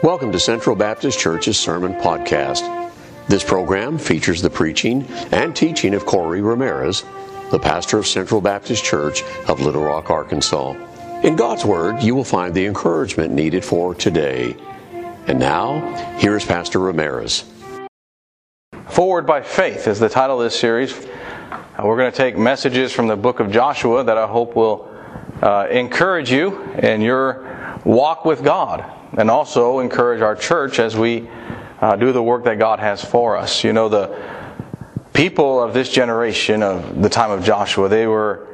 Welcome 0.00 0.30
to 0.30 0.38
Central 0.38 0.76
Baptist 0.76 1.18
Church's 1.18 1.58
Sermon 1.58 1.92
Podcast. 1.92 2.92
This 3.26 3.42
program 3.42 3.98
features 3.98 4.40
the 4.40 4.48
preaching 4.48 5.04
and 5.32 5.56
teaching 5.56 5.92
of 5.92 6.06
Corey 6.06 6.40
Ramirez, 6.40 7.04
the 7.50 7.58
pastor 7.58 7.98
of 7.98 8.06
Central 8.06 8.40
Baptist 8.40 8.84
Church 8.84 9.24
of 9.48 9.60
Little 9.60 9.82
Rock, 9.82 10.08
Arkansas. 10.08 10.74
In 11.24 11.34
God's 11.34 11.64
Word, 11.64 12.00
you 12.00 12.14
will 12.14 12.22
find 12.22 12.54
the 12.54 12.64
encouragement 12.64 13.34
needed 13.34 13.64
for 13.64 13.92
today. 13.92 14.54
And 15.26 15.40
now, 15.40 15.80
here 16.18 16.36
is 16.36 16.44
Pastor 16.44 16.78
Ramirez. 16.78 17.44
Forward 18.90 19.26
by 19.26 19.42
Faith 19.42 19.88
is 19.88 19.98
the 19.98 20.08
title 20.08 20.40
of 20.40 20.44
this 20.44 20.56
series. 20.58 20.94
Uh, 20.96 21.82
we're 21.82 21.96
going 21.96 22.12
to 22.12 22.16
take 22.16 22.38
messages 22.38 22.92
from 22.92 23.08
the 23.08 23.16
book 23.16 23.40
of 23.40 23.50
Joshua 23.50 24.04
that 24.04 24.16
I 24.16 24.28
hope 24.28 24.54
will 24.54 24.88
uh, 25.42 25.66
encourage 25.68 26.30
you 26.30 26.62
in 26.74 27.00
your 27.00 27.80
walk 27.84 28.24
with 28.24 28.44
God 28.44 28.94
and 29.18 29.30
also 29.30 29.80
encourage 29.80 30.22
our 30.22 30.36
church 30.36 30.78
as 30.78 30.96
we 30.96 31.28
uh, 31.80 31.96
do 31.96 32.12
the 32.12 32.22
work 32.22 32.44
that 32.44 32.58
God 32.58 32.78
has 32.78 33.04
for 33.04 33.36
us. 33.36 33.64
You 33.64 33.72
know, 33.72 33.88
the 33.88 34.16
people 35.12 35.60
of 35.60 35.74
this 35.74 35.88
generation 35.90 36.62
of 36.62 37.02
the 37.02 37.08
time 37.08 37.32
of 37.32 37.42
Joshua, 37.44 37.88
they 37.88 38.06
were 38.06 38.46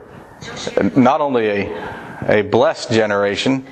not 0.96 1.20
only 1.20 1.46
a, 1.48 2.38
a 2.38 2.42
blessed 2.42 2.90
generation, 2.90 3.66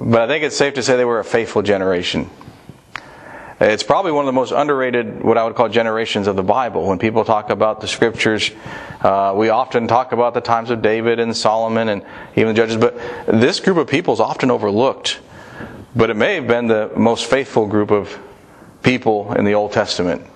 but 0.00 0.22
I 0.22 0.26
think 0.28 0.44
it's 0.44 0.56
safe 0.56 0.74
to 0.74 0.82
say 0.82 0.96
they 0.96 1.04
were 1.04 1.18
a 1.18 1.24
faithful 1.24 1.62
generation. 1.62 2.30
It's 3.60 3.82
probably 3.82 4.12
one 4.12 4.24
of 4.24 4.26
the 4.26 4.32
most 4.32 4.52
underrated, 4.52 5.22
what 5.22 5.38
I 5.38 5.44
would 5.44 5.54
call 5.54 5.68
generations 5.68 6.26
of 6.26 6.34
the 6.36 6.42
Bible. 6.42 6.86
When 6.86 6.98
people 6.98 7.24
talk 7.24 7.50
about 7.50 7.80
the 7.80 7.86
scriptures, 7.86 8.50
uh, 9.00 9.34
we 9.36 9.50
often 9.50 9.86
talk 9.88 10.12
about 10.12 10.34
the 10.34 10.40
times 10.40 10.70
of 10.70 10.82
David 10.82 11.20
and 11.20 11.36
Solomon 11.36 11.88
and 11.88 12.04
even 12.34 12.48
the 12.48 12.54
judges, 12.54 12.76
but 12.76 12.96
this 13.26 13.60
group 13.60 13.76
of 13.76 13.88
people 13.88 14.14
is 14.14 14.20
often 14.20 14.50
overlooked. 14.50 15.20
But 15.94 16.08
it 16.08 16.16
may 16.16 16.36
have 16.36 16.46
been 16.46 16.68
the 16.68 16.90
most 16.96 17.26
faithful 17.26 17.66
group 17.66 17.90
of 17.90 18.18
people 18.82 19.34
in 19.34 19.44
the 19.44 19.54
Old 19.54 19.72
Testament. 19.72 20.26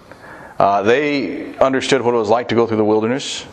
Uh, 0.59 0.83
they 0.83 1.57
understood 1.57 2.03
what 2.03 2.15
it 2.15 2.19
was 2.19 2.29
like 2.29 2.49
to 2.49 2.55
go 2.55 2.67
through 2.67 2.77
the 2.77 2.85
wilderness, 2.85 3.47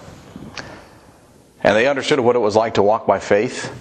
and 1.63 1.75
they 1.75 1.87
understood 1.87 2.19
what 2.19 2.35
it 2.35 2.39
was 2.39 2.55
like 2.55 2.73
to 2.73 2.83
walk 2.83 3.07
by 3.07 3.19
faith. 3.19 3.71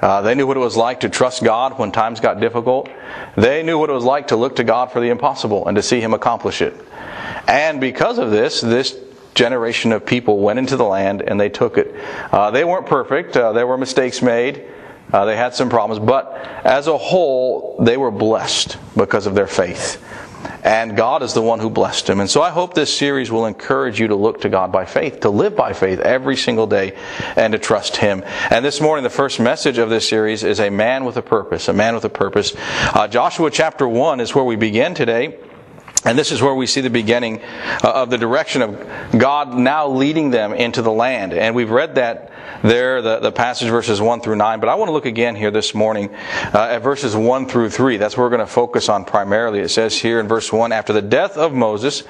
Uh, 0.00 0.22
they 0.22 0.36
knew 0.36 0.46
what 0.46 0.56
it 0.56 0.60
was 0.60 0.76
like 0.76 1.00
to 1.00 1.08
trust 1.08 1.42
God 1.42 1.78
when 1.78 1.90
times 1.90 2.20
got 2.20 2.38
difficult. 2.38 2.88
They 3.36 3.64
knew 3.64 3.78
what 3.78 3.90
it 3.90 3.92
was 3.92 4.04
like 4.04 4.28
to 4.28 4.36
look 4.36 4.56
to 4.56 4.64
God 4.64 4.92
for 4.92 5.00
the 5.00 5.08
impossible 5.08 5.66
and 5.66 5.74
to 5.76 5.82
see 5.82 6.00
Him 6.00 6.14
accomplish 6.14 6.62
it. 6.62 6.74
And 7.48 7.80
because 7.80 8.18
of 8.18 8.30
this, 8.30 8.60
this 8.60 8.96
generation 9.34 9.90
of 9.90 10.06
people 10.06 10.38
went 10.38 10.60
into 10.60 10.76
the 10.76 10.84
land 10.84 11.22
and 11.22 11.40
they 11.40 11.48
took 11.48 11.76
it. 11.76 11.92
Uh, 12.30 12.52
they 12.52 12.64
weren't 12.64 12.86
perfect. 12.86 13.36
Uh, 13.36 13.52
there 13.52 13.66
were 13.66 13.78
mistakes 13.78 14.22
made. 14.22 14.64
Uh, 15.12 15.24
they 15.24 15.36
had 15.36 15.54
some 15.54 15.70
problems, 15.70 16.04
but 16.04 16.32
as 16.64 16.86
a 16.86 16.96
whole, 16.96 17.76
they 17.80 17.96
were 17.96 18.10
blessed 18.10 18.76
because 18.96 19.26
of 19.26 19.34
their 19.34 19.46
faith. 19.46 20.02
And 20.62 20.96
God 20.96 21.22
is 21.22 21.34
the 21.34 21.42
one 21.42 21.60
who 21.60 21.70
blessed 21.70 22.06
them. 22.06 22.20
And 22.20 22.28
so 22.28 22.42
I 22.42 22.50
hope 22.50 22.74
this 22.74 22.94
series 22.94 23.30
will 23.30 23.46
encourage 23.46 23.98
you 24.00 24.08
to 24.08 24.14
look 24.14 24.42
to 24.42 24.48
God 24.48 24.70
by 24.70 24.84
faith, 24.84 25.20
to 25.20 25.30
live 25.30 25.56
by 25.56 25.72
faith 25.72 26.00
every 26.00 26.36
single 26.36 26.66
day, 26.66 26.96
and 27.36 27.52
to 27.52 27.58
trust 27.58 27.96
Him. 27.96 28.22
And 28.50 28.64
this 28.64 28.80
morning, 28.80 29.02
the 29.02 29.10
first 29.10 29.40
message 29.40 29.78
of 29.78 29.88
this 29.88 30.08
series 30.08 30.44
is 30.44 30.60
a 30.60 30.70
man 30.70 31.04
with 31.04 31.16
a 31.16 31.22
purpose. 31.22 31.68
A 31.68 31.72
man 31.72 31.94
with 31.94 32.04
a 32.04 32.10
purpose. 32.10 32.54
Uh, 32.56 33.08
Joshua 33.08 33.50
chapter 33.50 33.88
1 33.88 34.20
is 34.20 34.34
where 34.34 34.44
we 34.44 34.56
begin 34.56 34.94
today. 34.94 35.38
And 36.04 36.16
this 36.16 36.30
is 36.30 36.40
where 36.40 36.54
we 36.54 36.66
see 36.66 36.80
the 36.80 36.90
beginning 36.90 37.42
uh, 37.82 37.90
of 37.92 38.10
the 38.10 38.18
direction 38.18 38.62
of 38.62 39.18
God 39.18 39.54
now 39.54 39.88
leading 39.88 40.30
them 40.30 40.52
into 40.52 40.80
the 40.80 40.92
land. 40.92 41.32
And 41.32 41.54
we've 41.54 41.70
read 41.70 41.96
that 41.96 42.30
there, 42.62 43.02
the, 43.02 43.18
the 43.18 43.32
passage 43.32 43.68
verses 43.68 44.00
1 44.00 44.20
through 44.20 44.36
9. 44.36 44.60
But 44.60 44.68
I 44.68 44.76
want 44.76 44.88
to 44.88 44.92
look 44.92 45.06
again 45.06 45.34
here 45.34 45.50
this 45.50 45.74
morning 45.74 46.14
uh, 46.54 46.68
at 46.70 46.82
verses 46.82 47.16
1 47.16 47.48
through 47.48 47.70
3. 47.70 47.96
That's 47.96 48.16
what 48.16 48.22
we're 48.22 48.30
going 48.30 48.40
to 48.40 48.46
focus 48.46 48.88
on 48.88 49.04
primarily. 49.04 49.60
It 49.60 49.70
says 49.70 49.98
here 49.98 50.20
in 50.20 50.28
verse 50.28 50.52
1 50.52 50.72
After 50.72 50.92
the 50.92 51.02
death 51.02 51.36
of 51.36 51.52
Moses, 51.52 52.04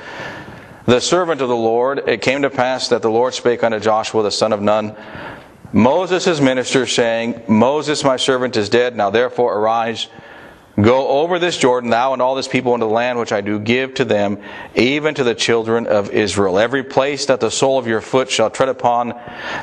the 0.84 1.00
servant 1.00 1.41
of 1.41 1.48
the 1.48 1.56
Lord, 1.56 2.09
it 2.09 2.22
came 2.22 2.42
to 2.42 2.50
pass 2.50 2.89
that 2.89 3.03
the 3.03 3.11
Lord 3.11 3.34
spake 3.34 3.62
unto 3.62 3.81
Joshua 3.81 4.22
the 4.22 4.31
son 4.31 4.53
of 4.53 4.62
Nun, 4.62 4.97
Moses 5.72 6.25
his 6.25 6.41
minister, 6.41 6.87
saying, 6.87 7.43
Moses 7.47 8.05
my 8.05 8.16
servant 8.16 8.56
is 8.56 8.69
dead. 8.70 8.97
Now 8.97 9.10
therefore 9.10 9.59
arise 9.59 10.09
Go 10.81 11.09
over 11.09 11.39
this 11.39 11.59
Jordan, 11.59 11.91
thou 11.91 12.12
and 12.12 12.22
all 12.22 12.37
this 12.37 12.47
people, 12.47 12.75
into 12.75 12.87
the 12.87 12.93
land 12.93 13.19
which 13.19 13.33
I 13.33 13.41
do 13.41 13.59
give 13.59 13.94
to 13.94 14.05
them, 14.05 14.39
even 14.77 15.15
to 15.15 15.25
the 15.25 15.34
children 15.34 15.87
of 15.87 16.11
Israel. 16.11 16.59
Every 16.59 16.84
place 16.84 17.27
that 17.27 17.41
the 17.41 17.50
sole 17.50 17.78
of 17.78 17.89
your 17.89 18.00
foot 18.00 18.31
shall 18.31 18.49
tread 18.49 18.69
upon, 18.69 19.09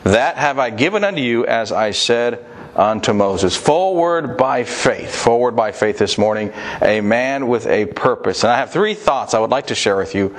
that 0.03 0.35
have 0.35 0.59
I 0.59 0.71
given 0.71 1.03
unto 1.05 1.21
you, 1.21 1.45
as 1.45 1.71
I 1.71 1.91
said 1.91 2.43
unto 2.75 3.13
Moses. 3.13 3.55
Forward 3.55 4.35
by 4.35 4.65
faith. 4.65 5.15
Forward 5.15 5.55
by 5.55 5.71
faith 5.71 5.97
this 5.97 6.17
morning. 6.17 6.51
A 6.81 6.99
man 6.99 7.47
with 7.47 7.65
a 7.67 7.85
purpose. 7.85 8.43
And 8.43 8.51
I 8.51 8.57
have 8.57 8.71
three 8.71 8.93
thoughts 8.93 9.33
I 9.33 9.39
would 9.39 9.51
like 9.51 9.67
to 9.67 9.75
share 9.75 9.95
with 9.95 10.13
you 10.13 10.35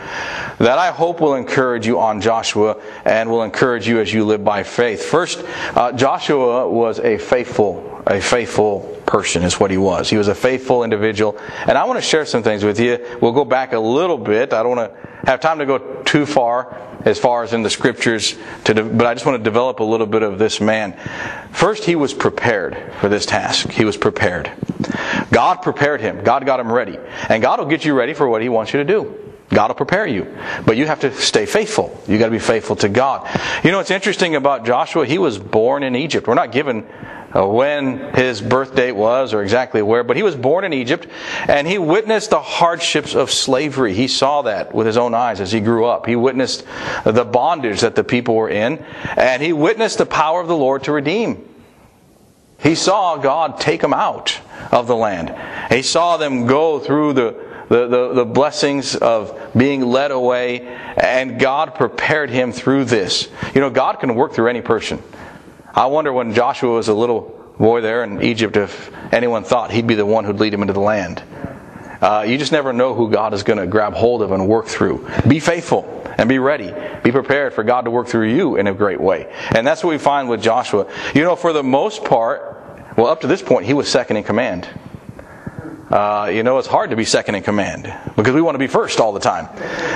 that 0.59 0.79
I 0.79 0.91
hope 0.91 1.21
will 1.21 1.35
encourage 1.35 1.87
you 1.87 1.99
on 1.99 2.21
Joshua 2.21 2.81
and 3.05 3.31
will 3.31 3.43
encourage 3.43 3.89
you 3.89 4.01
as 4.01 4.13
you 4.13 4.25
live 4.25 4.45
by 4.45 4.63
faith. 4.63 5.05
First, 5.05 5.43
uh, 5.75 5.93
Joshua 5.93 6.69
was 6.69 7.01
a 7.01 7.17
faithful, 7.17 8.03
a 8.07 8.21
faithful 8.21 8.96
person 9.07 9.43
is 9.43 9.59
what 9.59 9.71
he 9.71 9.77
was. 9.77 10.11
He 10.11 10.17
was 10.17 10.29
a 10.29 10.35
faithful 10.35 10.85
individual. 10.85 11.39
And 11.67 11.79
I 11.79 11.85
want 11.85 11.99
to 11.99 12.03
share 12.03 12.27
some 12.27 12.43
things 12.43 12.65
with 12.65 12.81
you. 12.81 13.19
We'll 13.21 13.33
go 13.33 13.45
back 13.45 13.73
a 13.73 13.79
little 13.79 14.19
bit. 14.19 14.53
I 14.53 14.63
don't 14.63 14.77
want 14.77 14.93
to 14.93 15.09
have 15.27 15.41
time 15.41 15.59
to 15.59 15.67
go 15.67 16.03
too 16.03 16.27
far 16.27 16.77
as 17.05 17.19
far 17.19 17.45
as 17.45 17.53
in 17.53 17.63
the 17.63 17.71
scriptures 17.71 18.37
to 18.65 18.75
de- 18.75 18.83
but 18.83 19.07
I 19.07 19.15
just 19.15 19.25
want 19.25 19.39
to 19.39 19.45
develop 19.45 19.81
a 19.81 19.85
little 19.85 20.07
bit 20.07 20.23
of 20.23 20.39
this 20.39 20.61
man. 20.61 20.99
First 21.53 21.85
he 21.85 21.95
was 21.95 22.13
prepared 22.13 22.93
for 23.01 23.09
this 23.09 23.27
task. 23.27 23.71
He 23.71 23.85
was 23.85 23.97
prepared. 23.97 24.51
God 25.31 25.63
prepared 25.63 26.01
him. 26.01 26.25
God 26.25 26.45
got 26.45 26.59
him 26.59 26.71
ready. 26.71 26.99
And 27.29 27.43
God 27.43 27.61
will 27.61 27.67
get 27.67 27.85
you 27.85 27.95
ready 27.95 28.13
for 28.13 28.29
what 28.29 28.43
he 28.43 28.49
wants 28.49 28.73
you 28.73 28.79
to 28.81 28.85
do. 28.85 29.27
God 29.51 29.69
will 29.69 29.77
prepare 29.77 30.07
you. 30.07 30.37
But 30.65 30.77
you 30.77 30.87
have 30.87 31.01
to 31.01 31.13
stay 31.15 31.47
faithful. 31.47 31.97
You 32.09 32.19
got 32.19 32.27
to 32.27 32.33
be 32.33 32.41
faithful 32.41 32.75
to 32.77 32.89
God. 32.89 33.29
You 33.63 33.71
know 33.71 33.79
what's 33.79 33.93
interesting 33.93 34.35
about 34.35 34.67
Joshua? 34.67 35.07
He 35.07 35.19
was 35.19 35.39
born 35.39 35.85
in 35.85 35.95
Egypt. 35.95 36.27
We're 36.27 36.35
not 36.35 36.51
given 36.51 36.85
Uh, 37.37 37.47
when 37.47 38.15
his 38.15 38.41
birth 38.41 38.75
date 38.75 38.93
was 38.93 39.35
or 39.35 39.43
exactly 39.43 39.83
where, 39.83 40.03
but 40.03 40.17
he 40.17 40.23
was 40.23 40.35
born 40.35 40.65
in 40.65 40.73
Egypt 40.73 41.07
and 41.49 41.67
he 41.67 41.77
witnessed 41.77 42.31
the 42.31 42.41
hardships 42.41 43.15
of 43.15 43.31
slavery. 43.31 43.93
He 43.93 44.09
saw 44.09 44.43
that 44.43 44.75
with 44.75 44.87
his 44.87 44.97
own 44.97 45.13
eyes 45.13 45.41
as 45.41 45.53
he 45.53 45.61
grew 45.61 45.85
up. 45.85 46.07
He 46.07 46.17
witnessed 46.17 46.65
the 47.05 47.25
bondage 47.25 47.81
that 47.81 47.95
the 47.95 48.05
people 48.05 48.37
were 48.37 48.49
in 48.49 48.79
and 49.17 49.43
he 49.43 49.53
witnessed 49.53 49.99
the 49.99 50.07
power 50.07 50.41
of 50.41 50.49
the 50.49 50.57
Lord 50.57 50.85
to 50.85 50.93
redeem. 50.93 51.47
He 52.63 52.75
saw 52.75 53.19
God 53.19 53.61
take 53.61 53.83
them 53.83 53.93
out 53.93 54.41
of 54.73 54.87
the 54.87 54.97
land. 54.97 55.35
He 55.71 55.83
saw 55.83 56.17
them 56.17 56.47
go 56.47 56.79
through 56.79 57.13
the 57.13 57.47
the, 57.69 57.89
the, 57.89 58.13
the, 58.15 58.25
blessings 58.25 58.95
of 58.95 59.37
being 59.57 59.83
led 59.83 60.13
away, 60.13 60.61
and 60.97 61.41
God 61.41 61.75
prepared 61.75 62.31
him 62.31 62.53
through 62.53 62.85
this. 62.85 63.29
You 63.57 63.61
know, 63.61 63.71
God 63.71 63.99
can 63.99 64.15
work 64.15 64.35
through 64.35 64.47
any 64.47 64.61
person. 64.61 65.03
I 65.77 65.87
wonder 65.87 66.11
when 66.11 66.33
Joshua 66.33 66.73
was 66.73 66.89
a 66.89 66.95
little 66.95 67.55
boy 67.59 67.83
there 67.83 68.03
in 68.03 68.23
Egypt 68.23 68.57
if 68.57 68.91
anyone 69.13 69.45
thought 69.45 69.71
he'd 69.71 69.87
be 69.87 69.95
the 69.95 70.07
one 70.07 70.25
who'd 70.25 70.41
lead 70.41 70.55
him 70.55 70.63
into 70.63 70.73
the 70.73 70.81
land. 70.81 71.23
Uh, 72.01 72.25
you 72.27 72.39
just 72.39 72.51
never 72.51 72.73
know 72.73 72.95
who 72.95 73.11
God 73.11 73.35
is 73.35 73.43
going 73.43 73.59
to 73.59 73.67
grab 73.67 73.93
hold 73.93 74.23
of 74.23 74.33
and 74.33 74.49
work 74.49 74.69
through. 74.69 75.07
Be 75.29 75.39
faithful 75.39 75.85
and 76.17 76.31
be 76.31 76.39
ready. 76.39 76.73
Be 77.05 77.13
prepared 77.13 77.53
for 77.53 77.63
God 77.63 77.83
to 77.83 77.91
work 77.91 78.09
through 78.09 78.31
you 78.31 78.57
in 78.57 78.69
a 78.69 78.73
great 78.73 78.99
way. 78.99 79.31
And 79.55 79.67
that's 79.67 79.85
what 79.85 79.91
we 79.91 79.99
find 79.99 80.31
with 80.31 80.43
Joshua. 80.43 80.91
You 81.15 81.25
know, 81.25 81.37
for 81.37 81.53
the 81.53 81.63
most 81.63 82.05
part, 82.05 82.97
well, 82.97 83.09
up 83.09 83.21
to 83.21 83.27
this 83.27 83.43
point, 83.43 83.67
he 83.67 83.75
was 83.75 83.87
second 83.87 84.17
in 84.17 84.25
command. 84.25 84.67
Uh, 85.91 86.29
you 86.33 86.43
know, 86.43 86.59
it's 86.59 86.67
hard 86.67 86.91
to 86.91 86.97
be 86.97 87.05
second 87.05 87.37
in 87.37 87.43
command 87.45 87.95
because 88.17 88.35
we 88.35 88.43
want 88.43 88.57
to 88.57 88.59
be 88.59 88.67
first 88.67 88.99
all 88.99 89.13
the 89.13 89.21
time. 89.21 89.49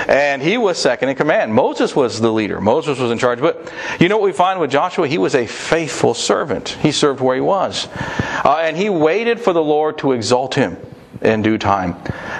And 0.07 0.41
he 0.41 0.57
was 0.57 0.77
second 0.77 1.09
in 1.09 1.15
command. 1.15 1.53
Moses 1.53 1.93
was 1.95 2.21
the 2.21 2.31
leader. 2.31 2.61
Moses 2.61 2.97
was 2.97 3.11
in 3.11 3.17
charge. 3.17 3.39
But 3.39 3.71
you 3.99 4.07
know 4.07 4.17
what 4.17 4.25
we 4.25 4.31
find 4.31 4.59
with 4.61 4.71
Joshua? 4.71 5.07
He 5.07 5.17
was 5.17 5.35
a 5.35 5.45
faithful 5.45 6.13
servant. 6.13 6.69
He 6.69 6.93
served 6.93 7.19
where 7.19 7.35
he 7.35 7.41
was. 7.41 7.89
Uh, 7.93 8.61
and 8.63 8.77
he 8.77 8.89
waited 8.89 9.41
for 9.41 9.51
the 9.51 9.63
Lord 9.63 9.97
to 9.99 10.13
exalt 10.13 10.55
him 10.55 10.77
in 11.21 11.41
due 11.41 11.57
time. 11.57 11.97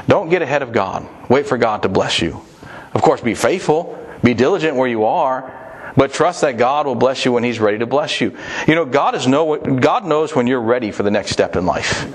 Don't 0.07 0.29
get 0.29 0.41
ahead 0.41 0.61
of 0.61 0.71
God. 0.71 1.07
Wait 1.29 1.45
for 1.45 1.57
God 1.57 1.83
to 1.83 1.89
bless 1.89 2.21
you. 2.21 2.41
Of 2.93 3.01
course, 3.01 3.19
be 3.19 3.35
faithful. 3.35 3.97
Be 4.23 4.33
diligent 4.33 4.77
where 4.77 4.87
you 4.87 5.03
are. 5.05 5.57
But 5.95 6.13
trust 6.13 6.41
that 6.41 6.57
God 6.57 6.85
will 6.85 6.95
bless 6.95 7.25
you 7.25 7.31
when 7.31 7.43
He's 7.43 7.59
ready 7.59 7.79
to 7.79 7.85
bless 7.85 8.21
you. 8.21 8.37
You 8.67 8.75
know, 8.75 8.85
God 8.85 9.15
is 9.15 9.27
know 9.27 9.57
God 9.57 10.05
knows 10.05 10.35
when 10.35 10.47
you're 10.47 10.61
ready 10.61 10.91
for 10.91 11.03
the 11.03 11.11
next 11.11 11.31
step 11.31 11.55
in 11.55 11.65
life. 11.65 12.07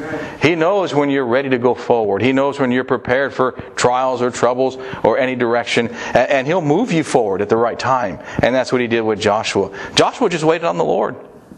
He 0.43 0.55
knows 0.55 0.95
when 0.95 1.11
you're 1.11 1.27
ready 1.27 1.49
to 1.51 1.59
go 1.59 1.75
forward. 1.75 2.23
He 2.23 2.33
knows 2.33 2.59
when 2.59 2.73
you're 2.73 2.85
prepared 2.85 3.35
for 3.35 3.53
trials 3.77 4.23
or 4.23 4.31
troubles 4.31 4.77
or 5.05 5.19
any 5.19 5.35
direction, 5.35 5.89
and 5.89 6.47
He'll 6.47 6.61
move 6.61 6.93
you 6.93 7.05
forward 7.05 7.43
at 7.43 7.49
the 7.49 7.57
right 7.57 7.79
time. 7.79 8.19
And 8.43 8.55
that's 8.55 8.73
what 8.73 8.81
He 8.81 8.87
did 8.87 9.03
with 9.03 9.21
Joshua. 9.21 9.71
Joshua 9.95 10.29
just 10.29 10.45
waited 10.45 10.67
on 10.67 10.79
the 10.79 10.85
Lord. 10.85 11.17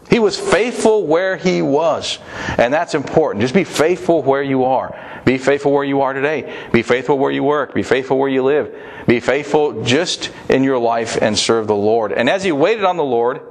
He 0.09 0.17
was 0.17 0.39
faithful 0.39 1.05
where 1.05 1.37
he 1.37 1.61
was. 1.61 2.17
And 2.57 2.73
that's 2.73 2.95
important. 2.95 3.41
Just 3.41 3.53
be 3.53 3.63
faithful 3.63 4.23
where 4.23 4.41
you 4.41 4.65
are. 4.65 5.21
Be 5.23 5.37
faithful 5.37 5.71
where 5.71 5.83
you 5.83 6.01
are 6.01 6.13
today. 6.13 6.67
Be 6.71 6.81
faithful 6.81 7.17
where 7.17 7.31
you 7.31 7.43
work. 7.43 7.75
Be 7.75 7.83
faithful 7.83 8.17
where 8.17 8.29
you 8.29 8.43
live. 8.43 8.75
Be 9.07 9.19
faithful 9.19 9.83
just 9.83 10.31
in 10.49 10.63
your 10.63 10.79
life 10.79 11.17
and 11.21 11.37
serve 11.37 11.67
the 11.67 11.75
Lord. 11.75 12.11
And 12.11 12.29
as 12.29 12.43
he 12.43 12.51
waited 12.51 12.85
on 12.85 12.97
the 12.97 13.03
Lord, 13.03 13.41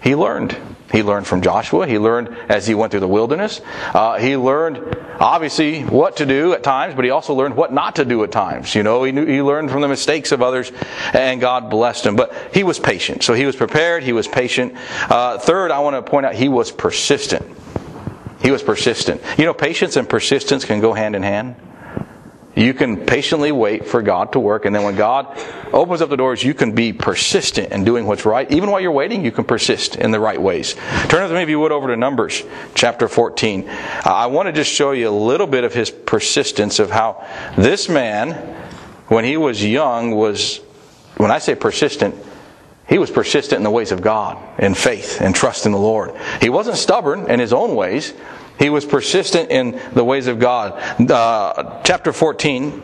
he 0.00 0.14
learned. 0.14 0.56
He 0.92 1.02
learned 1.02 1.26
from 1.26 1.40
Joshua. 1.40 1.86
He 1.86 1.98
learned 1.98 2.28
as 2.50 2.66
he 2.66 2.74
went 2.74 2.90
through 2.90 3.00
the 3.00 3.08
wilderness. 3.08 3.62
Uh, 3.94 4.18
he 4.18 4.36
learned, 4.36 4.78
obviously, 5.18 5.82
what 5.82 6.18
to 6.18 6.26
do 6.26 6.52
at 6.52 6.62
times, 6.62 6.94
but 6.94 7.04
he 7.04 7.10
also 7.10 7.32
learned 7.32 7.56
what 7.56 7.72
not 7.72 7.96
to 7.96 8.04
do 8.04 8.22
at 8.24 8.30
times. 8.30 8.74
You 8.74 8.82
know, 8.82 9.02
he, 9.02 9.10
knew, 9.10 9.24
he 9.24 9.40
learned 9.40 9.70
from 9.70 9.80
the 9.80 9.88
mistakes 9.88 10.32
of 10.32 10.42
others, 10.42 10.70
and 11.14 11.40
God 11.40 11.70
blessed 11.70 12.04
him. 12.04 12.14
But 12.14 12.34
he 12.52 12.62
was 12.62 12.78
patient. 12.78 13.22
So 13.22 13.32
he 13.32 13.46
was 13.46 13.56
prepared. 13.56 14.02
He 14.02 14.12
was 14.12 14.28
patient. 14.28 14.74
Uh, 15.08 15.38
third, 15.38 15.70
I 15.70 15.80
want 15.80 15.96
to 15.96 16.02
point 16.02 16.26
out 16.26 16.34
he 16.34 16.50
was 16.50 16.70
persistent. 16.70 17.44
He 18.42 18.50
was 18.50 18.62
persistent. 18.62 19.22
You 19.38 19.46
know, 19.46 19.54
patience 19.54 19.96
and 19.96 20.06
persistence 20.06 20.64
can 20.64 20.80
go 20.80 20.92
hand 20.92 21.16
in 21.16 21.22
hand. 21.22 21.56
You 22.54 22.74
can 22.74 23.06
patiently 23.06 23.50
wait 23.50 23.86
for 23.86 24.02
God 24.02 24.32
to 24.32 24.40
work, 24.40 24.66
and 24.66 24.74
then 24.74 24.82
when 24.82 24.94
God 24.94 25.26
opens 25.72 26.02
up 26.02 26.10
the 26.10 26.18
doors, 26.18 26.44
you 26.44 26.52
can 26.52 26.72
be 26.72 26.92
persistent 26.92 27.72
in 27.72 27.84
doing 27.84 28.06
what's 28.06 28.26
right. 28.26 28.50
Even 28.52 28.70
while 28.70 28.80
you're 28.80 28.92
waiting, 28.92 29.24
you 29.24 29.32
can 29.32 29.44
persist 29.44 29.96
in 29.96 30.10
the 30.10 30.20
right 30.20 30.40
ways. 30.40 30.74
Turn 31.08 31.22
with 31.22 31.32
me, 31.32 31.42
if 31.42 31.48
you 31.48 31.58
would, 31.60 31.72
over 31.72 31.88
to 31.88 31.96
Numbers 31.96 32.42
chapter 32.74 33.08
14. 33.08 33.68
Uh, 33.68 34.02
I 34.04 34.26
want 34.26 34.48
to 34.48 34.52
just 34.52 34.70
show 34.70 34.90
you 34.90 35.08
a 35.08 35.10
little 35.10 35.46
bit 35.46 35.64
of 35.64 35.72
his 35.72 35.90
persistence 35.90 36.78
of 36.78 36.90
how 36.90 37.26
this 37.56 37.88
man, 37.88 38.32
when 39.08 39.24
he 39.24 39.38
was 39.38 39.64
young, 39.64 40.10
was, 40.10 40.58
when 41.16 41.30
I 41.30 41.38
say 41.38 41.54
persistent, 41.54 42.14
he 42.86 42.98
was 42.98 43.10
persistent 43.10 43.58
in 43.58 43.62
the 43.62 43.70
ways 43.70 43.92
of 43.92 44.02
God, 44.02 44.36
in 44.60 44.74
faith, 44.74 45.22
and 45.22 45.34
trust 45.34 45.64
in 45.64 45.72
the 45.72 45.78
Lord. 45.78 46.14
He 46.42 46.50
wasn't 46.50 46.76
stubborn 46.76 47.30
in 47.30 47.40
his 47.40 47.54
own 47.54 47.74
ways. 47.74 48.12
He 48.62 48.70
was 48.70 48.84
persistent 48.84 49.50
in 49.50 49.80
the 49.92 50.04
ways 50.04 50.28
of 50.28 50.38
God. 50.38 50.74
Uh, 51.10 51.80
chapter 51.82 52.12
14, 52.12 52.80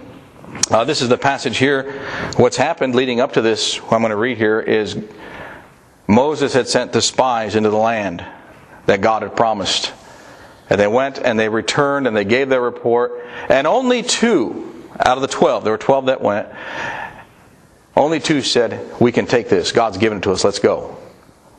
uh, 0.72 0.84
this 0.84 1.02
is 1.02 1.08
the 1.08 1.16
passage 1.16 1.56
here. 1.56 2.02
What's 2.36 2.56
happened 2.56 2.96
leading 2.96 3.20
up 3.20 3.34
to 3.34 3.42
this, 3.42 3.76
what 3.76 3.92
I'm 3.92 4.00
going 4.00 4.10
to 4.10 4.16
read 4.16 4.38
here, 4.38 4.58
is 4.58 5.00
Moses 6.08 6.52
had 6.52 6.66
sent 6.66 6.92
the 6.92 7.00
spies 7.00 7.54
into 7.54 7.70
the 7.70 7.76
land 7.76 8.26
that 8.86 9.00
God 9.00 9.22
had 9.22 9.36
promised. 9.36 9.92
And 10.68 10.80
they 10.80 10.88
went 10.88 11.20
and 11.20 11.38
they 11.38 11.48
returned 11.48 12.08
and 12.08 12.16
they 12.16 12.24
gave 12.24 12.48
their 12.48 12.60
report. 12.60 13.24
And 13.48 13.64
only 13.64 14.02
two 14.02 14.84
out 14.98 15.16
of 15.16 15.22
the 15.22 15.28
12, 15.28 15.62
there 15.62 15.72
were 15.72 15.78
12 15.78 16.06
that 16.06 16.20
went, 16.20 16.48
only 17.96 18.18
two 18.18 18.42
said, 18.42 19.00
We 19.00 19.12
can 19.12 19.26
take 19.26 19.48
this. 19.48 19.70
God's 19.70 19.98
given 19.98 20.18
it 20.18 20.22
to 20.22 20.32
us. 20.32 20.42
Let's 20.42 20.58
go. 20.58 20.97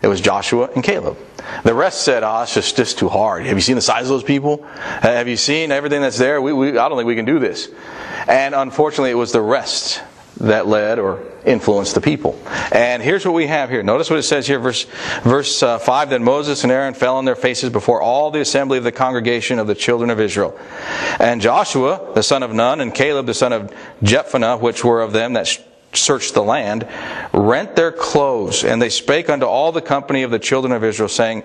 It 0.02 0.08
was 0.08 0.22
Joshua 0.22 0.70
and 0.74 0.84
Caleb. 0.84 1.18
The 1.64 1.74
rest 1.74 2.04
said, 2.04 2.24
"Ah, 2.24 2.40
oh, 2.40 2.44
it's 2.44 2.54
just, 2.54 2.78
just 2.78 3.00
too 3.00 3.10
hard. 3.10 3.46
Have 3.46 3.58
you 3.58 3.62
seen 3.62 3.76
the 3.76 3.82
size 3.82 4.04
of 4.04 4.10
those 4.10 4.24
people? 4.24 4.64
Have 5.02 5.28
you 5.28 5.36
seen 5.36 5.72
everything 5.72 6.02
that's 6.02 6.18
there? 6.18 6.42
We, 6.42 6.54
we, 6.54 6.70
I 6.78 6.88
don't 6.88 6.98
think 6.98 7.08
we 7.08 7.16
can 7.16 7.26
do 7.26 7.40
this." 7.40 7.70
And 8.28 8.56
unfortunately, 8.56 9.12
it 9.12 9.16
was 9.16 9.32
the 9.32 9.42
rest 9.42 10.02
that 10.40 10.68
led 10.68 11.00
or 11.00 11.22
influenced 11.46 11.96
the 11.96 12.02
people. 12.02 12.42
And 12.72 13.04
here's 13.04 13.26
what 13.26 13.34
we 13.34 13.48
have 13.48 13.70
here. 13.70 13.84
Notice 13.84 14.10
what 14.10 14.20
it 14.20 14.24
says 14.24 14.48
here, 14.48 14.60
verse 14.60 14.86
verse 15.24 15.62
uh, 15.62 15.80
five. 15.80 16.10
Then 16.10 16.24
Moses 16.24 16.64
and 16.64 16.72
Aaron 16.72 16.94
fell 16.94 17.18
on 17.18 17.26
their 17.26 17.36
faces 17.36 17.70
before 17.70 18.02
all 18.02 18.32
the 18.32 18.40
assembly 18.40 18.78
of 18.78 18.84
the 18.84 18.92
congregation 18.92 19.60
of 19.60 19.68
the 19.68 19.76
children 19.76 20.10
of 20.10 20.20
Israel. 20.20 20.58
And 21.20 21.42
Joshua, 21.42 22.14
the 22.14 22.24
son 22.24 22.44
of 22.44 22.54
Nun, 22.54 22.80
and 22.80 22.94
Caleb, 22.94 23.26
the 23.26 23.34
son 23.34 23.52
of 23.52 23.74
Jephunneh, 24.02 24.62
which 24.62 24.84
were 24.84 25.02
of 25.02 25.12
them 25.12 25.34
that 25.34 25.62
searched 25.94 26.34
the 26.34 26.44
land, 26.44 26.88
rent 27.34 27.76
their 27.76 27.92
clothes, 27.92 28.64
and 28.64 28.82
they 28.82 28.90
spake 28.90 29.30
unto 29.30 29.46
all 29.46 29.72
the 29.72 29.82
company 29.82 30.24
of 30.24 30.32
the 30.32 30.40
children 30.40 30.72
of 30.72 30.84
Israel, 30.84 31.10
saying, 31.10 31.44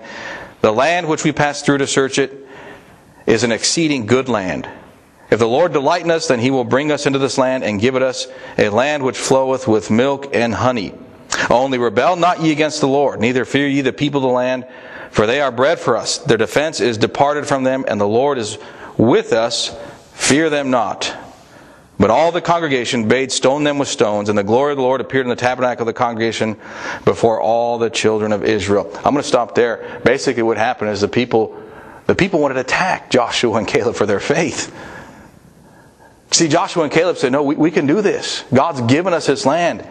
The 0.61 0.71
land 0.71 1.07
which 1.07 1.23
we 1.23 1.31
passed 1.31 1.65
through 1.65 1.79
to 1.79 1.87
search 1.87 2.19
it 2.19 2.47
is 3.25 3.43
an 3.43 3.51
exceeding 3.51 4.05
good 4.05 4.29
land. 4.29 4.69
If 5.31 5.39
the 5.39 5.47
Lord 5.47 5.73
delight 5.73 6.03
in 6.03 6.11
us, 6.11 6.27
then 6.27 6.39
he 6.39 6.51
will 6.51 6.63
bring 6.63 6.91
us 6.91 7.05
into 7.05 7.19
this 7.19 7.37
land 7.37 7.63
and 7.63 7.81
give 7.81 7.95
it 7.95 8.03
us 8.03 8.27
a 8.57 8.69
land 8.69 9.03
which 9.03 9.17
floweth 9.17 9.67
with 9.67 9.89
milk 9.89 10.29
and 10.33 10.53
honey. 10.53 10.93
Only 11.49 11.77
rebel 11.77 12.15
not 12.15 12.41
ye 12.41 12.51
against 12.51 12.79
the 12.81 12.87
Lord, 12.87 13.19
neither 13.19 13.45
fear 13.45 13.67
ye 13.67 13.81
the 13.81 13.91
people 13.91 14.19
of 14.19 14.29
the 14.29 14.33
land, 14.33 14.67
for 15.09 15.25
they 15.25 15.41
are 15.41 15.51
bread 15.51 15.79
for 15.79 15.97
us. 15.97 16.19
Their 16.19 16.37
defense 16.37 16.79
is 16.79 16.97
departed 16.97 17.47
from 17.47 17.63
them, 17.63 17.85
and 17.87 17.99
the 17.99 18.07
Lord 18.07 18.37
is 18.37 18.57
with 18.97 19.33
us. 19.33 19.75
Fear 20.13 20.49
them 20.49 20.69
not. 20.69 21.15
But 21.97 22.09
all 22.09 22.31
the 22.31 22.41
congregation 22.41 23.07
bade 23.07 23.31
stone 23.31 23.63
them 23.63 23.77
with 23.77 23.87
stones, 23.87 24.27
and 24.27 24.37
the 24.37 24.43
glory 24.43 24.73
of 24.73 24.77
the 24.77 24.83
Lord 24.83 24.99
appeared 24.99 25.25
in 25.25 25.29
the 25.29 25.35
tabernacle 25.35 25.83
of 25.83 25.87
the 25.87 25.97
congregation 25.97 26.57
before 27.05 27.39
all 27.39 27.77
the 27.77 27.89
children 27.89 28.33
of 28.33 28.43
Israel. 28.43 28.91
I'm 28.97 29.13
going 29.13 29.17
to 29.17 29.23
stop 29.23 29.55
there. 29.55 30.01
Basically, 30.03 30.43
what 30.43 30.57
happened 30.57 30.91
is 30.91 31.01
the 31.01 31.07
people, 31.07 31.61
the 32.05 32.15
people 32.15 32.41
wanted 32.41 32.55
to 32.55 32.61
attack 32.61 33.09
Joshua 33.11 33.57
and 33.57 33.67
Caleb 33.67 33.95
for 33.95 34.05
their 34.05 34.19
faith. 34.19 34.75
See, 36.31 36.49
Joshua 36.49 36.83
and 36.83 36.91
Caleb 36.91 37.17
said, 37.17 37.31
No, 37.31 37.43
we, 37.43 37.55
we 37.55 37.71
can 37.71 37.87
do 37.87 38.01
this. 38.01 38.43
God's 38.53 38.81
given 38.81 39.13
us 39.13 39.27
this 39.27 39.45
land. 39.45 39.87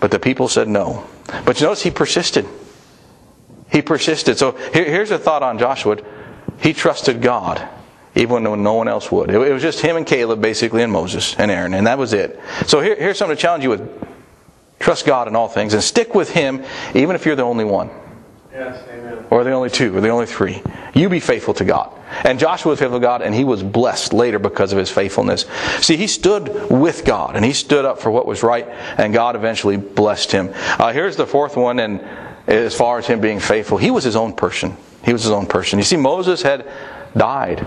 But 0.00 0.10
the 0.10 0.18
people 0.18 0.48
said 0.48 0.68
no. 0.68 1.06
But 1.44 1.60
you 1.60 1.66
notice 1.66 1.82
he 1.82 1.90
persisted. 1.90 2.46
He 3.70 3.82
persisted. 3.82 4.36
So 4.36 4.52
here, 4.72 4.84
here's 4.84 5.10
a 5.10 5.18
thought 5.18 5.42
on 5.42 5.58
Joshua. 5.58 5.98
He 6.58 6.72
trusted 6.72 7.22
God 7.22 7.68
even 8.16 8.48
when 8.50 8.62
no 8.62 8.74
one 8.74 8.88
else 8.88 9.12
would. 9.12 9.30
It 9.30 9.38
was 9.38 9.62
just 9.62 9.80
him 9.80 9.96
and 9.96 10.06
Caleb, 10.06 10.40
basically, 10.40 10.82
and 10.82 10.92
Moses 10.92 11.36
and 11.38 11.50
Aaron, 11.50 11.74
and 11.74 11.86
that 11.86 11.98
was 11.98 12.12
it. 12.12 12.40
So 12.66 12.80
here, 12.80 12.96
here's 12.96 13.18
something 13.18 13.36
to 13.36 13.40
challenge 13.40 13.64
you 13.64 13.70
with. 13.70 14.06
Trust 14.78 15.06
God 15.06 15.26
in 15.26 15.34
all 15.36 15.48
things 15.48 15.74
and 15.74 15.82
stick 15.82 16.14
with 16.14 16.30
Him, 16.30 16.62
even 16.94 17.16
if 17.16 17.24
you're 17.24 17.36
the 17.36 17.42
only 17.42 17.64
one. 17.64 17.90
Yes, 18.52 18.86
amen. 18.88 19.26
Or 19.30 19.42
the 19.44 19.52
only 19.52 19.70
two, 19.70 19.96
or 19.96 20.00
the 20.00 20.08
only 20.08 20.26
three. 20.26 20.62
You 20.94 21.08
be 21.08 21.20
faithful 21.20 21.54
to 21.54 21.64
God. 21.64 21.92
And 22.24 22.38
Joshua 22.38 22.70
was 22.70 22.78
faithful 22.78 23.00
to 23.00 23.04
God, 23.04 23.20
and 23.20 23.34
he 23.34 23.44
was 23.44 23.62
blessed 23.62 24.12
later 24.12 24.38
because 24.38 24.72
of 24.72 24.78
his 24.78 24.90
faithfulness. 24.90 25.44
See, 25.80 25.96
he 25.96 26.06
stood 26.06 26.70
with 26.70 27.04
God, 27.04 27.36
and 27.36 27.44
he 27.44 27.52
stood 27.52 27.84
up 27.84 28.00
for 28.00 28.10
what 28.10 28.26
was 28.26 28.42
right, 28.42 28.66
and 28.96 29.12
God 29.12 29.34
eventually 29.34 29.76
blessed 29.76 30.32
him. 30.32 30.52
Uh, 30.54 30.92
here's 30.92 31.16
the 31.16 31.26
fourth 31.26 31.56
one, 31.56 31.80
and 31.80 32.00
as 32.46 32.74
far 32.74 32.98
as 32.98 33.06
him 33.06 33.20
being 33.20 33.40
faithful, 33.40 33.78
he 33.78 33.90
was 33.90 34.04
his 34.04 34.16
own 34.16 34.34
person. 34.34 34.76
He 35.04 35.12
was 35.12 35.22
his 35.22 35.32
own 35.32 35.46
person. 35.46 35.78
You 35.78 35.84
see, 35.84 35.96
Moses 35.96 36.42
had 36.42 36.66
died. 37.16 37.66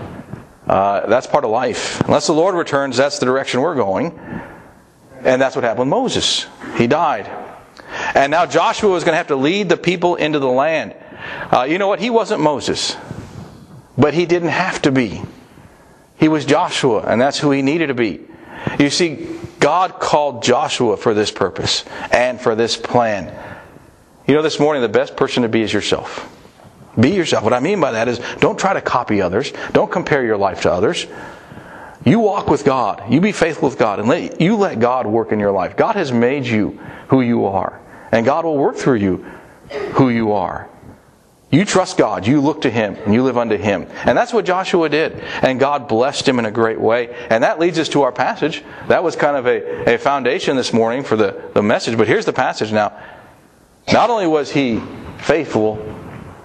Uh, 0.66 1.06
that's 1.06 1.26
part 1.26 1.44
of 1.44 1.50
life. 1.50 2.00
Unless 2.02 2.26
the 2.26 2.34
Lord 2.34 2.54
returns, 2.54 2.96
that's 2.96 3.18
the 3.18 3.26
direction 3.26 3.60
we're 3.60 3.74
going. 3.74 4.18
And 5.22 5.40
that's 5.40 5.54
what 5.54 5.64
happened 5.64 5.80
with 5.80 5.88
Moses. 5.88 6.46
He 6.76 6.86
died. 6.86 7.28
And 8.14 8.30
now 8.30 8.46
Joshua 8.46 8.90
was 8.90 9.04
going 9.04 9.12
to 9.12 9.18
have 9.18 9.28
to 9.28 9.36
lead 9.36 9.68
the 9.68 9.76
people 9.76 10.16
into 10.16 10.38
the 10.38 10.48
land. 10.48 10.94
Uh, 11.52 11.62
you 11.62 11.78
know 11.78 11.88
what? 11.88 12.00
He 12.00 12.10
wasn't 12.10 12.40
Moses, 12.40 12.96
but 13.98 14.14
he 14.14 14.26
didn't 14.26 14.48
have 14.48 14.80
to 14.82 14.92
be. 14.92 15.22
He 16.18 16.28
was 16.28 16.44
Joshua, 16.44 17.00
and 17.00 17.20
that's 17.20 17.38
who 17.38 17.50
he 17.50 17.62
needed 17.62 17.88
to 17.88 17.94
be. 17.94 18.20
You 18.78 18.90
see, 18.90 19.38
God 19.58 19.98
called 19.98 20.42
Joshua 20.42 20.96
for 20.96 21.14
this 21.14 21.30
purpose 21.30 21.84
and 22.12 22.40
for 22.40 22.54
this 22.54 22.76
plan. 22.76 23.34
You 24.26 24.34
know, 24.34 24.42
this 24.42 24.60
morning, 24.60 24.82
the 24.82 24.88
best 24.88 25.16
person 25.16 25.42
to 25.42 25.48
be 25.48 25.62
is 25.62 25.72
yourself. 25.72 26.28
Be 27.00 27.10
yourself. 27.10 27.44
What 27.44 27.52
I 27.52 27.60
mean 27.60 27.80
by 27.80 27.92
that 27.92 28.08
is 28.08 28.20
don't 28.38 28.58
try 28.58 28.74
to 28.74 28.80
copy 28.80 29.22
others. 29.22 29.52
Don't 29.72 29.90
compare 29.90 30.24
your 30.24 30.36
life 30.36 30.62
to 30.62 30.72
others. 30.72 31.06
You 32.04 32.20
walk 32.20 32.48
with 32.48 32.64
God. 32.64 33.12
You 33.12 33.20
be 33.20 33.32
faithful 33.32 33.68
with 33.68 33.78
God 33.78 33.98
and 33.98 34.08
let, 34.08 34.40
you 34.40 34.56
let 34.56 34.80
God 34.80 35.06
work 35.06 35.32
in 35.32 35.38
your 35.38 35.52
life. 35.52 35.76
God 35.76 35.96
has 35.96 36.12
made 36.12 36.46
you 36.46 36.80
who 37.08 37.20
you 37.20 37.46
are. 37.46 37.80
And 38.12 38.24
God 38.24 38.44
will 38.44 38.56
work 38.56 38.76
through 38.76 38.96
you 38.96 39.16
who 39.92 40.08
you 40.08 40.32
are. 40.32 40.68
You 41.50 41.64
trust 41.64 41.98
God. 41.98 42.26
You 42.26 42.40
look 42.40 42.62
to 42.62 42.70
Him 42.70 42.94
and 42.94 43.12
you 43.12 43.22
live 43.22 43.36
unto 43.36 43.56
Him. 43.56 43.86
And 44.04 44.16
that's 44.16 44.32
what 44.32 44.44
Joshua 44.44 44.88
did. 44.88 45.20
And 45.42 45.58
God 45.58 45.88
blessed 45.88 46.28
him 46.28 46.38
in 46.38 46.44
a 46.44 46.50
great 46.50 46.80
way. 46.80 47.14
And 47.28 47.42
that 47.42 47.58
leads 47.58 47.78
us 47.78 47.88
to 47.90 48.02
our 48.02 48.12
passage. 48.12 48.62
That 48.86 49.02
was 49.02 49.16
kind 49.16 49.36
of 49.36 49.46
a, 49.46 49.94
a 49.94 49.98
foundation 49.98 50.56
this 50.56 50.72
morning 50.72 51.02
for 51.02 51.16
the, 51.16 51.50
the 51.54 51.62
message. 51.62 51.98
But 51.98 52.06
here's 52.06 52.24
the 52.24 52.32
passage 52.32 52.72
now. 52.72 52.96
Not 53.92 54.10
only 54.10 54.28
was 54.28 54.52
he 54.52 54.80
faithful, 55.18 55.76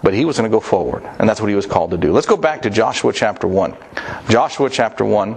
but 0.06 0.14
he 0.14 0.24
was 0.24 0.38
going 0.38 0.50
to 0.50 0.56
go 0.56 0.60
forward, 0.60 1.04
and 1.18 1.28
that's 1.28 1.42
what 1.42 1.50
he 1.50 1.56
was 1.56 1.66
called 1.66 1.90
to 1.90 1.98
do. 1.98 2.12
Let's 2.12 2.28
go 2.28 2.38
back 2.38 2.62
to 2.62 2.70
Joshua 2.70 3.12
chapter 3.12 3.48
1. 3.48 3.76
Joshua 4.30 4.70
chapter 4.70 5.04
1. 5.04 5.36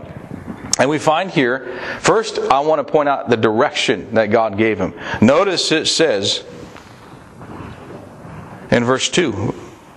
And 0.78 0.90
we 0.90 0.98
find 0.98 1.30
here, 1.30 1.80
first, 2.00 2.38
I 2.38 2.60
want 2.60 2.86
to 2.86 2.92
point 2.92 3.08
out 3.08 3.30
the 3.30 3.38
direction 3.38 4.14
that 4.14 4.26
God 4.26 4.58
gave 4.58 4.78
him. 4.78 4.92
Notice 5.22 5.72
it 5.72 5.86
says 5.86 6.44
in 8.70 8.84
verse 8.84 9.08
2 9.08 9.54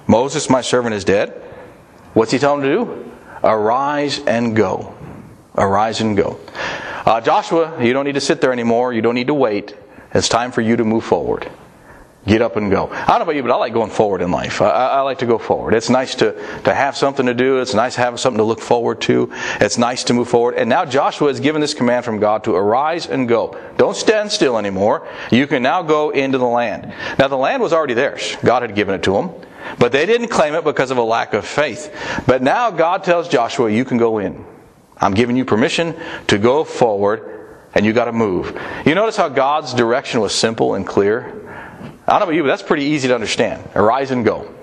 Moses, 0.08 0.50
my 0.50 0.62
servant, 0.62 0.96
is 0.96 1.04
dead. 1.04 1.32
What's 2.14 2.32
he 2.32 2.40
telling 2.40 2.64
him 2.64 2.70
to 2.70 2.86
do? 2.86 3.12
Arise 3.44 4.20
and 4.20 4.56
go. 4.56 4.96
Arise 5.58 6.00
and 6.00 6.16
go. 6.16 6.40
Uh, 7.06 7.20
Joshua, 7.20 7.84
you 7.84 7.92
don't 7.92 8.06
need 8.06 8.16
to 8.16 8.22
sit 8.22 8.40
there 8.40 8.54
anymore. 8.54 8.94
You 8.94 9.02
don't 9.02 9.16
need 9.16 9.28
to 9.28 9.34
wait. 9.34 9.76
It's 10.14 10.30
time 10.30 10.54
for 10.54 10.62
you 10.62 10.78
to 10.78 10.86
move 10.86 11.04
forward. 11.04 11.52
Get 12.26 12.44
up 12.44 12.56
and 12.56 12.70
go. 12.70 12.88
I 12.92 13.08
don't 13.08 13.18
know 13.18 13.24
about 13.24 13.36
you, 13.36 13.42
but 13.42 13.52
I 13.52 13.56
like 13.56 13.74
going 13.74 13.90
forward 13.90 14.22
in 14.22 14.30
life. 14.30 14.62
I, 14.62 14.70
I, 14.70 15.02
like 15.02 15.18
to 15.20 15.26
go 15.26 15.40
forward. 15.40 15.74
It's 15.74 15.90
nice 15.90 16.14
to, 16.16 16.34
to 16.66 16.74
have 16.74 16.96
something 16.96 17.26
to 17.26 17.34
do. 17.34 17.60
It's 17.62 17.74
nice 17.74 17.96
to 17.96 18.02
have 18.02 18.20
something 18.20 18.38
to 18.38 18.44
look 18.44 18.60
forward 18.60 19.02
to. 19.02 19.32
It's 19.60 19.80
nice 19.80 20.04
to 20.04 20.14
move 20.14 20.30
forward. 20.30 20.54
And 20.54 20.70
now 20.70 20.86
Joshua 20.86 21.30
is 21.30 21.40
given 21.40 21.62
this 21.62 21.74
command 21.74 22.06
from 22.06 22.20
God 22.20 22.44
to 22.44 22.56
arise 22.56 23.08
and 23.08 23.28
go. 23.28 23.60
Don't 23.78 23.96
stand 23.96 24.32
still 24.32 24.60
anymore. 24.60 25.08
You 25.32 25.48
can 25.48 25.64
now 25.64 25.82
go 25.82 26.12
into 26.12 26.38
the 26.38 26.46
land. 26.46 26.94
Now 27.18 27.28
the 27.28 27.38
land 27.38 27.64
was 27.64 27.74
already 27.74 27.96
theirs. 27.96 28.38
God 28.46 28.62
had 28.62 28.76
given 28.76 28.94
it 28.94 29.02
to 29.04 29.14
them. 29.14 29.32
But 29.80 29.92
they 29.92 30.06
didn't 30.06 30.28
claim 30.28 30.54
it 30.54 30.64
because 30.64 30.92
of 30.92 30.98
a 30.98 31.04
lack 31.04 31.34
of 31.34 31.44
faith. 31.44 31.92
But 32.28 32.44
now 32.44 32.70
God 32.70 33.04
tells 33.04 33.30
Joshua, 33.30 33.72
you 33.72 33.84
can 33.84 33.98
go 33.98 34.20
in. 34.20 34.46
I'm 34.96 35.16
giving 35.16 35.36
you 35.36 35.46
permission 35.46 35.96
to 36.28 36.38
go 36.38 36.64
forward 36.64 37.32
and 37.74 37.84
you 37.84 37.94
got 37.94 38.06
to 38.06 38.12
move. 38.12 38.60
You 38.86 38.94
notice 38.94 39.18
how 39.18 39.30
God's 39.30 39.74
direction 39.74 40.20
was 40.20 40.36
simple 40.36 40.76
and 40.76 40.86
clear? 40.86 41.41
I 42.12 42.20
don't 42.20 42.20
know 42.20 42.26
about 42.26 42.36
you, 42.36 42.44
but 42.44 42.50
that's 42.50 42.62
pretty 42.62 42.84
easy 42.84 43.08
to 43.08 43.16
understand. 43.16 43.70
Arise 43.74 44.12
and 44.12 44.26
go. 44.26 44.54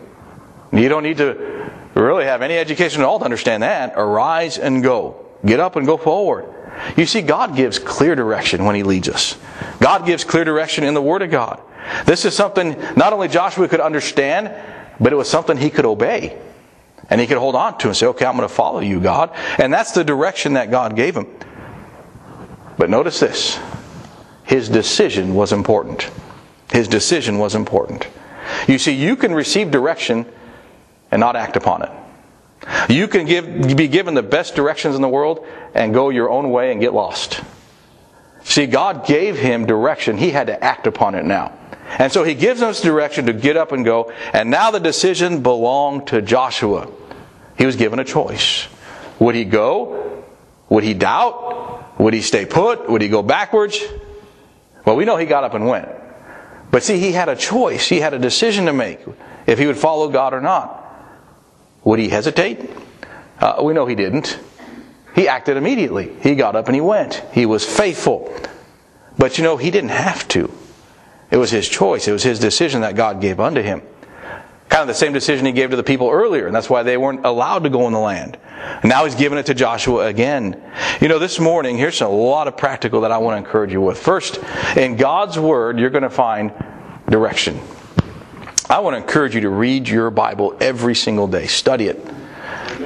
You 0.70 0.90
don't 0.90 1.02
need 1.02 1.16
to 1.16 1.72
really 1.94 2.24
have 2.24 2.42
any 2.42 2.58
education 2.58 3.00
at 3.00 3.06
all 3.06 3.18
to 3.20 3.24
understand 3.24 3.62
that. 3.62 3.94
Arise 3.96 4.58
and 4.58 4.82
go. 4.82 5.24
Get 5.46 5.58
up 5.58 5.76
and 5.76 5.86
go 5.86 5.96
forward. 5.96 6.44
You 6.98 7.06
see, 7.06 7.22
God 7.22 7.56
gives 7.56 7.78
clear 7.78 8.14
direction 8.14 8.66
when 8.66 8.74
He 8.74 8.82
leads 8.82 9.08
us. 9.08 9.38
God 9.80 10.04
gives 10.04 10.24
clear 10.24 10.44
direction 10.44 10.84
in 10.84 10.92
the 10.92 11.00
Word 11.00 11.22
of 11.22 11.30
God. 11.30 11.62
This 12.04 12.26
is 12.26 12.36
something 12.36 12.78
not 12.96 13.14
only 13.14 13.28
Joshua 13.28 13.66
could 13.66 13.80
understand, 13.80 14.52
but 15.00 15.14
it 15.14 15.16
was 15.16 15.30
something 15.30 15.56
he 15.56 15.70
could 15.70 15.86
obey. 15.86 16.38
And 17.08 17.18
he 17.18 17.26
could 17.26 17.38
hold 17.38 17.54
on 17.54 17.78
to 17.78 17.86
and 17.86 17.96
say, 17.96 18.08
okay, 18.08 18.26
I'm 18.26 18.36
going 18.36 18.46
to 18.46 18.54
follow 18.54 18.80
you, 18.80 19.00
God. 19.00 19.34
And 19.56 19.72
that's 19.72 19.92
the 19.92 20.04
direction 20.04 20.52
that 20.52 20.70
God 20.70 20.94
gave 20.96 21.16
him. 21.16 21.26
But 22.76 22.90
notice 22.90 23.20
this 23.20 23.58
his 24.44 24.68
decision 24.68 25.34
was 25.34 25.52
important. 25.52 26.10
His 26.72 26.88
decision 26.88 27.38
was 27.38 27.54
important. 27.54 28.06
You 28.66 28.78
see, 28.78 28.92
you 28.92 29.16
can 29.16 29.34
receive 29.34 29.70
direction 29.70 30.26
and 31.10 31.20
not 31.20 31.36
act 31.36 31.56
upon 31.56 31.82
it. 31.82 31.90
You 32.90 33.08
can 33.08 33.26
give, 33.26 33.76
be 33.76 33.88
given 33.88 34.14
the 34.14 34.22
best 34.22 34.54
directions 34.54 34.94
in 34.94 35.02
the 35.02 35.08
world 35.08 35.46
and 35.74 35.94
go 35.94 36.10
your 36.10 36.28
own 36.28 36.50
way 36.50 36.72
and 36.72 36.80
get 36.80 36.92
lost. 36.92 37.40
See, 38.44 38.66
God 38.66 39.06
gave 39.06 39.38
him 39.38 39.66
direction. 39.66 40.18
He 40.18 40.30
had 40.30 40.48
to 40.48 40.62
act 40.62 40.86
upon 40.86 41.14
it 41.14 41.24
now. 41.24 41.52
And 41.98 42.12
so 42.12 42.24
he 42.24 42.34
gives 42.34 42.60
us 42.60 42.82
direction 42.82 43.26
to 43.26 43.32
get 43.32 43.56
up 43.56 43.72
and 43.72 43.84
go. 43.84 44.12
And 44.32 44.50
now 44.50 44.70
the 44.70 44.80
decision 44.80 45.42
belonged 45.42 46.08
to 46.08 46.20
Joshua. 46.20 46.90
He 47.56 47.64
was 47.66 47.76
given 47.76 47.98
a 47.98 48.04
choice. 48.04 48.68
Would 49.18 49.34
he 49.34 49.44
go? 49.44 50.24
Would 50.68 50.84
he 50.84 50.94
doubt? 50.94 51.98
Would 51.98 52.14
he 52.14 52.22
stay 52.22 52.44
put? 52.44 52.88
Would 52.88 53.02
he 53.02 53.08
go 53.08 53.22
backwards? 53.22 53.82
Well, 54.84 54.96
we 54.96 55.04
know 55.04 55.16
he 55.16 55.26
got 55.26 55.44
up 55.44 55.54
and 55.54 55.66
went. 55.66 55.88
But 56.70 56.82
see, 56.82 56.98
he 56.98 57.12
had 57.12 57.28
a 57.28 57.36
choice. 57.36 57.88
He 57.88 58.00
had 58.00 58.14
a 58.14 58.18
decision 58.18 58.66
to 58.66 58.72
make 58.72 59.00
if 59.46 59.58
he 59.58 59.66
would 59.66 59.78
follow 59.78 60.08
God 60.08 60.34
or 60.34 60.40
not. 60.40 60.84
Would 61.84 61.98
he 61.98 62.08
hesitate? 62.08 62.70
Uh, 63.40 63.60
we 63.62 63.72
know 63.72 63.86
he 63.86 63.94
didn't. 63.94 64.38
He 65.14 65.28
acted 65.28 65.56
immediately. 65.56 66.12
He 66.22 66.34
got 66.34 66.54
up 66.54 66.66
and 66.66 66.74
he 66.74 66.80
went. 66.80 67.22
He 67.32 67.46
was 67.46 67.64
faithful. 67.64 68.32
But 69.16 69.38
you 69.38 69.44
know, 69.44 69.56
he 69.56 69.70
didn't 69.70 69.90
have 69.90 70.28
to. 70.28 70.52
It 71.30 71.36
was 71.36 71.50
his 71.50 71.68
choice. 71.68 72.08
It 72.08 72.12
was 72.12 72.22
his 72.22 72.38
decision 72.38 72.82
that 72.82 72.94
God 72.94 73.20
gave 73.20 73.40
unto 73.40 73.62
him. 73.62 73.82
Kind 74.68 74.82
of 74.82 74.88
the 74.88 74.94
same 74.94 75.12
decision 75.12 75.46
he 75.46 75.52
gave 75.52 75.70
to 75.70 75.76
the 75.76 75.82
people 75.82 76.10
earlier, 76.10 76.46
and 76.46 76.54
that's 76.54 76.68
why 76.68 76.82
they 76.82 76.96
weren't 76.96 77.24
allowed 77.24 77.64
to 77.64 77.70
go 77.70 77.86
in 77.86 77.92
the 77.92 77.98
land. 77.98 78.38
And 78.82 78.88
now 78.88 79.04
he's 79.04 79.14
giving 79.14 79.38
it 79.38 79.46
to 79.46 79.54
Joshua 79.54 80.06
again. 80.06 80.62
You 81.00 81.08
know, 81.08 81.18
this 81.18 81.38
morning, 81.38 81.76
here's 81.76 82.00
a 82.00 82.08
lot 82.08 82.48
of 82.48 82.56
practical 82.56 83.02
that 83.02 83.12
I 83.12 83.18
want 83.18 83.34
to 83.34 83.46
encourage 83.46 83.72
you 83.72 83.80
with. 83.80 83.98
First, 83.98 84.38
in 84.76 84.96
God's 84.96 85.38
Word, 85.38 85.78
you're 85.78 85.90
going 85.90 86.02
to 86.02 86.10
find 86.10 86.52
direction. 87.08 87.60
I 88.70 88.80
want 88.80 88.94
to 88.94 88.98
encourage 88.98 89.34
you 89.34 89.40
to 89.42 89.48
read 89.48 89.88
your 89.88 90.10
Bible 90.10 90.56
every 90.60 90.94
single 90.94 91.26
day. 91.26 91.46
Study 91.46 91.86
it. 91.86 92.04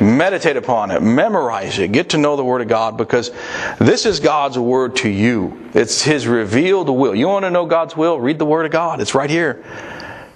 Meditate 0.00 0.56
upon 0.56 0.90
it. 0.90 1.02
Memorize 1.02 1.78
it. 1.78 1.92
Get 1.92 2.10
to 2.10 2.18
know 2.18 2.36
the 2.36 2.44
Word 2.44 2.62
of 2.62 2.68
God 2.68 2.96
because 2.96 3.30
this 3.78 4.06
is 4.06 4.20
God's 4.20 4.58
Word 4.58 4.96
to 4.96 5.08
you. 5.08 5.70
It's 5.74 6.02
His 6.02 6.26
revealed 6.26 6.88
will. 6.88 7.14
You 7.14 7.28
want 7.28 7.44
to 7.44 7.50
know 7.50 7.66
God's 7.66 7.96
will? 7.96 8.20
Read 8.20 8.38
the 8.38 8.46
Word 8.46 8.64
of 8.64 8.72
God. 8.72 9.00
It's 9.00 9.14
right 9.14 9.30
here. 9.30 9.64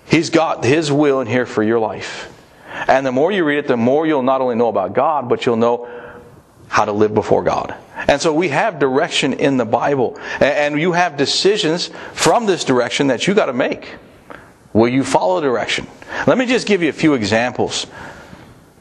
He's 0.09 0.31
got 0.31 0.65
His 0.65 0.93
will 0.93 1.21
in 1.21 1.27
here 1.27 1.47
for 1.47 1.63
your 1.63 1.79
life. 1.79 2.33
And 2.89 3.07
the 3.07 3.13
more 3.13 3.33
you 3.33 3.45
read 3.45 3.59
it, 3.59 3.69
the 3.69 3.77
more 3.77 4.07
you'll 4.07 4.23
not 4.23 4.41
only 4.41 4.55
know 4.55 4.69
about 4.69 4.95
God, 4.95 5.29
but 5.29 5.47
you'll 5.47 5.57
know 5.57 5.89
how 6.69 6.85
to 6.85 6.93
live 6.93 7.15
before 7.15 7.43
God. 7.43 7.75
And 8.09 8.21
so 8.21 8.33
we 8.33 8.49
have 8.49 8.79
direction 8.79 9.33
in 9.33 9.57
the 9.57 9.65
Bible. 9.65 10.19
And 10.41 10.81
you 10.81 10.93
have 10.93 11.17
decisions 11.17 11.91
from 12.13 12.47
this 12.47 12.65
direction 12.65 13.09
that 13.09 13.27
you 13.27 13.35
got 13.35 13.47
to 13.47 13.53
make. 13.53 13.95
Will 14.73 14.89
you 14.89 15.05
follow 15.05 15.41
direction? 15.41 15.87
Let 16.27 16.37
me 16.37 16.47
just 16.47 16.67
give 16.67 16.83
you 16.83 16.91
a 16.91 16.93
few 16.93 17.15
examples 17.15 17.87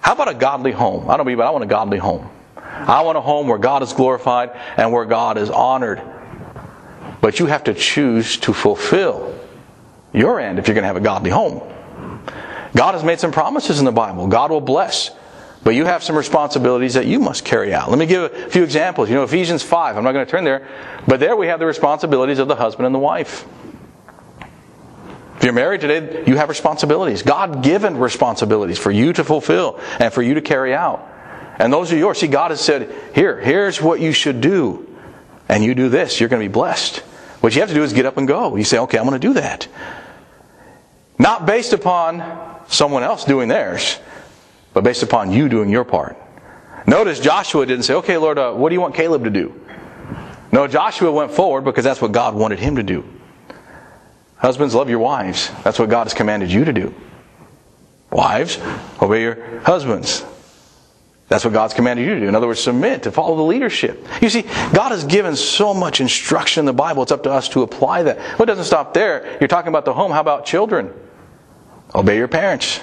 how 0.06 0.14
about 0.14 0.28
a 0.28 0.36
godly 0.36 0.72
home? 0.72 1.10
I 1.10 1.18
don't 1.18 1.26
mean, 1.26 1.38
but 1.38 1.48
I 1.48 1.50
want 1.50 1.64
a 1.64 1.68
godly 1.68 1.98
home. 1.98 2.30
I 2.56 3.02
want 3.02 3.18
a 3.18 3.22
home 3.22 3.48
where 3.48 3.58
God 3.58 3.82
is 3.82 3.92
glorified 3.92 4.52
and 4.78 4.92
where 4.92 5.04
God 5.04 5.40
is 5.40 5.50
honored. 5.50 6.00
But 7.22 7.40
you 7.40 7.48
have 7.48 7.64
to 7.64 7.74
choose 7.74 8.38
to 8.42 8.54
fulfill 8.54 9.34
your 10.14 10.40
end 10.40 10.60
if 10.60 10.68
you're 10.68 10.76
going 10.76 10.84
to 10.84 10.88
have 10.90 10.96
a 10.96 11.00
godly 11.00 11.32
home. 11.32 11.60
God 12.76 12.94
has 12.94 13.04
made 13.04 13.20
some 13.20 13.32
promises 13.32 13.80
in 13.80 13.86
the 13.86 13.92
Bible. 13.92 14.28
God 14.28 14.52
will 14.52 14.62
bless. 14.62 15.12
But 15.66 15.74
you 15.74 15.86
have 15.86 16.04
some 16.04 16.16
responsibilities 16.16 16.94
that 16.94 17.08
you 17.08 17.20
must 17.20 17.44
carry 17.44 17.74
out. 17.74 17.90
Let 17.90 17.98
me 17.98 18.06
give 18.06 18.32
a 18.32 18.50
few 18.52 18.64
examples. 18.64 19.10
You 19.10 19.16
know, 19.16 19.24
Ephesians 19.24 19.64
5, 19.64 19.98
I'm 19.98 20.04
not 20.04 20.12
going 20.12 20.24
to 20.24 20.30
turn 20.30 20.44
there, 20.44 20.68
but 21.08 21.20
there 21.20 21.36
we 21.36 21.48
have 21.48 21.60
the 21.60 21.66
responsibilities 21.66 22.38
of 22.38 22.48
the 22.48 22.56
husband 22.56 22.86
and 22.86 22.94
the 22.94 23.00
wife. 23.00 23.48
If 25.38 25.44
you're 25.44 25.54
married 25.54 25.82
today, 25.82 26.24
you 26.28 26.38
have 26.38 26.50
responsibilities, 26.50 27.24
God 27.24 27.64
given 27.64 27.98
responsibilities 27.98 28.78
for 28.78 28.92
you 28.92 29.12
to 29.14 29.24
fulfill 29.24 29.80
and 30.00 30.14
for 30.14 30.22
you 30.22 30.36
to 30.36 30.42
carry 30.42 30.76
out. 30.76 31.04
And 31.58 31.74
those 31.74 31.92
are 31.92 31.98
yours. 31.98 32.20
See, 32.20 32.28
God 32.28 32.52
has 32.52 32.62
said, 32.62 32.94
here, 33.16 33.40
here's 33.40 33.82
what 33.82 34.00
you 34.00 34.12
should 34.12 34.42
do. 34.42 34.88
And 35.50 35.64
you 35.64 35.74
do 35.74 35.90
this, 35.90 36.20
you're 36.20 36.30
going 36.30 36.44
to 36.44 36.48
be 36.48 36.54
blessed. 36.54 36.98
What 37.42 37.56
you 37.56 37.62
have 37.62 37.70
to 37.70 37.76
do 37.76 37.82
is 37.82 37.92
get 37.92 38.06
up 38.06 38.18
and 38.18 38.28
go. 38.28 38.56
You 38.56 38.64
say, 38.64 38.78
okay, 38.78 39.00
I'm 39.00 39.06
going 39.06 39.20
to 39.20 39.28
do 39.28 39.34
that. 39.34 39.68
Not 41.18 41.48
based 41.48 41.74
upon 41.74 42.55
someone 42.68 43.04
else 43.04 43.26
doing 43.26 43.48
theirs, 43.48 44.00
but 44.74 44.84
based 44.84 45.04
upon 45.04 45.32
you 45.32 45.50
doing 45.50 45.70
your 45.70 45.84
part. 45.84 46.18
Notice 46.88 47.20
Joshua 47.20 47.66
didn't 47.66 47.84
say, 47.84 47.96
okay, 47.96 48.18
Lord, 48.18 48.38
uh, 48.38 48.54
what 48.54 48.70
do 48.70 48.76
you 48.76 48.82
want 48.82 48.96
Caleb 48.96 49.24
to 49.24 49.30
do? 49.30 49.60
No, 50.52 50.68
Joshua 50.68 51.12
went 51.12 51.32
forward 51.32 51.62
because 51.62 51.84
that's 51.84 52.02
what 52.02 52.12
God 52.12 52.36
wanted 52.36 52.60
him 52.60 52.76
to 52.76 52.84
do. 52.84 53.04
Husbands, 54.38 54.76
love 54.76 54.90
your 54.90 55.00
wives. 55.00 55.50
That's 55.64 55.80
what 55.80 55.90
God 55.90 56.04
has 56.04 56.14
commanded 56.14 56.52
you 56.52 56.66
to 56.66 56.74
do. 56.74 56.94
Wives, 58.12 58.60
obey 59.02 59.24
your 59.24 59.60
husbands. 59.62 60.24
That's 61.28 61.44
what 61.44 61.54
God's 61.54 61.74
commanded 61.74 62.06
you 62.06 62.14
to 62.14 62.20
do. 62.22 62.28
In 62.28 62.36
other 62.36 62.46
words, 62.46 62.60
submit, 62.60 63.04
to 63.04 63.12
follow 63.12 63.36
the 63.36 63.42
leadership. 63.42 64.06
You 64.22 64.30
see, 64.30 64.44
God 64.44 64.92
has 64.92 65.04
given 65.04 65.36
so 65.36 65.74
much 65.74 66.00
instruction 66.00 66.62
in 66.62 66.66
the 66.66 66.74
Bible, 66.74 67.02
it's 67.02 67.12
up 67.12 67.24
to 67.24 67.32
us 67.32 67.50
to 67.50 67.64
apply 67.64 68.04
that. 68.04 68.18
Well, 68.18 68.44
it 68.44 68.46
doesn't 68.46 68.66
stop 68.66 68.94
there. 68.94 69.38
You're 69.42 69.48
talking 69.48 69.70
about 69.70 69.86
the 69.86 69.94
home. 69.94 70.12
How 70.12 70.22
about 70.22 70.46
children? 70.46 70.94
Obey 71.96 72.18
your 72.18 72.28
parents. 72.28 72.80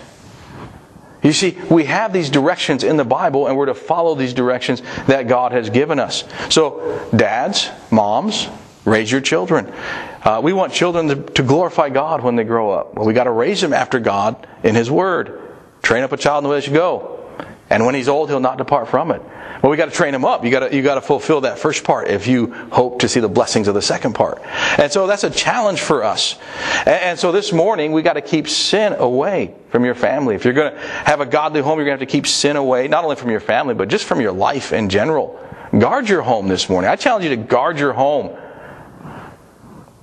You 1.22 1.32
see, 1.32 1.56
we 1.70 1.84
have 1.84 2.12
these 2.12 2.30
directions 2.30 2.82
in 2.82 2.96
the 2.96 3.04
Bible, 3.04 3.46
and 3.46 3.56
we're 3.56 3.66
to 3.66 3.74
follow 3.74 4.16
these 4.16 4.34
directions 4.34 4.82
that 5.06 5.28
God 5.28 5.52
has 5.52 5.70
given 5.70 6.00
us. 6.00 6.24
So, 6.48 7.08
dads, 7.14 7.70
moms, 7.92 8.48
Raise 8.84 9.12
your 9.12 9.20
children. 9.20 9.72
Uh, 10.24 10.40
we 10.42 10.52
want 10.52 10.72
children 10.72 11.08
to, 11.34 11.42
glorify 11.42 11.88
God 11.88 12.22
when 12.22 12.34
they 12.34 12.44
grow 12.44 12.70
up. 12.70 12.94
Well, 12.94 13.06
we 13.06 13.12
got 13.12 13.24
to 13.24 13.30
raise 13.30 13.60
them 13.60 13.72
after 13.72 14.00
God 14.00 14.46
in 14.64 14.74
His 14.74 14.90
Word. 14.90 15.40
Train 15.82 16.02
up 16.02 16.10
a 16.12 16.16
child 16.16 16.42
in 16.42 16.44
the 16.44 16.50
way 16.50 16.56
they 16.56 16.64
should 16.64 16.74
go, 16.74 17.21
and 17.72 17.86
when 17.86 17.94
he's 17.94 18.06
old, 18.06 18.28
he'll 18.28 18.38
not 18.38 18.58
depart 18.58 18.90
from 18.90 19.10
it. 19.12 19.22
Well, 19.62 19.70
we 19.70 19.78
got 19.78 19.86
to 19.86 19.92
train 19.92 20.14
him 20.14 20.26
up. 20.26 20.44
You 20.44 20.50
got 20.50 20.68
to 20.68 20.76
you 20.76 20.82
got 20.82 20.96
to 20.96 21.00
fulfill 21.00 21.40
that 21.42 21.58
first 21.58 21.84
part 21.84 22.08
if 22.08 22.26
you 22.26 22.52
hope 22.70 23.00
to 23.00 23.08
see 23.08 23.18
the 23.18 23.30
blessings 23.30 23.66
of 23.66 23.72
the 23.72 23.80
second 23.80 24.12
part. 24.12 24.42
And 24.78 24.92
so 24.92 25.06
that's 25.06 25.24
a 25.24 25.30
challenge 25.30 25.80
for 25.80 26.04
us. 26.04 26.36
And, 26.80 26.88
and 26.88 27.18
so 27.18 27.32
this 27.32 27.50
morning 27.50 27.92
we 27.92 28.02
got 28.02 28.12
to 28.14 28.20
keep 28.20 28.46
sin 28.46 28.92
away 28.92 29.54
from 29.70 29.86
your 29.86 29.94
family. 29.94 30.34
If 30.34 30.44
you're 30.44 30.52
going 30.52 30.74
to 30.74 30.78
have 30.78 31.22
a 31.22 31.26
godly 31.26 31.62
home, 31.62 31.78
you're 31.78 31.86
going 31.86 31.96
to 31.96 32.02
have 32.02 32.08
to 32.08 32.12
keep 32.12 32.26
sin 32.26 32.56
away, 32.56 32.88
not 32.88 33.04
only 33.04 33.16
from 33.16 33.30
your 33.30 33.40
family, 33.40 33.72
but 33.72 33.88
just 33.88 34.04
from 34.04 34.20
your 34.20 34.32
life 34.32 34.74
in 34.74 34.90
general. 34.90 35.40
Guard 35.76 36.10
your 36.10 36.20
home 36.20 36.48
this 36.48 36.68
morning. 36.68 36.90
I 36.90 36.96
challenge 36.96 37.24
you 37.24 37.30
to 37.30 37.36
guard 37.36 37.78
your 37.78 37.94
home. 37.94 38.36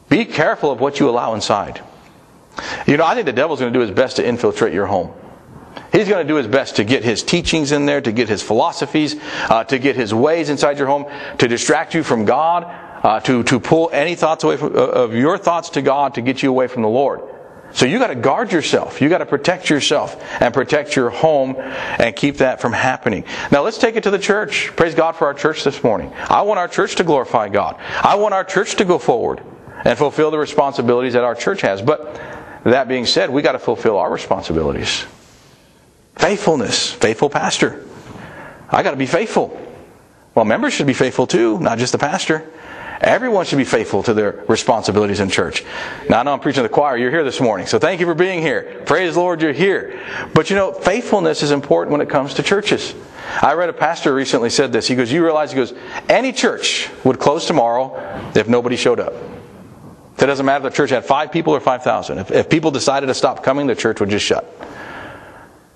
Be 0.09 0.25
careful 0.25 0.71
of 0.71 0.79
what 0.79 0.99
you 0.99 1.07
allow 1.07 1.35
inside. 1.35 1.83
You 2.88 2.97
know, 2.97 3.05
I 3.05 3.13
think 3.13 3.27
the 3.27 3.33
devil's 3.33 3.59
going 3.59 3.71
to 3.71 3.77
do 3.77 3.85
his 3.85 3.91
best 3.91 4.15
to 4.15 4.27
infiltrate 4.27 4.73
your 4.73 4.88
home. 4.88 5.13
He's 5.91 6.08
going 6.08 6.25
to 6.25 6.27
do 6.27 6.36
his 6.36 6.48
best 6.48 6.75
to 6.75 6.84
get 6.84 7.03
his 7.03 7.24
teachings 7.24 7.72
in 7.72 7.86
there, 7.86 8.01
to 8.01 8.12
get 8.12 8.29
his 8.29 8.43
philosophies, 8.43 9.15
uh, 9.50 9.63
to 9.65 9.79
get 9.79 9.96
his 9.96 10.13
ways 10.13 10.50
inside 10.50 10.77
your 10.77 10.88
home, 10.88 11.05
to 11.39 11.48
distract 11.48 11.93
you 11.93 12.03
from 12.03 12.25
God, 12.25 12.63
uh, 13.03 13.19
to, 13.22 13.43
to 13.43 13.60
pull 13.60 13.89
any 13.91 14.15
thoughts 14.15 14.43
away 14.43 14.58
from, 14.58 14.75
uh, 14.75 14.79
of 14.79 15.15
your 15.15 15.38
thoughts 15.38 15.72
to 15.72 15.81
God 15.81 16.15
to 16.15 16.22
get 16.22 16.43
you 16.43 16.50
away 16.50 16.67
from 16.67 16.84
the 16.84 16.89
Lord. 16.89 17.22
So 17.72 17.86
you 17.86 18.00
got 18.00 18.08
to 18.08 18.15
guard 18.15 18.51
yourself. 18.51 19.00
You 19.00 19.10
got 19.10 19.19
to 19.19 19.25
protect 19.25 19.69
yourself 19.69 20.19
and 20.41 20.53
protect 20.53 20.96
your 20.96 21.12
home 21.12 21.55
and 21.58 22.15
keep 22.15 22.38
that 22.38 22.62
from 22.62 22.74
happening. 22.74 23.25
Now 23.51 23.62
let's 23.62 23.77
take 23.77 23.96
it 23.96 24.03
to 24.03 24.12
the 24.12 24.19
church. 24.19 24.75
Praise 24.75 24.96
God 24.96 25.15
for 25.15 25.27
our 25.27 25.36
church 25.36 25.63
this 25.63 25.84
morning. 25.84 26.12
I 26.29 26.41
want 26.41 26.60
our 26.60 26.67
church 26.67 26.96
to 26.96 27.03
glorify 27.03 27.50
God. 27.50 27.79
I 28.01 28.15
want 28.15 28.34
our 28.34 28.43
church 28.43 28.75
to 28.77 28.86
go 28.86 28.98
forward 28.98 29.43
and 29.86 29.98
fulfill 29.98 30.31
the 30.31 30.39
responsibilities 30.39 31.13
that 31.13 31.24
our 31.24 31.36
church 31.36 31.62
has. 31.62 31.81
But 31.81 32.19
that 32.63 32.88
being 32.88 33.05
said, 33.05 33.29
we 33.29 33.41
got 33.41 33.53
to 33.53 33.60
fulfill 33.60 33.98
our 33.98 34.12
responsibilities. 34.12 35.05
Faithfulness, 36.19 36.91
faithful 36.91 37.29
pastor. 37.29 37.85
I 38.69 38.83
got 38.83 38.91
to 38.91 38.97
be 38.97 39.05
faithful. 39.05 39.57
Well, 40.35 40.43
members 40.43 40.73
should 40.73 40.85
be 40.85 40.93
faithful 40.93 41.25
too, 41.25 41.57
not 41.59 41.79
just 41.79 41.93
the 41.93 41.97
pastor. 41.97 42.51
Everyone 42.99 43.45
should 43.45 43.57
be 43.57 43.63
faithful 43.63 44.03
to 44.03 44.13
their 44.13 44.43
responsibilities 44.49 45.21
in 45.21 45.29
church. 45.29 45.63
Now, 46.09 46.19
I 46.19 46.23
know 46.23 46.33
I'm 46.33 46.41
preaching 46.41 46.61
to 46.61 46.67
the 46.67 46.73
choir. 46.73 46.97
You're 46.97 47.09
here 47.09 47.23
this 47.23 47.39
morning, 47.39 47.67
so 47.67 47.79
thank 47.79 48.01
you 48.01 48.05
for 48.05 48.15
being 48.15 48.41
here. 48.41 48.83
Praise 48.85 49.13
the 49.13 49.21
Lord, 49.21 49.41
you're 49.41 49.53
here. 49.53 49.97
But 50.33 50.49
you 50.49 50.57
know, 50.57 50.73
faithfulness 50.73 51.41
is 51.41 51.51
important 51.51 51.93
when 51.93 52.01
it 52.01 52.09
comes 52.09 52.33
to 52.33 52.43
churches. 52.43 52.93
I 53.41 53.53
read 53.53 53.69
a 53.69 53.73
pastor 53.73 54.13
recently 54.13 54.49
said 54.49 54.73
this. 54.73 54.88
He 54.88 54.95
goes, 54.95 55.09
You 55.09 55.23
realize, 55.23 55.53
he 55.53 55.55
goes, 55.55 55.73
any 56.09 56.33
church 56.33 56.89
would 57.05 57.17
close 57.17 57.45
tomorrow 57.45 57.95
if 58.35 58.49
nobody 58.49 58.75
showed 58.75 58.99
up. 58.99 59.13
It 60.17 60.25
doesn't 60.25 60.45
matter 60.45 60.67
if 60.67 60.73
the 60.73 60.75
church 60.75 60.89
had 60.89 61.05
five 61.05 61.31
people 61.31 61.55
or 61.55 61.61
5,000. 61.61 62.17
If, 62.17 62.31
if 62.31 62.49
people 62.49 62.71
decided 62.71 63.07
to 63.07 63.13
stop 63.13 63.41
coming, 63.41 63.67
the 63.67 63.75
church 63.75 64.01
would 64.01 64.09
just 64.09 64.25
shut. 64.25 64.45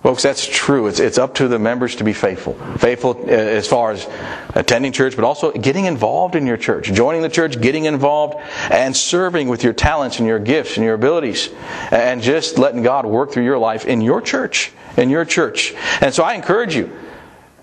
Folks, 0.04 0.22
that's 0.22 0.46
true. 0.46 0.88
It's, 0.88 1.00
it's 1.00 1.18
up 1.18 1.36
to 1.36 1.48
the 1.48 1.58
members 1.58 1.96
to 1.96 2.04
be 2.04 2.12
faithful. 2.12 2.56
Faithful 2.78 3.12
uh, 3.12 3.32
as 3.32 3.70
far 3.70 3.92
as 3.92 4.06
attending 4.54 4.92
church, 4.92 5.16
but 5.16 5.24
also 5.24 5.54
getting 5.54 5.86
involved 5.86 6.36
in 6.36 6.46
your 6.46 6.58
church, 6.58 6.92
joining 6.92 7.22
the 7.22 7.30
church, 7.30 7.62
getting 7.62 7.86
involved, 7.86 8.36
and 8.70 8.96
serving 8.96 9.48
with 9.48 9.64
your 9.64 9.72
talents 9.72 10.20
and 10.20 10.28
your 10.28 10.40
gifts 10.40 10.76
and 10.76 10.86
your 10.86 10.96
abilities, 10.96 11.50
and 11.90 12.22
just 12.22 12.58
letting 12.58 12.84
God 12.84 13.06
work 13.06 13.32
through 13.32 13.46
your 13.46 13.58
life 13.58 13.86
in 13.86 14.02
your 14.02 14.20
church, 14.20 14.74
in 14.98 15.10
your 15.10 15.24
church. 15.24 15.74
And 16.02 16.14
so 16.14 16.22
I 16.22 16.34
encourage 16.34 16.76
you. 16.76 16.92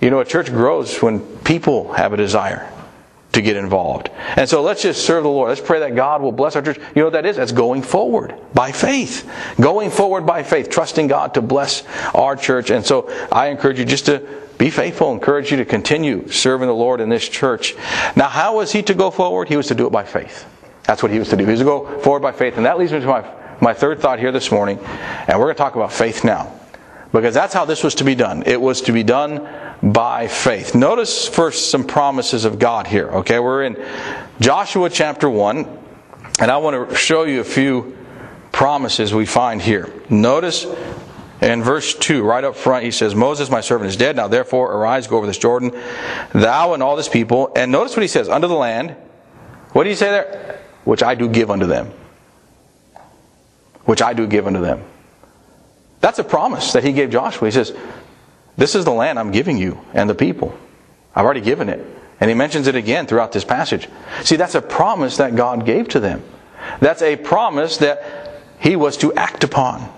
You 0.01 0.09
know, 0.09 0.21
a 0.21 0.25
church 0.25 0.47
grows 0.47 1.03
when 1.03 1.21
people 1.41 1.93
have 1.93 2.15
a 2.15 2.17
desire 2.17 2.73
to 3.33 3.43
get 3.43 3.57
involved. 3.57 4.11
And 4.37 4.49
so 4.49 4.63
let's 4.63 4.83
just 4.83 5.05
serve 5.05 5.23
the 5.23 5.29
Lord. 5.29 5.51
Let's 5.51 5.61
pray 5.61 5.81
that 5.81 5.95
God 5.95 6.21
will 6.21 6.33
bless 6.33 6.57
our 6.57 6.63
church. 6.63 6.79
You 6.79 6.85
know 6.97 7.05
what 7.05 7.13
that 7.13 7.27
is? 7.27 7.37
That's 7.37 7.53
going 7.53 7.83
forward 7.83 8.35
by 8.53 8.73
faith. 8.73 9.31
Going 9.61 9.91
forward 9.91 10.27
by 10.27 10.43
faith, 10.43 10.69
trusting 10.69 11.07
God 11.07 11.35
to 11.35 11.43
bless 11.43 11.85
our 12.15 12.35
church. 12.35 12.71
And 12.71 12.85
so 12.85 13.09
I 13.31 13.49
encourage 13.49 13.79
you 13.79 13.85
just 13.85 14.07
to 14.07 14.27
be 14.59 14.71
faithful, 14.71 15.13
encourage 15.13 15.51
you 15.51 15.59
to 15.59 15.65
continue 15.65 16.29
serving 16.29 16.67
the 16.67 16.75
Lord 16.75 17.01
in 17.01 17.09
this 17.09 17.29
church. 17.29 17.75
Now, 18.17 18.29
how 18.29 18.57
was 18.57 18.73
he 18.73 18.83
to 18.83 18.95
go 18.95 19.11
forward? 19.11 19.49
He 19.49 19.57
was 19.57 19.69
to 19.69 19.75
do 19.75 19.87
it 19.87 19.91
by 19.91 20.05
faith. 20.05 20.45
That's 20.85 21.03
what 21.03 21.13
he 21.13 21.19
was 21.19 21.29
to 21.31 21.37
do. 21.37 21.45
He 21.45 21.51
was 21.53 21.61
to 21.61 21.65
go 21.65 22.01
forward 22.01 22.21
by 22.21 22.33
faith. 22.33 22.57
And 22.57 22.67
that 22.67 22.79
leads 22.79 22.93
me 22.93 23.01
to 23.01 23.07
my, 23.07 23.33
my 23.61 23.73
third 23.73 24.01
thought 24.01 24.19
here 24.19 24.33
this 24.33 24.51
morning. 24.51 24.79
And 24.79 25.39
we're 25.39 25.47
going 25.47 25.55
to 25.55 25.59
talk 25.59 25.77
about 25.77 25.93
faith 25.93 26.25
now. 26.25 26.60
Because 27.13 27.35
that's 27.35 27.53
how 27.53 27.65
this 27.65 27.83
was 27.83 27.97
to 27.97 28.05
be 28.05 28.15
done. 28.15 28.45
It 28.47 28.61
was 28.61 28.83
to 28.83 28.93
be 28.93 29.03
done 29.03 29.49
by 29.83 30.29
faith. 30.29 30.75
Notice 30.75 31.27
first 31.27 31.71
some 31.71 31.85
promises 31.85 32.45
of 32.45 32.59
God 32.59 32.87
here. 32.87 33.09
Okay, 33.09 33.39
we're 33.39 33.65
in 33.65 33.85
Joshua 34.41 34.89
chapter 34.91 35.29
1, 35.29 35.79
and 36.41 36.51
I 36.51 36.59
want 36.59 36.91
to 36.91 36.95
show 36.95 37.25
you 37.25 37.41
a 37.41 37.45
few 37.45 37.97
promises 38.53 39.13
we 39.13 39.27
find 39.27 39.61
here. 39.61 39.93
Notice 40.09 40.67
in 41.41 41.63
verse 41.63 41.95
2, 41.95 42.23
right 42.23 42.45
up 42.45 42.55
front, 42.55 42.85
he 42.85 42.91
says, 42.91 43.15
Moses, 43.15 43.51
my 43.51 43.63
servant, 43.63 43.89
is 43.89 43.97
dead. 43.97 44.17
Now 44.17 44.29
therefore, 44.29 44.73
arise, 44.73 45.07
go 45.07 45.17
over 45.17 45.27
this 45.27 45.39
Jordan, 45.39 45.73
thou 46.33 46.75
and 46.75 46.83
all 46.83 46.97
this 46.97 47.09
people. 47.09 47.51
And 47.57 47.73
notice 47.73 47.97
what 47.97 48.03
he 48.03 48.09
says, 48.09 48.29
under 48.29 48.47
the 48.47 48.55
land. 48.55 48.95
What 49.73 49.85
do 49.85 49.91
you 49.91 49.97
say 49.97 50.11
there? 50.11 50.61
Which 50.85 51.03
I 51.03 51.15
do 51.15 51.29
give 51.29 51.51
unto 51.51 51.67
them. 51.67 51.93
Which 53.85 54.03
I 54.03 54.13
do 54.13 54.27
give 54.27 54.47
unto 54.47 54.61
them. 54.61 54.85
That's 56.01 56.19
a 56.19 56.25
promise 56.25 56.73
that 56.73 56.85
he 56.85 56.93
gave 56.93 57.11
Joshua. 57.11 57.49
He 57.49 57.53
says, 57.53 57.75
This 58.57 58.75
is 58.75 58.85
the 58.85 58.93
land 58.93 59.19
I'm 59.19 59.31
giving 59.31 59.59
you 59.59 59.81
and 59.93 60.09
the 60.09 60.15
people. 60.15 60.57
I've 61.15 61.25
already 61.25 61.41
given 61.41 61.69
it. 61.69 61.85
And 62.21 62.29
he 62.29 62.35
mentions 62.35 62.67
it 62.67 62.75
again 62.75 63.07
throughout 63.07 63.33
this 63.33 63.45
passage. 63.45 63.89
See, 64.23 64.37
that's 64.37 64.55
a 64.55 64.63
promise 64.63 65.17
that 65.17 65.37
God 65.37 65.65
gave 65.65 65.89
to 65.89 66.01
them. 66.01 66.23
That's 66.81 67.03
a 67.03 67.17
promise 67.17 67.79
that 67.79 68.41
he 68.59 68.77
was 68.77 68.99
to 68.99 69.13
act 69.15 69.45
upon. 69.45 69.91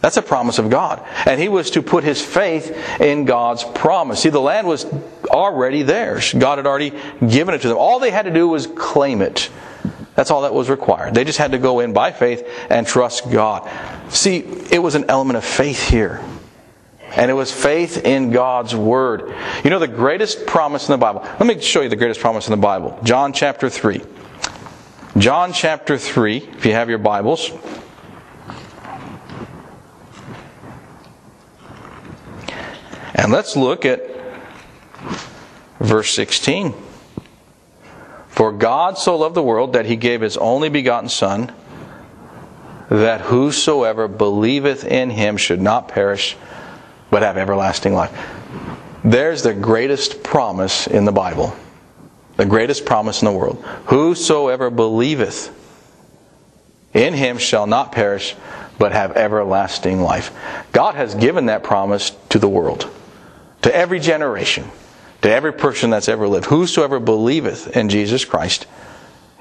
That's 0.00 0.16
a 0.16 0.22
promise 0.22 0.58
of 0.58 0.68
God. 0.68 1.00
And 1.26 1.40
he 1.40 1.48
was 1.48 1.70
to 1.70 1.82
put 1.82 2.02
his 2.02 2.20
faith 2.20 2.76
in 3.00 3.24
God's 3.24 3.62
promise. 3.62 4.20
See, 4.20 4.30
the 4.30 4.40
land 4.40 4.66
was 4.66 4.84
already 5.30 5.82
theirs. 5.82 6.34
God 6.34 6.58
had 6.58 6.66
already 6.66 6.92
given 7.26 7.54
it 7.54 7.62
to 7.62 7.68
them. 7.68 7.76
All 7.76 8.00
they 8.00 8.10
had 8.10 8.24
to 8.24 8.32
do 8.32 8.48
was 8.48 8.66
claim 8.66 9.22
it. 9.22 9.48
That's 10.14 10.30
all 10.30 10.42
that 10.42 10.52
was 10.52 10.68
required. 10.68 11.14
They 11.14 11.24
just 11.24 11.38
had 11.38 11.52
to 11.52 11.58
go 11.58 11.80
in 11.80 11.92
by 11.92 12.12
faith 12.12 12.46
and 12.68 12.86
trust 12.86 13.30
God. 13.30 13.68
See, 14.10 14.38
it 14.70 14.78
was 14.78 14.94
an 14.94 15.06
element 15.08 15.38
of 15.38 15.44
faith 15.44 15.88
here. 15.88 16.22
And 17.14 17.30
it 17.30 17.34
was 17.34 17.52
faith 17.52 18.04
in 18.06 18.30
God's 18.30 18.74
Word. 18.74 19.34
You 19.64 19.70
know 19.70 19.78
the 19.78 19.88
greatest 19.88 20.46
promise 20.46 20.88
in 20.88 20.92
the 20.92 20.98
Bible? 20.98 21.20
Let 21.22 21.46
me 21.46 21.60
show 21.60 21.82
you 21.82 21.88
the 21.88 21.96
greatest 21.96 22.20
promise 22.20 22.46
in 22.46 22.52
the 22.52 22.56
Bible. 22.56 22.98
John 23.02 23.32
chapter 23.32 23.68
3. 23.68 24.02
John 25.18 25.52
chapter 25.52 25.98
3, 25.98 26.36
if 26.38 26.64
you 26.64 26.72
have 26.72 26.88
your 26.88 26.98
Bibles. 26.98 27.52
And 33.14 33.30
let's 33.30 33.56
look 33.56 33.84
at 33.84 34.02
verse 35.80 36.10
16. 36.14 36.74
For 38.32 38.50
God 38.50 38.96
so 38.96 39.18
loved 39.18 39.34
the 39.34 39.42
world 39.42 39.74
that 39.74 39.84
he 39.84 39.94
gave 39.94 40.22
his 40.22 40.38
only 40.38 40.70
begotten 40.70 41.10
Son, 41.10 41.52
that 42.88 43.20
whosoever 43.20 44.08
believeth 44.08 44.84
in 44.84 45.10
him 45.10 45.36
should 45.36 45.60
not 45.60 45.88
perish, 45.88 46.34
but 47.10 47.20
have 47.20 47.36
everlasting 47.36 47.92
life. 47.92 48.10
There's 49.04 49.42
the 49.42 49.52
greatest 49.52 50.22
promise 50.22 50.86
in 50.86 51.04
the 51.04 51.12
Bible. 51.12 51.54
The 52.38 52.46
greatest 52.46 52.86
promise 52.86 53.20
in 53.20 53.26
the 53.26 53.32
world. 53.32 53.62
Whosoever 53.86 54.70
believeth 54.70 55.54
in 56.94 57.12
him 57.12 57.36
shall 57.36 57.66
not 57.66 57.92
perish, 57.92 58.34
but 58.78 58.92
have 58.92 59.14
everlasting 59.14 60.00
life. 60.00 60.34
God 60.72 60.94
has 60.94 61.14
given 61.14 61.46
that 61.46 61.64
promise 61.64 62.12
to 62.30 62.38
the 62.38 62.48
world, 62.48 62.88
to 63.60 63.76
every 63.76 64.00
generation 64.00 64.70
to 65.22 65.30
every 65.30 65.52
person 65.52 65.90
that's 65.90 66.08
ever 66.08 66.28
lived. 66.28 66.46
Whosoever 66.46 67.00
believeth 67.00 67.76
in 67.76 67.88
Jesus 67.88 68.24
Christ, 68.24 68.66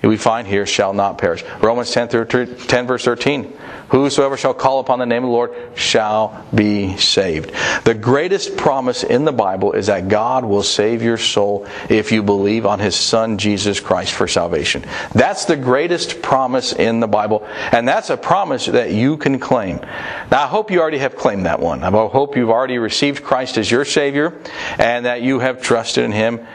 we 0.09 0.17
find 0.17 0.47
here, 0.47 0.65
shall 0.65 0.93
not 0.93 1.17
perish. 1.17 1.43
Romans 1.61 1.91
10, 1.91 2.27
10 2.27 2.87
verse 2.87 3.05
13. 3.05 3.57
Whosoever 3.89 4.37
shall 4.37 4.53
call 4.53 4.79
upon 4.79 4.99
the 4.99 5.05
name 5.05 5.23
of 5.23 5.27
the 5.27 5.33
Lord 5.33 5.53
shall 5.75 6.45
be 6.55 6.95
saved. 6.95 7.51
The 7.83 7.93
greatest 7.93 8.55
promise 8.55 9.03
in 9.03 9.25
the 9.25 9.33
Bible 9.33 9.73
is 9.73 9.87
that 9.87 10.07
God 10.07 10.45
will 10.45 10.63
save 10.63 11.03
your 11.03 11.17
soul 11.17 11.67
if 11.89 12.11
you 12.11 12.23
believe 12.23 12.65
on 12.65 12.79
His 12.79 12.95
Son 12.95 13.37
Jesus 13.37 13.81
Christ 13.81 14.13
for 14.13 14.29
salvation. 14.29 14.85
That's 15.13 15.43
the 15.43 15.57
greatest 15.57 16.21
promise 16.21 16.71
in 16.71 17.01
the 17.01 17.07
Bible, 17.07 17.45
and 17.73 17.85
that's 17.85 18.09
a 18.09 18.15
promise 18.17 18.67
that 18.67 18.91
you 18.93 19.17
can 19.17 19.39
claim. 19.39 19.77
Now, 20.31 20.43
I 20.43 20.47
hope 20.47 20.71
you 20.71 20.79
already 20.79 20.99
have 20.99 21.17
claimed 21.17 21.45
that 21.45 21.59
one. 21.59 21.83
I 21.83 21.89
hope 21.89 22.37
you've 22.37 22.49
already 22.49 22.77
received 22.77 23.23
Christ 23.23 23.57
as 23.57 23.69
your 23.69 23.83
Savior 23.83 24.41
and 24.79 25.05
that 25.05 25.21
you 25.21 25.39
have 25.39 25.61
trusted 25.61 26.05
in 26.05 26.13
Him. 26.13 26.47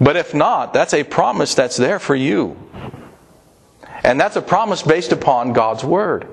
But 0.00 0.16
if 0.16 0.34
not, 0.34 0.72
that's 0.72 0.94
a 0.94 1.04
promise 1.04 1.54
that's 1.54 1.76
there 1.76 2.00
for 2.00 2.16
you. 2.16 2.56
And 4.02 4.20
that's 4.20 4.36
a 4.36 4.42
promise 4.42 4.82
based 4.82 5.12
upon 5.12 5.52
God's 5.52 5.84
Word. 5.84 6.26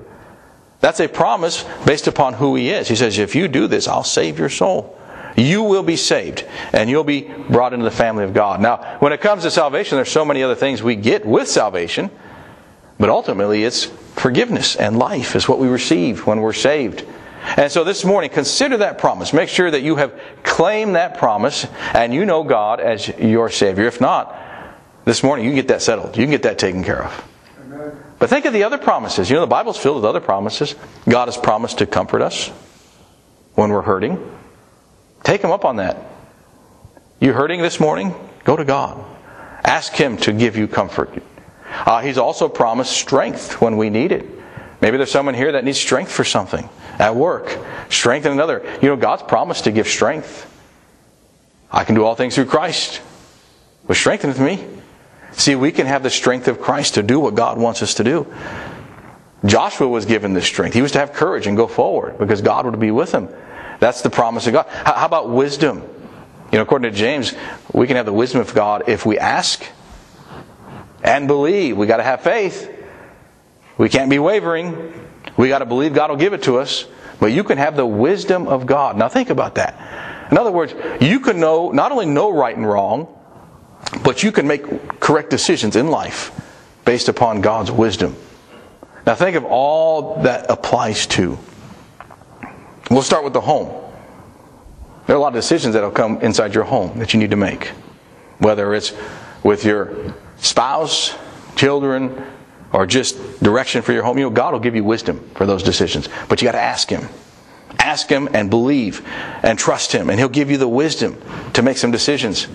That's 0.80 1.00
a 1.00 1.08
promise 1.08 1.64
based 1.84 2.06
upon 2.06 2.34
who 2.34 2.54
He 2.54 2.70
is. 2.70 2.88
He 2.88 2.96
says, 2.96 3.18
If 3.18 3.34
you 3.34 3.48
do 3.48 3.66
this, 3.66 3.88
I'll 3.88 4.04
save 4.04 4.38
your 4.38 4.48
soul. 4.48 4.98
You 5.36 5.62
will 5.62 5.84
be 5.84 5.96
saved 5.96 6.44
and 6.72 6.90
you'll 6.90 7.04
be 7.04 7.22
brought 7.22 7.72
into 7.72 7.84
the 7.84 7.92
family 7.92 8.24
of 8.24 8.34
God. 8.34 8.60
Now, 8.60 8.96
when 8.98 9.12
it 9.12 9.20
comes 9.20 9.44
to 9.44 9.50
salvation, 9.50 9.96
there's 9.96 10.10
so 10.10 10.24
many 10.24 10.42
other 10.42 10.56
things 10.56 10.82
we 10.82 10.96
get 10.96 11.24
with 11.24 11.46
salvation, 11.46 12.10
but 12.98 13.08
ultimately 13.08 13.62
it's 13.62 13.84
forgiveness 13.84 14.74
and 14.74 14.98
life 14.98 15.36
is 15.36 15.48
what 15.48 15.60
we 15.60 15.68
receive 15.68 16.26
when 16.26 16.40
we're 16.40 16.52
saved. 16.52 17.04
And 17.56 17.70
so 17.70 17.84
this 17.84 18.04
morning, 18.04 18.30
consider 18.30 18.78
that 18.78 18.98
promise. 18.98 19.32
Make 19.32 19.48
sure 19.48 19.70
that 19.70 19.82
you 19.82 19.96
have 19.96 20.20
claimed 20.42 20.96
that 20.96 21.16
promise 21.18 21.66
and 21.94 22.12
you 22.12 22.26
know 22.26 22.42
God 22.42 22.80
as 22.80 23.06
your 23.06 23.48
Savior. 23.48 23.86
If 23.86 24.00
not, 24.00 24.36
this 25.04 25.22
morning 25.22 25.44
you 25.44 25.52
can 25.52 25.56
get 25.56 25.68
that 25.68 25.82
settled. 25.82 26.16
You 26.16 26.24
can 26.24 26.30
get 26.32 26.42
that 26.42 26.58
taken 26.58 26.82
care 26.82 27.04
of. 27.04 27.24
But 28.18 28.30
think 28.30 28.44
of 28.44 28.52
the 28.52 28.64
other 28.64 28.78
promises. 28.78 29.30
You 29.30 29.36
know, 29.36 29.42
the 29.42 29.46
Bible's 29.46 29.78
filled 29.78 29.96
with 29.96 30.04
other 30.04 30.20
promises. 30.20 30.74
God 31.08 31.26
has 31.26 31.36
promised 31.36 31.78
to 31.78 31.86
comfort 31.86 32.22
us 32.22 32.48
when 33.54 33.70
we're 33.70 33.82
hurting. 33.82 34.18
Take 35.22 35.42
Him 35.42 35.50
up 35.50 35.64
on 35.64 35.76
that. 35.76 35.98
You 37.20 37.32
hurting 37.32 37.62
this 37.62 37.80
morning? 37.80 38.14
Go 38.44 38.56
to 38.56 38.64
God. 38.64 39.04
Ask 39.64 39.92
Him 39.92 40.16
to 40.18 40.32
give 40.32 40.56
you 40.56 40.66
comfort. 40.66 41.22
Uh, 41.70 42.00
he's 42.00 42.18
also 42.18 42.48
promised 42.48 42.92
strength 42.92 43.60
when 43.60 43.76
we 43.76 43.90
need 43.90 44.12
it. 44.12 44.26
Maybe 44.80 44.96
there's 44.96 45.10
someone 45.10 45.34
here 45.34 45.52
that 45.52 45.64
needs 45.64 45.78
strength 45.78 46.10
for 46.10 46.24
something 46.24 46.68
at 46.98 47.14
work. 47.14 47.58
Strength 47.90 48.26
in 48.26 48.32
another. 48.32 48.62
You 48.80 48.88
know, 48.88 48.96
God's 48.96 49.22
promised 49.22 49.64
to 49.64 49.72
give 49.72 49.88
strength. 49.88 50.44
I 51.70 51.84
can 51.84 51.94
do 51.94 52.04
all 52.04 52.14
things 52.14 52.34
through 52.34 52.46
Christ, 52.46 52.96
which 53.86 53.98
strengtheneth 53.98 54.40
me. 54.40 54.64
See, 55.32 55.54
we 55.54 55.72
can 55.72 55.86
have 55.86 56.02
the 56.02 56.10
strength 56.10 56.48
of 56.48 56.60
Christ 56.60 56.94
to 56.94 57.02
do 57.02 57.20
what 57.20 57.34
God 57.34 57.58
wants 57.58 57.82
us 57.82 57.94
to 57.94 58.04
do. 58.04 58.26
Joshua 59.44 59.86
was 59.86 60.04
given 60.04 60.32
this 60.32 60.44
strength. 60.44 60.74
He 60.74 60.82
was 60.82 60.92
to 60.92 60.98
have 60.98 61.12
courage 61.12 61.46
and 61.46 61.56
go 61.56 61.66
forward 61.66 62.18
because 62.18 62.42
God 62.42 62.64
would 62.64 62.80
be 62.80 62.90
with 62.90 63.12
him. 63.12 63.28
That's 63.78 64.02
the 64.02 64.10
promise 64.10 64.46
of 64.46 64.52
God. 64.52 64.66
How 64.68 65.06
about 65.06 65.30
wisdom? 65.30 65.82
You 66.50 66.58
know, 66.58 66.62
according 66.62 66.90
to 66.90 66.96
James, 66.96 67.34
we 67.72 67.86
can 67.86 67.96
have 67.96 68.06
the 68.06 68.12
wisdom 68.12 68.40
of 68.40 68.52
God 68.54 68.88
if 68.88 69.06
we 69.06 69.18
ask 69.18 69.64
and 71.04 71.28
believe. 71.28 71.76
We 71.76 71.86
got 71.86 71.98
to 71.98 72.02
have 72.02 72.22
faith. 72.22 72.74
We 73.76 73.88
can't 73.88 74.10
be 74.10 74.18
wavering. 74.18 75.08
We 75.36 75.48
got 75.48 75.60
to 75.60 75.66
believe 75.66 75.94
God 75.94 76.10
will 76.10 76.16
give 76.16 76.32
it 76.32 76.42
to 76.44 76.58
us. 76.58 76.86
But 77.20 77.32
you 77.32 77.44
can 77.44 77.58
have 77.58 77.76
the 77.76 77.86
wisdom 77.86 78.48
of 78.48 78.66
God. 78.66 78.96
Now 78.96 79.08
think 79.08 79.30
about 79.30 79.56
that. 79.56 80.32
In 80.32 80.38
other 80.38 80.50
words, 80.50 80.74
you 81.00 81.20
can 81.20 81.38
know 81.38 81.70
not 81.70 81.92
only 81.92 82.06
know 82.06 82.32
right 82.32 82.56
and 82.56 82.66
wrong, 82.66 83.17
but 84.02 84.22
you 84.22 84.32
can 84.32 84.46
make 84.46 85.00
correct 85.00 85.30
decisions 85.30 85.76
in 85.76 85.88
life 85.88 86.32
based 86.84 87.08
upon 87.08 87.40
God's 87.40 87.70
wisdom. 87.70 88.16
Now, 89.06 89.14
think 89.14 89.36
of 89.36 89.44
all 89.44 90.22
that 90.22 90.50
applies 90.50 91.06
to. 91.08 91.38
We'll 92.90 93.02
start 93.02 93.24
with 93.24 93.32
the 93.32 93.40
home. 93.40 93.68
There 95.06 95.16
are 95.16 95.18
a 95.18 95.22
lot 95.22 95.28
of 95.28 95.34
decisions 95.34 95.74
that 95.74 95.82
will 95.82 95.90
come 95.90 96.20
inside 96.20 96.54
your 96.54 96.64
home 96.64 96.98
that 96.98 97.14
you 97.14 97.20
need 97.20 97.30
to 97.30 97.36
make. 97.36 97.68
Whether 98.38 98.74
it's 98.74 98.92
with 99.42 99.64
your 99.64 100.14
spouse, 100.36 101.16
children, 101.56 102.24
or 102.72 102.86
just 102.86 103.42
direction 103.42 103.82
for 103.82 103.92
your 103.92 104.02
home, 104.02 104.18
you 104.18 104.24
know, 104.24 104.30
God 104.30 104.52
will 104.52 104.60
give 104.60 104.76
you 104.76 104.84
wisdom 104.84 105.26
for 105.34 105.46
those 105.46 105.62
decisions. 105.62 106.08
But 106.28 106.42
you 106.42 106.46
got 106.46 106.52
to 106.52 106.60
ask 106.60 106.90
Him. 106.90 107.08
Ask 107.78 108.08
Him 108.08 108.28
and 108.34 108.50
believe 108.50 109.06
and 109.42 109.58
trust 109.58 109.92
Him, 109.92 110.10
and 110.10 110.18
He'll 110.18 110.28
give 110.28 110.50
you 110.50 110.58
the 110.58 110.68
wisdom 110.68 111.16
to 111.54 111.62
make 111.62 111.78
some 111.78 111.90
decisions. 111.90 112.46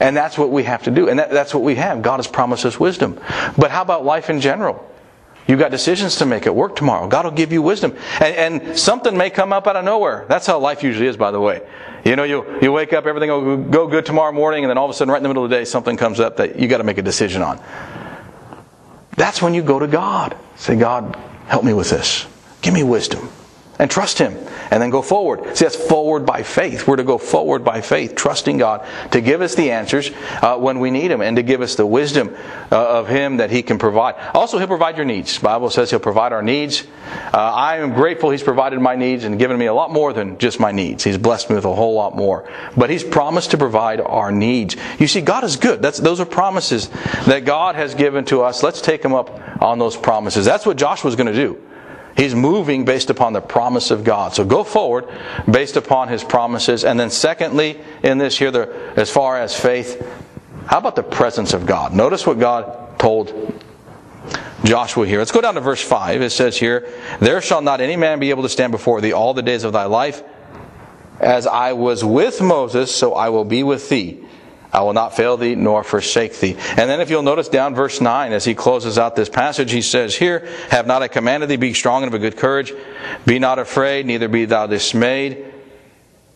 And 0.00 0.16
that's 0.16 0.38
what 0.38 0.50
we 0.50 0.64
have 0.64 0.84
to 0.84 0.90
do. 0.90 1.08
And 1.08 1.18
that, 1.18 1.30
that's 1.30 1.52
what 1.52 1.62
we 1.62 1.74
have. 1.76 2.02
God 2.02 2.18
has 2.18 2.26
promised 2.26 2.64
us 2.64 2.78
wisdom. 2.78 3.20
But 3.56 3.70
how 3.70 3.82
about 3.82 4.04
life 4.04 4.30
in 4.30 4.40
general? 4.40 4.84
You've 5.46 5.58
got 5.58 5.70
decisions 5.70 6.16
to 6.16 6.26
make 6.26 6.46
at 6.46 6.54
work 6.54 6.76
tomorrow. 6.76 7.08
God 7.08 7.24
will 7.24 7.32
give 7.32 7.52
you 7.52 7.62
wisdom. 7.62 7.96
And, 8.20 8.62
and, 8.62 8.78
something 8.78 9.16
may 9.16 9.30
come 9.30 9.50
up 9.52 9.66
out 9.66 9.76
of 9.76 9.84
nowhere. 9.84 10.26
That's 10.28 10.46
how 10.46 10.58
life 10.58 10.82
usually 10.82 11.06
is, 11.06 11.16
by 11.16 11.30
the 11.30 11.40
way. 11.40 11.66
You 12.04 12.16
know, 12.16 12.24
you, 12.24 12.44
you 12.60 12.70
wake 12.70 12.92
up, 12.92 13.06
everything 13.06 13.30
will 13.30 13.56
go 13.56 13.86
good 13.86 14.04
tomorrow 14.04 14.30
morning, 14.30 14.64
and 14.64 14.70
then 14.70 14.76
all 14.76 14.84
of 14.84 14.90
a 14.90 14.94
sudden, 14.94 15.10
right 15.10 15.16
in 15.16 15.22
the 15.22 15.28
middle 15.30 15.44
of 15.44 15.50
the 15.50 15.56
day, 15.56 15.64
something 15.64 15.96
comes 15.96 16.20
up 16.20 16.36
that 16.36 16.58
you 16.58 16.68
got 16.68 16.78
to 16.78 16.84
make 16.84 16.98
a 16.98 17.02
decision 17.02 17.40
on. 17.40 17.60
That's 19.16 19.40
when 19.40 19.54
you 19.54 19.62
go 19.62 19.78
to 19.78 19.86
God. 19.86 20.36
Say, 20.56 20.76
God, 20.76 21.16
help 21.46 21.64
me 21.64 21.72
with 21.72 21.88
this. 21.88 22.26
Give 22.60 22.74
me 22.74 22.82
wisdom 22.82 23.30
and 23.78 23.90
trust 23.90 24.18
Him 24.18 24.36
and 24.70 24.82
then 24.82 24.90
go 24.90 25.02
forward. 25.02 25.56
See, 25.56 25.64
that's 25.64 25.76
forward 25.76 26.26
by 26.26 26.42
faith. 26.42 26.86
We're 26.86 26.96
to 26.96 27.04
go 27.04 27.18
forward 27.18 27.64
by 27.64 27.80
faith, 27.80 28.14
trusting 28.14 28.58
God 28.58 28.86
to 29.12 29.20
give 29.20 29.40
us 29.40 29.54
the 29.54 29.70
answers 29.70 30.10
uh, 30.42 30.56
when 30.58 30.80
we 30.80 30.90
need 30.90 31.08
them 31.08 31.20
and 31.20 31.36
to 31.36 31.42
give 31.42 31.62
us 31.62 31.76
the 31.76 31.86
wisdom 31.86 32.34
uh, 32.70 32.98
of 32.98 33.08
Him 33.08 33.38
that 33.38 33.50
He 33.50 33.62
can 33.62 33.78
provide. 33.78 34.16
Also, 34.34 34.58
He'll 34.58 34.66
provide 34.66 34.96
your 34.96 35.06
needs. 35.06 35.38
The 35.38 35.44
Bible 35.44 35.70
says 35.70 35.90
He'll 35.90 36.00
provide 36.00 36.32
our 36.32 36.42
needs. 36.42 36.86
Uh, 37.32 37.38
I 37.38 37.78
am 37.78 37.94
grateful 37.94 38.30
He's 38.30 38.42
provided 38.42 38.80
my 38.80 38.96
needs 38.96 39.24
and 39.24 39.38
given 39.38 39.58
me 39.58 39.66
a 39.66 39.74
lot 39.74 39.92
more 39.92 40.12
than 40.12 40.38
just 40.38 40.60
my 40.60 40.72
needs. 40.72 41.04
He's 41.04 41.18
blessed 41.18 41.50
me 41.50 41.56
with 41.56 41.64
a 41.64 41.74
whole 41.74 41.94
lot 41.94 42.16
more. 42.16 42.50
But 42.76 42.90
He's 42.90 43.04
promised 43.04 43.52
to 43.52 43.58
provide 43.58 44.00
our 44.00 44.32
needs. 44.32 44.76
You 44.98 45.06
see, 45.06 45.20
God 45.20 45.44
is 45.44 45.56
good. 45.56 45.82
That's, 45.82 45.98
those 45.98 46.20
are 46.20 46.26
promises 46.26 46.88
that 47.26 47.44
God 47.44 47.74
has 47.76 47.94
given 47.94 48.24
to 48.26 48.42
us. 48.42 48.62
Let's 48.62 48.80
take 48.80 49.04
Him 49.04 49.14
up 49.14 49.62
on 49.62 49.78
those 49.78 49.96
promises. 49.96 50.44
That's 50.44 50.66
what 50.66 50.76
Joshua's 50.76 51.16
going 51.16 51.26
to 51.26 51.32
do. 51.32 51.62
He's 52.18 52.34
moving 52.34 52.84
based 52.84 53.10
upon 53.10 53.32
the 53.32 53.40
promise 53.40 53.92
of 53.92 54.02
God. 54.02 54.34
So 54.34 54.44
go 54.44 54.64
forward 54.64 55.06
based 55.48 55.76
upon 55.76 56.08
his 56.08 56.24
promises. 56.24 56.84
And 56.84 56.98
then, 56.98 57.10
secondly, 57.10 57.78
in 58.02 58.18
this 58.18 58.36
here, 58.36 58.50
the, 58.50 58.92
as 58.96 59.08
far 59.08 59.38
as 59.38 59.58
faith, 59.58 60.04
how 60.66 60.78
about 60.78 60.96
the 60.96 61.04
presence 61.04 61.54
of 61.54 61.64
God? 61.64 61.94
Notice 61.94 62.26
what 62.26 62.40
God 62.40 62.98
told 62.98 63.62
Joshua 64.64 65.06
here. 65.06 65.20
Let's 65.20 65.30
go 65.30 65.40
down 65.40 65.54
to 65.54 65.60
verse 65.60 65.80
5. 65.80 66.20
It 66.20 66.30
says 66.30 66.56
here, 66.56 66.92
There 67.20 67.40
shall 67.40 67.62
not 67.62 67.80
any 67.80 67.94
man 67.94 68.18
be 68.18 68.30
able 68.30 68.42
to 68.42 68.48
stand 68.48 68.72
before 68.72 69.00
thee 69.00 69.12
all 69.12 69.32
the 69.32 69.42
days 69.42 69.62
of 69.62 69.72
thy 69.72 69.84
life. 69.84 70.24
As 71.20 71.46
I 71.46 71.74
was 71.74 72.04
with 72.04 72.40
Moses, 72.40 72.92
so 72.92 73.14
I 73.14 73.28
will 73.28 73.44
be 73.44 73.62
with 73.62 73.88
thee. 73.88 74.24
I 74.72 74.82
will 74.82 74.92
not 74.92 75.16
fail 75.16 75.36
thee 75.36 75.54
nor 75.54 75.82
forsake 75.82 76.38
thee. 76.38 76.56
And 76.76 76.90
then 76.90 77.00
if 77.00 77.10
you'll 77.10 77.22
notice 77.22 77.48
down 77.48 77.74
verse 77.74 78.00
9 78.00 78.32
as 78.32 78.44
he 78.44 78.54
closes 78.54 78.98
out 78.98 79.16
this 79.16 79.28
passage, 79.28 79.72
he 79.72 79.82
says 79.82 80.14
here, 80.14 80.46
Have 80.70 80.86
not 80.86 81.02
I 81.02 81.08
commanded 81.08 81.48
thee, 81.48 81.56
be 81.56 81.72
strong 81.72 82.02
and 82.02 82.12
of 82.12 82.14
a 82.14 82.18
good 82.18 82.36
courage, 82.36 82.72
be 83.24 83.38
not 83.38 83.58
afraid, 83.58 84.06
neither 84.06 84.28
be 84.28 84.44
thou 84.44 84.66
dismayed, 84.66 85.52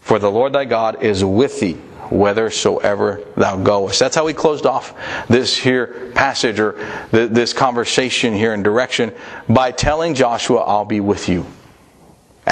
for 0.01 0.19
the 0.19 0.31
Lord 0.31 0.53
thy 0.53 0.65
God 0.65 1.03
is 1.03 1.25
with 1.25 1.61
thee 1.61 1.77
whithersoever 2.13 3.25
thou 3.37 3.57
goest. 3.57 3.99
That's 3.99 4.15
how 4.15 4.27
he 4.27 4.35
closed 4.35 4.67
off 4.67 4.95
this 5.29 5.57
here 5.57 6.11
passage 6.15 6.61
or 6.61 6.73
this 7.11 7.53
conversation 7.53 8.35
here 8.35 8.53
in 8.53 8.63
direction 8.63 9.13
by 9.49 9.71
telling 9.71 10.15
Joshua, 10.15 10.61
I'll 10.61 10.85
be 10.85 11.01
with 11.01 11.29
you 11.29 11.47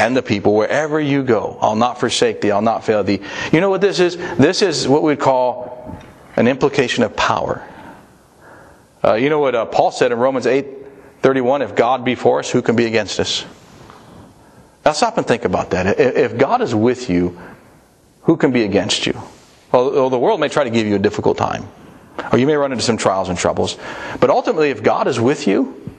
and 0.00 0.16
the 0.16 0.22
people 0.22 0.54
wherever 0.54 0.98
you 0.98 1.22
go. 1.22 1.58
I'll 1.60 1.76
not 1.76 2.00
forsake 2.00 2.40
thee. 2.40 2.50
I'll 2.50 2.62
not 2.62 2.84
fail 2.84 3.04
thee. 3.04 3.20
You 3.52 3.60
know 3.60 3.68
what 3.68 3.82
this 3.82 4.00
is? 4.00 4.16
This 4.16 4.62
is 4.62 4.88
what 4.88 5.02
we'd 5.02 5.20
call 5.20 6.00
an 6.36 6.48
implication 6.48 7.04
of 7.04 7.14
power. 7.14 7.62
Uh, 9.04 9.14
you 9.14 9.28
know 9.28 9.40
what 9.40 9.54
uh, 9.54 9.66
Paul 9.66 9.90
said 9.90 10.10
in 10.10 10.18
Romans 10.18 10.46
8 10.46 10.66
31 11.20 11.60
if 11.60 11.74
God 11.74 12.02
be 12.02 12.14
for 12.14 12.38
us, 12.38 12.50
who 12.50 12.62
can 12.62 12.76
be 12.76 12.86
against 12.86 13.20
us? 13.20 13.44
Now 14.86 14.92
stop 14.92 15.18
and 15.18 15.26
think 15.26 15.44
about 15.44 15.70
that. 15.70 16.00
If 16.00 16.38
God 16.38 16.62
is 16.62 16.74
with 16.74 17.10
you, 17.10 17.38
who 18.22 18.38
can 18.38 18.52
be 18.52 18.64
against 18.64 19.06
you? 19.06 19.20
Well, 19.70 20.08
the 20.08 20.18
world 20.18 20.40
may 20.40 20.48
try 20.48 20.64
to 20.64 20.70
give 20.70 20.86
you 20.86 20.94
a 20.94 20.98
difficult 20.98 21.36
time, 21.36 21.68
or 22.32 22.38
you 22.38 22.46
may 22.46 22.54
run 22.54 22.72
into 22.72 22.82
some 22.82 22.96
trials 22.96 23.28
and 23.28 23.36
troubles. 23.36 23.76
But 24.18 24.30
ultimately, 24.30 24.70
if 24.70 24.82
God 24.82 25.08
is 25.08 25.20
with 25.20 25.46
you, 25.46 25.94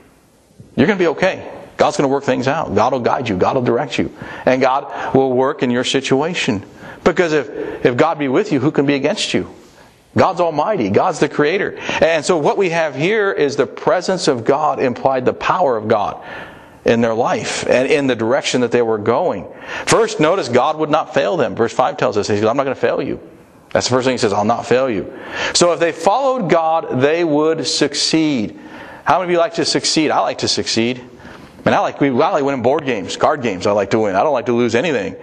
you're 0.74 0.88
going 0.88 0.98
to 0.98 1.02
be 1.02 1.08
okay. 1.08 1.61
God's 1.82 1.96
going 1.96 2.08
to 2.08 2.14
work 2.14 2.22
things 2.22 2.46
out. 2.46 2.76
God 2.76 2.92
will 2.92 3.00
guide 3.00 3.28
you. 3.28 3.36
God 3.36 3.56
will 3.56 3.64
direct 3.64 3.98
you. 3.98 4.16
And 4.46 4.62
God 4.62 5.16
will 5.16 5.32
work 5.32 5.64
in 5.64 5.70
your 5.72 5.82
situation. 5.82 6.64
Because 7.02 7.32
if, 7.32 7.48
if 7.84 7.96
God 7.96 8.20
be 8.20 8.28
with 8.28 8.52
you, 8.52 8.60
who 8.60 8.70
can 8.70 8.86
be 8.86 8.94
against 8.94 9.34
you? 9.34 9.52
God's 10.16 10.40
almighty. 10.40 10.90
God's 10.90 11.18
the 11.18 11.28
creator. 11.28 11.76
And 12.00 12.24
so 12.24 12.38
what 12.38 12.56
we 12.56 12.70
have 12.70 12.94
here 12.94 13.32
is 13.32 13.56
the 13.56 13.66
presence 13.66 14.28
of 14.28 14.44
God 14.44 14.78
implied 14.78 15.24
the 15.24 15.32
power 15.32 15.76
of 15.76 15.88
God 15.88 16.24
in 16.84 17.00
their 17.00 17.14
life 17.14 17.66
and 17.66 17.90
in 17.90 18.06
the 18.06 18.14
direction 18.14 18.60
that 18.60 18.70
they 18.70 18.82
were 18.82 18.98
going. 18.98 19.52
First, 19.84 20.20
notice 20.20 20.48
God 20.48 20.78
would 20.78 20.88
not 20.88 21.12
fail 21.12 21.36
them. 21.36 21.56
Verse 21.56 21.72
5 21.72 21.96
tells 21.96 22.16
us, 22.16 22.28
He 22.28 22.36
says, 22.36 22.44
I'm 22.44 22.56
not 22.56 22.62
going 22.62 22.76
to 22.76 22.80
fail 22.80 23.02
you. 23.02 23.18
That's 23.72 23.88
the 23.88 23.96
first 23.96 24.04
thing 24.04 24.14
He 24.14 24.18
says, 24.18 24.32
I'll 24.32 24.44
not 24.44 24.66
fail 24.66 24.88
you. 24.88 25.18
So 25.52 25.72
if 25.72 25.80
they 25.80 25.90
followed 25.90 26.48
God, 26.48 27.00
they 27.00 27.24
would 27.24 27.66
succeed. 27.66 28.56
How 29.02 29.18
many 29.18 29.24
of 29.24 29.30
you 29.32 29.38
like 29.38 29.54
to 29.54 29.64
succeed? 29.64 30.12
I 30.12 30.20
like 30.20 30.38
to 30.38 30.48
succeed. 30.48 31.08
And 31.64 31.74
I 31.74 31.80
like, 31.80 32.02
I 32.02 32.08
like 32.08 32.44
winning 32.44 32.62
board 32.62 32.84
games, 32.84 33.16
card 33.16 33.42
games. 33.42 33.66
I 33.66 33.72
like 33.72 33.90
to 33.90 34.00
win. 34.00 34.16
I 34.16 34.22
don't 34.22 34.32
like 34.32 34.46
to 34.46 34.52
lose 34.52 34.74
anything. 34.74 35.16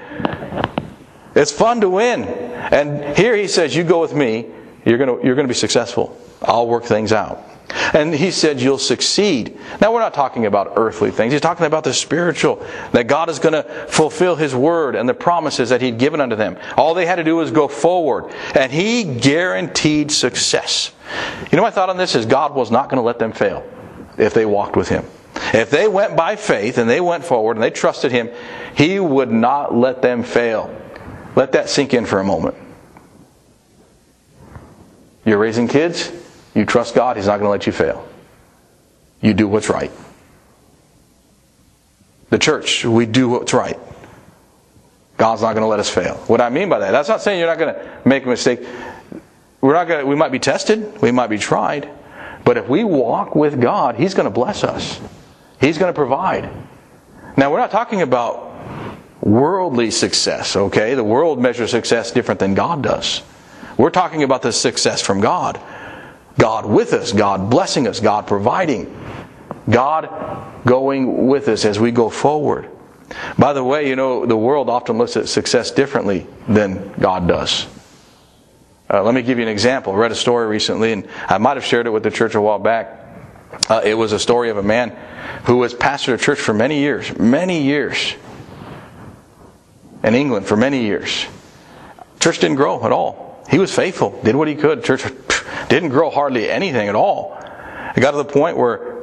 It's 1.35 1.51
fun 1.51 1.81
to 1.81 1.89
win. 1.89 2.23
And 2.23 3.17
here 3.17 3.35
he 3.35 3.47
says, 3.47 3.75
You 3.75 3.83
go 3.83 4.01
with 4.01 4.13
me, 4.13 4.47
you're 4.85 4.97
going 4.97 5.25
you're 5.25 5.35
gonna 5.35 5.47
be 5.47 5.53
successful. 5.53 6.17
I'll 6.41 6.67
work 6.67 6.85
things 6.85 7.11
out. 7.11 7.43
And 7.93 8.13
he 8.13 8.31
said, 8.31 8.59
You'll 8.59 8.77
succeed. 8.77 9.57
Now, 9.81 9.93
we're 9.93 9.99
not 9.99 10.13
talking 10.13 10.45
about 10.45 10.73
earthly 10.75 11.11
things. 11.11 11.33
He's 11.33 11.41
talking 11.41 11.65
about 11.65 11.83
the 11.83 11.93
spiritual, 11.93 12.65
that 12.93 13.07
God 13.07 13.29
is 13.29 13.39
going 13.39 13.53
to 13.53 13.63
fulfill 13.89 14.35
his 14.35 14.55
word 14.55 14.95
and 14.95 15.07
the 15.07 15.13
promises 15.13 15.69
that 15.69 15.81
he'd 15.81 15.97
given 15.97 16.21
unto 16.21 16.35
them. 16.35 16.57
All 16.77 16.93
they 16.93 17.05
had 17.05 17.15
to 17.15 17.23
do 17.23 17.35
was 17.35 17.51
go 17.51 17.67
forward. 17.67 18.33
And 18.55 18.71
he 18.71 19.03
guaranteed 19.03 20.11
success. 20.11 20.91
You 21.51 21.57
know, 21.57 21.61
my 21.61 21.71
thought 21.71 21.89
on 21.89 21.97
this 21.97 22.15
is 22.15 22.25
God 22.25 22.55
was 22.55 22.71
not 22.71 22.89
going 22.89 22.97
to 22.97 23.05
let 23.05 23.19
them 23.19 23.31
fail 23.31 23.67
if 24.17 24.33
they 24.33 24.45
walked 24.45 24.75
with 24.75 24.89
him. 24.89 25.05
If 25.53 25.69
they 25.69 25.87
went 25.87 26.15
by 26.15 26.35
faith 26.35 26.77
and 26.77 26.89
they 26.89 27.01
went 27.01 27.23
forward 27.23 27.57
and 27.57 27.63
they 27.63 27.71
trusted 27.71 28.11
Him, 28.11 28.29
He 28.75 28.99
would 28.99 29.31
not 29.31 29.73
let 29.73 30.01
them 30.01 30.23
fail. 30.23 30.75
Let 31.35 31.53
that 31.53 31.69
sink 31.69 31.93
in 31.93 32.05
for 32.05 32.19
a 32.19 32.23
moment. 32.23 32.55
You're 35.25 35.37
raising 35.37 35.67
kids, 35.67 36.11
you 36.55 36.65
trust 36.65 36.95
God, 36.95 37.17
He's 37.17 37.27
not 37.27 37.39
going 37.39 37.45
to 37.45 37.49
let 37.49 37.67
you 37.67 37.73
fail. 37.73 38.07
You 39.21 39.33
do 39.33 39.47
what's 39.47 39.69
right. 39.69 39.91
The 42.29 42.37
church, 42.37 42.85
we 42.85 43.05
do 43.05 43.29
what's 43.29 43.53
right. 43.53 43.79
God's 45.17 45.41
not 45.41 45.53
going 45.53 45.63
to 45.63 45.67
let 45.67 45.79
us 45.79 45.89
fail. 45.89 46.15
What 46.27 46.39
I 46.41 46.49
mean 46.49 46.69
by 46.69 46.79
that, 46.79 46.91
that's 46.91 47.09
not 47.09 47.21
saying 47.21 47.39
you're 47.39 47.49
not 47.49 47.57
going 47.57 47.73
to 47.73 48.01
make 48.05 48.25
a 48.25 48.29
mistake. 48.29 48.65
We're 49.61 49.73
not 49.73 49.87
going 49.87 50.01
to, 50.01 50.05
we 50.05 50.15
might 50.15 50.31
be 50.31 50.39
tested, 50.39 51.01
we 51.01 51.11
might 51.11 51.27
be 51.27 51.37
tried, 51.37 51.89
but 52.45 52.57
if 52.57 52.69
we 52.69 52.83
walk 52.83 53.35
with 53.35 53.59
God, 53.59 53.95
He's 53.95 54.13
going 54.13 54.25
to 54.25 54.31
bless 54.31 54.63
us. 54.63 54.99
He's 55.59 55.77
going 55.77 55.89
to 55.89 55.95
provide. 55.95 56.49
Now, 57.37 57.51
we're 57.51 57.59
not 57.59 57.71
talking 57.71 58.01
about 58.01 58.53
worldly 59.21 59.91
success, 59.91 60.55
okay? 60.55 60.93
The 60.93 61.03
world 61.03 61.41
measures 61.41 61.71
success 61.71 62.11
different 62.11 62.39
than 62.39 62.53
God 62.53 62.81
does. 62.81 63.21
We're 63.77 63.89
talking 63.89 64.23
about 64.23 64.41
the 64.41 64.51
success 64.51 65.01
from 65.01 65.21
God. 65.21 65.59
God 66.37 66.65
with 66.65 66.93
us, 66.93 67.11
God 67.11 67.49
blessing 67.49 67.87
us, 67.87 67.99
God 67.99 68.27
providing, 68.27 68.95
God 69.69 70.09
going 70.65 71.27
with 71.27 71.47
us 71.49 71.65
as 71.65 71.79
we 71.79 71.91
go 71.91 72.09
forward. 72.09 72.69
By 73.37 73.53
the 73.53 73.63
way, 73.63 73.87
you 73.89 73.95
know, 73.95 74.25
the 74.25 74.37
world 74.37 74.69
often 74.69 74.97
looks 74.97 75.17
at 75.17 75.27
success 75.27 75.71
differently 75.71 76.27
than 76.47 76.93
God 76.99 77.27
does. 77.27 77.67
Uh, 78.91 79.03
let 79.03 79.13
me 79.13 79.21
give 79.21 79.37
you 79.37 79.43
an 79.43 79.49
example. 79.49 79.93
I 79.93 79.97
read 79.97 80.11
a 80.11 80.15
story 80.15 80.47
recently, 80.47 80.93
and 80.93 81.07
I 81.27 81.37
might 81.37 81.57
have 81.57 81.65
shared 81.65 81.87
it 81.87 81.91
with 81.91 82.03
the 82.03 82.11
church 82.11 82.35
a 82.35 82.41
while 82.41 82.59
back. 82.59 82.98
Uh, 83.67 83.81
it 83.83 83.95
was 83.95 84.11
a 84.11 84.19
story 84.19 84.49
of 84.49 84.57
a 84.57 84.63
man 84.63 84.97
who 85.45 85.57
was 85.57 85.73
pastor 85.73 86.13
of 86.13 86.21
church 86.21 86.39
for 86.39 86.53
many 86.53 86.79
years, 86.79 87.17
many 87.17 87.63
years 87.63 88.15
in 90.03 90.15
England 90.15 90.45
for 90.45 90.55
many 90.55 90.83
years. 90.83 91.25
Church 92.19 92.39
didn't 92.39 92.57
grow 92.57 92.83
at 92.83 92.91
all. 92.91 93.43
He 93.49 93.57
was 93.57 93.73
faithful, 93.73 94.19
did 94.23 94.35
what 94.35 94.47
he 94.47 94.55
could. 94.55 94.83
Church 94.83 95.03
didn't 95.69 95.89
grow 95.89 96.09
hardly 96.09 96.49
anything 96.49 96.87
at 96.87 96.95
all. 96.95 97.37
It 97.95 98.01
got 98.01 98.11
to 98.11 98.17
the 98.17 98.25
point 98.25 98.57
where 98.57 98.99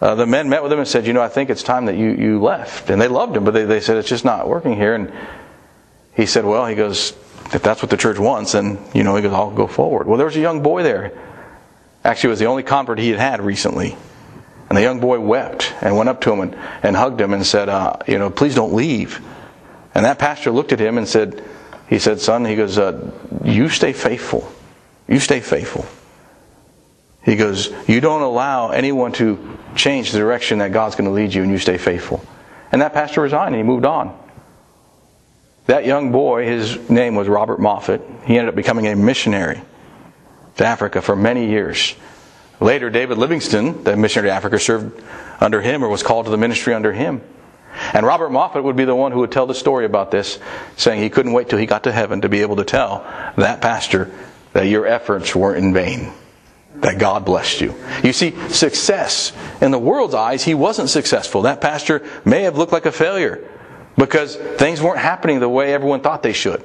uh, 0.00 0.14
the 0.14 0.26
men 0.26 0.48
met 0.48 0.62
with 0.62 0.72
him 0.72 0.78
and 0.78 0.88
said, 0.88 1.06
You 1.06 1.12
know, 1.12 1.22
I 1.22 1.28
think 1.28 1.50
it's 1.50 1.62
time 1.62 1.86
that 1.86 1.96
you, 1.96 2.10
you 2.12 2.40
left. 2.40 2.90
And 2.90 3.00
they 3.00 3.08
loved 3.08 3.36
him, 3.36 3.44
but 3.44 3.52
they, 3.52 3.64
they 3.64 3.80
said, 3.80 3.96
It's 3.96 4.08
just 4.08 4.24
not 4.24 4.48
working 4.48 4.74
here. 4.74 4.94
And 4.94 5.12
he 6.14 6.26
said, 6.26 6.44
Well, 6.44 6.66
he 6.66 6.74
goes, 6.74 7.10
If 7.52 7.62
that's 7.62 7.82
what 7.82 7.90
the 7.90 7.98
church 7.98 8.18
wants, 8.18 8.52
then, 8.52 8.78
you 8.94 9.04
know, 9.04 9.14
he 9.14 9.22
goes, 9.22 9.32
I'll 9.32 9.50
go 9.50 9.66
forward. 9.66 10.06
Well, 10.06 10.16
there 10.16 10.26
was 10.26 10.36
a 10.36 10.40
young 10.40 10.62
boy 10.62 10.82
there. 10.82 11.12
Actually, 12.04 12.28
it 12.28 12.30
was 12.30 12.38
the 12.38 12.46
only 12.46 12.62
convert 12.62 12.98
he 12.98 13.10
had 13.10 13.18
had 13.18 13.40
recently. 13.42 13.96
And 14.68 14.76
the 14.76 14.82
young 14.82 15.00
boy 15.00 15.18
wept 15.20 15.74
and 15.82 15.96
went 15.96 16.08
up 16.08 16.20
to 16.22 16.32
him 16.32 16.40
and, 16.40 16.54
and 16.82 16.96
hugged 16.96 17.20
him 17.20 17.34
and 17.34 17.44
said, 17.44 17.68
uh, 17.68 17.96
You 18.06 18.18
know, 18.18 18.30
please 18.30 18.54
don't 18.54 18.72
leave. 18.72 19.20
And 19.94 20.04
that 20.04 20.18
pastor 20.18 20.50
looked 20.50 20.72
at 20.72 20.78
him 20.78 20.96
and 20.96 21.08
said, 21.08 21.42
He 21.88 21.98
said, 21.98 22.20
Son, 22.20 22.44
he 22.44 22.56
goes, 22.56 22.78
uh, 22.78 23.10
You 23.44 23.68
stay 23.68 23.92
faithful. 23.92 24.50
You 25.08 25.18
stay 25.18 25.40
faithful. 25.40 25.84
He 27.24 27.36
goes, 27.36 27.72
You 27.88 28.00
don't 28.00 28.22
allow 28.22 28.70
anyone 28.70 29.12
to 29.14 29.58
change 29.74 30.12
the 30.12 30.18
direction 30.18 30.58
that 30.58 30.72
God's 30.72 30.94
going 30.94 31.06
to 31.06 31.10
lead 31.10 31.34
you, 31.34 31.42
and 31.42 31.50
you 31.50 31.58
stay 31.58 31.76
faithful. 31.76 32.24
And 32.72 32.80
that 32.80 32.94
pastor 32.94 33.20
resigned 33.20 33.54
and 33.54 33.56
he 33.56 33.62
moved 33.64 33.84
on. 33.84 34.16
That 35.66 35.84
young 35.84 36.12
boy, 36.12 36.46
his 36.46 36.88
name 36.88 37.16
was 37.16 37.28
Robert 37.28 37.60
Moffat. 37.60 38.00
He 38.24 38.38
ended 38.38 38.50
up 38.50 38.56
becoming 38.56 38.86
a 38.86 38.96
missionary 38.96 39.60
to 40.60 40.66
Africa 40.66 41.00
for 41.00 41.16
many 41.16 41.48
years. 41.48 41.94
Later, 42.60 42.90
David 42.90 43.16
Livingstone, 43.16 43.82
the 43.82 43.96
missionary 43.96 44.28
to 44.28 44.34
Africa, 44.34 44.58
served 44.58 45.02
under 45.40 45.62
him 45.62 45.82
or 45.82 45.88
was 45.88 46.02
called 46.02 46.26
to 46.26 46.30
the 46.30 46.36
ministry 46.36 46.74
under 46.74 46.92
him. 46.92 47.22
And 47.94 48.04
Robert 48.04 48.28
Moffat 48.28 48.62
would 48.62 48.76
be 48.76 48.84
the 48.84 48.94
one 48.94 49.10
who 49.12 49.20
would 49.20 49.32
tell 49.32 49.46
the 49.46 49.54
story 49.54 49.86
about 49.86 50.10
this, 50.10 50.38
saying 50.76 51.00
he 51.00 51.08
couldn't 51.08 51.32
wait 51.32 51.48
till 51.48 51.58
he 51.58 51.64
got 51.64 51.84
to 51.84 51.92
heaven 51.92 52.20
to 52.20 52.28
be 52.28 52.42
able 52.42 52.56
to 52.56 52.64
tell 52.64 53.00
that 53.36 53.62
pastor 53.62 54.10
that 54.52 54.66
your 54.66 54.86
efforts 54.86 55.34
weren't 55.34 55.64
in 55.64 55.72
vain, 55.72 56.12
that 56.74 56.98
God 56.98 57.24
blessed 57.24 57.62
you. 57.62 57.74
You 58.02 58.12
see, 58.12 58.32
success, 58.48 59.32
in 59.62 59.70
the 59.70 59.78
world's 59.78 60.14
eyes, 60.14 60.44
he 60.44 60.52
wasn't 60.52 60.90
successful. 60.90 61.42
That 61.42 61.62
pastor 61.62 62.06
may 62.26 62.42
have 62.42 62.58
looked 62.58 62.72
like 62.72 62.84
a 62.84 62.92
failure 62.92 63.48
because 63.96 64.36
things 64.36 64.82
weren't 64.82 64.98
happening 64.98 65.40
the 65.40 65.48
way 65.48 65.72
everyone 65.72 66.02
thought 66.02 66.22
they 66.22 66.34
should. 66.34 66.62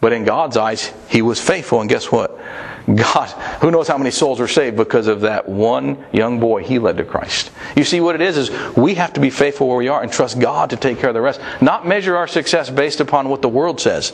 But 0.00 0.12
in 0.12 0.24
God's 0.24 0.56
eyes, 0.56 0.92
he 1.08 1.22
was 1.22 1.40
faithful, 1.40 1.80
and 1.80 1.88
guess 1.88 2.12
what? 2.12 2.38
God, 2.86 3.30
who 3.60 3.70
knows 3.70 3.88
how 3.88 3.98
many 3.98 4.10
souls 4.10 4.38
were 4.38 4.46
saved 4.46 4.76
because 4.76 5.08
of 5.08 5.22
that 5.22 5.48
one 5.48 6.04
young 6.12 6.38
boy 6.38 6.62
he 6.62 6.78
led 6.78 6.98
to 6.98 7.04
Christ. 7.04 7.50
You 7.76 7.82
see, 7.82 8.00
what 8.00 8.14
it 8.14 8.20
is, 8.20 8.36
is 8.36 8.76
we 8.76 8.94
have 8.94 9.12
to 9.14 9.20
be 9.20 9.30
faithful 9.30 9.68
where 9.68 9.78
we 9.78 9.88
are 9.88 10.02
and 10.02 10.12
trust 10.12 10.38
God 10.38 10.70
to 10.70 10.76
take 10.76 10.98
care 10.98 11.08
of 11.08 11.14
the 11.14 11.20
rest. 11.20 11.40
Not 11.60 11.86
measure 11.86 12.16
our 12.16 12.28
success 12.28 12.70
based 12.70 13.00
upon 13.00 13.28
what 13.28 13.42
the 13.42 13.48
world 13.48 13.80
says, 13.80 14.12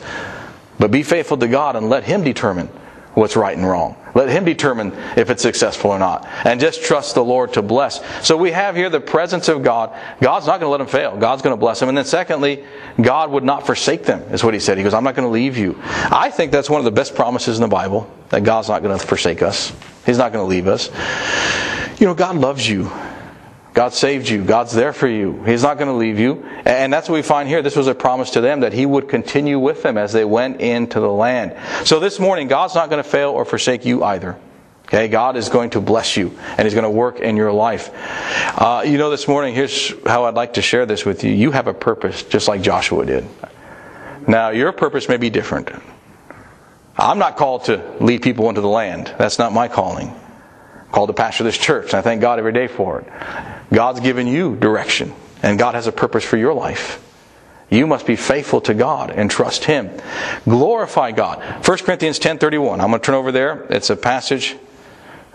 but 0.79 0.89
be 0.89 1.03
faithful 1.03 1.37
to 1.37 1.47
God 1.47 1.75
and 1.75 1.89
let 1.89 2.03
Him 2.03 2.23
determine 2.23 2.69
what's 3.13 3.35
right 3.35 3.55
and 3.55 3.67
wrong. 3.67 3.95
Let 4.15 4.29
Him 4.29 4.45
determine 4.45 4.91
if 5.17 5.29
it's 5.29 5.41
successful 5.41 5.91
or 5.91 5.99
not. 5.99 6.25
And 6.45 6.59
just 6.59 6.83
trust 6.83 7.15
the 7.15 7.23
Lord 7.23 7.53
to 7.53 7.61
bless. 7.61 8.01
So 8.25 8.37
we 8.37 8.51
have 8.51 8.75
here 8.75 8.89
the 8.89 9.01
presence 9.01 9.47
of 9.47 9.63
God. 9.63 9.97
God's 10.21 10.45
not 10.45 10.59
going 10.59 10.67
to 10.67 10.71
let 10.71 10.77
them 10.77 10.87
fail. 10.87 11.17
God's 11.17 11.41
going 11.41 11.53
to 11.53 11.59
bless 11.59 11.79
them. 11.79 11.89
And 11.89 11.97
then 11.97 12.05
secondly, 12.05 12.63
God 13.01 13.31
would 13.31 13.43
not 13.43 13.65
forsake 13.65 14.03
them, 14.03 14.21
is 14.33 14.43
what 14.43 14.53
He 14.53 14.59
said. 14.59 14.77
He 14.77 14.83
goes, 14.83 14.93
I'm 14.93 15.03
not 15.03 15.15
going 15.15 15.27
to 15.27 15.31
leave 15.31 15.57
you. 15.57 15.79
I 15.83 16.29
think 16.29 16.51
that's 16.51 16.69
one 16.69 16.79
of 16.79 16.85
the 16.85 16.91
best 16.91 17.15
promises 17.15 17.57
in 17.57 17.61
the 17.61 17.67
Bible, 17.67 18.11
that 18.29 18.43
God's 18.43 18.69
not 18.69 18.83
going 18.83 18.97
to 18.97 19.05
forsake 19.05 19.41
us. 19.41 19.73
He's 20.05 20.17
not 20.17 20.31
going 20.31 20.43
to 20.43 20.49
leave 20.49 20.67
us. 20.67 20.89
You 21.99 22.07
know, 22.07 22.13
God 22.13 22.35
loves 22.35 22.67
you. 22.67 22.91
God 23.73 23.93
saved 23.93 24.29
you. 24.29 24.43
God's 24.43 24.71
there 24.71 24.93
for 24.93 25.07
you. 25.07 25.43
He's 25.43 25.63
not 25.63 25.77
going 25.77 25.87
to 25.87 25.95
leave 25.95 26.19
you. 26.19 26.45
And 26.63 26.93
that's 26.93 27.09
what 27.09 27.15
we 27.15 27.23
find 27.23 27.49
here. 27.49 27.63
This 27.63 27.75
was 27.75 27.87
a 27.87 27.95
promise 27.95 28.31
to 28.31 28.41
them 28.41 28.59
that 28.59 28.71
He 28.71 28.85
would 28.85 29.09
continue 29.09 29.57
with 29.57 29.81
them 29.81 29.97
as 29.97 30.13
they 30.13 30.25
went 30.25 30.61
into 30.61 30.99
the 30.99 31.11
land. 31.11 31.57
So 31.87 31.99
this 31.99 32.19
morning, 32.19 32.47
God's 32.47 32.75
not 32.75 32.89
going 32.89 33.03
to 33.03 33.09
fail 33.09 33.31
or 33.31 33.45
forsake 33.45 33.83
you 33.83 34.03
either. 34.03 34.37
Okay, 34.85 35.07
God 35.07 35.37
is 35.37 35.49
going 35.49 35.71
to 35.71 35.81
bless 35.81 36.15
you 36.17 36.37
and 36.55 36.65
He's 36.65 36.75
going 36.75 36.83
to 36.83 36.89
work 36.89 37.19
in 37.19 37.35
your 37.35 37.51
life. 37.51 37.89
Uh, 38.59 38.83
you 38.85 38.99
know, 38.99 39.09
this 39.09 39.27
morning, 39.27 39.55
here's 39.55 39.91
how 40.05 40.25
I'd 40.25 40.35
like 40.35 40.53
to 40.53 40.61
share 40.61 40.85
this 40.85 41.03
with 41.03 41.23
you. 41.23 41.31
You 41.31 41.49
have 41.49 41.65
a 41.65 41.73
purpose, 41.73 42.21
just 42.21 42.47
like 42.47 42.61
Joshua 42.61 43.05
did. 43.05 43.27
Now, 44.27 44.49
your 44.49 44.71
purpose 44.71 45.09
may 45.09 45.17
be 45.17 45.31
different. 45.31 45.71
I'm 46.95 47.17
not 47.17 47.37
called 47.37 47.65
to 47.65 47.95
lead 47.99 48.21
people 48.21 48.49
into 48.49 48.61
the 48.61 48.67
land. 48.67 49.13
That's 49.17 49.39
not 49.39 49.51
my 49.51 49.67
calling 49.67 50.09
i 50.93 50.95
called 50.95 51.09
to 51.09 51.13
pastor 51.13 51.43
this 51.43 51.57
church, 51.57 51.85
and 51.85 51.95
I 51.95 52.01
thank 52.01 52.21
God 52.21 52.37
every 52.37 52.53
day 52.53 52.67
for 52.67 52.99
it. 52.99 53.52
God's 53.73 53.99
given 53.99 54.27
you 54.27 54.55
direction, 54.55 55.13
and 55.41 55.59
God 55.59 55.75
has 55.75 55.87
a 55.87 55.91
purpose 55.91 56.23
for 56.23 56.37
your 56.37 56.53
life. 56.53 56.99
You 57.69 57.87
must 57.87 58.05
be 58.05 58.15
faithful 58.15 58.61
to 58.61 58.73
God 58.75 59.09
and 59.09 59.31
trust 59.31 59.65
Him. 59.65 59.89
Glorify 60.45 61.11
God. 61.11 61.67
1 61.67 61.77
Corinthians 61.79 62.19
10.31. 62.19 62.73
I'm 62.73 62.89
going 62.89 62.91
to 62.91 62.99
turn 62.99 63.15
over 63.15 63.31
there. 63.31 63.65
It's 63.69 63.89
a 63.89 63.95
passage 63.95 64.55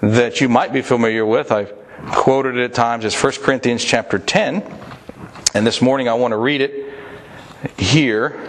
that 0.00 0.40
you 0.40 0.48
might 0.48 0.72
be 0.72 0.82
familiar 0.82 1.26
with. 1.26 1.50
I've 1.50 1.72
quoted 2.12 2.56
it 2.56 2.64
at 2.64 2.74
times. 2.74 3.04
It's 3.04 3.20
1 3.20 3.32
Corinthians 3.42 3.84
chapter 3.84 4.20
10. 4.20 4.62
And 5.54 5.66
this 5.66 5.82
morning 5.82 6.08
I 6.08 6.14
want 6.14 6.30
to 6.32 6.36
read 6.36 6.60
it 6.60 6.94
here 7.76 8.40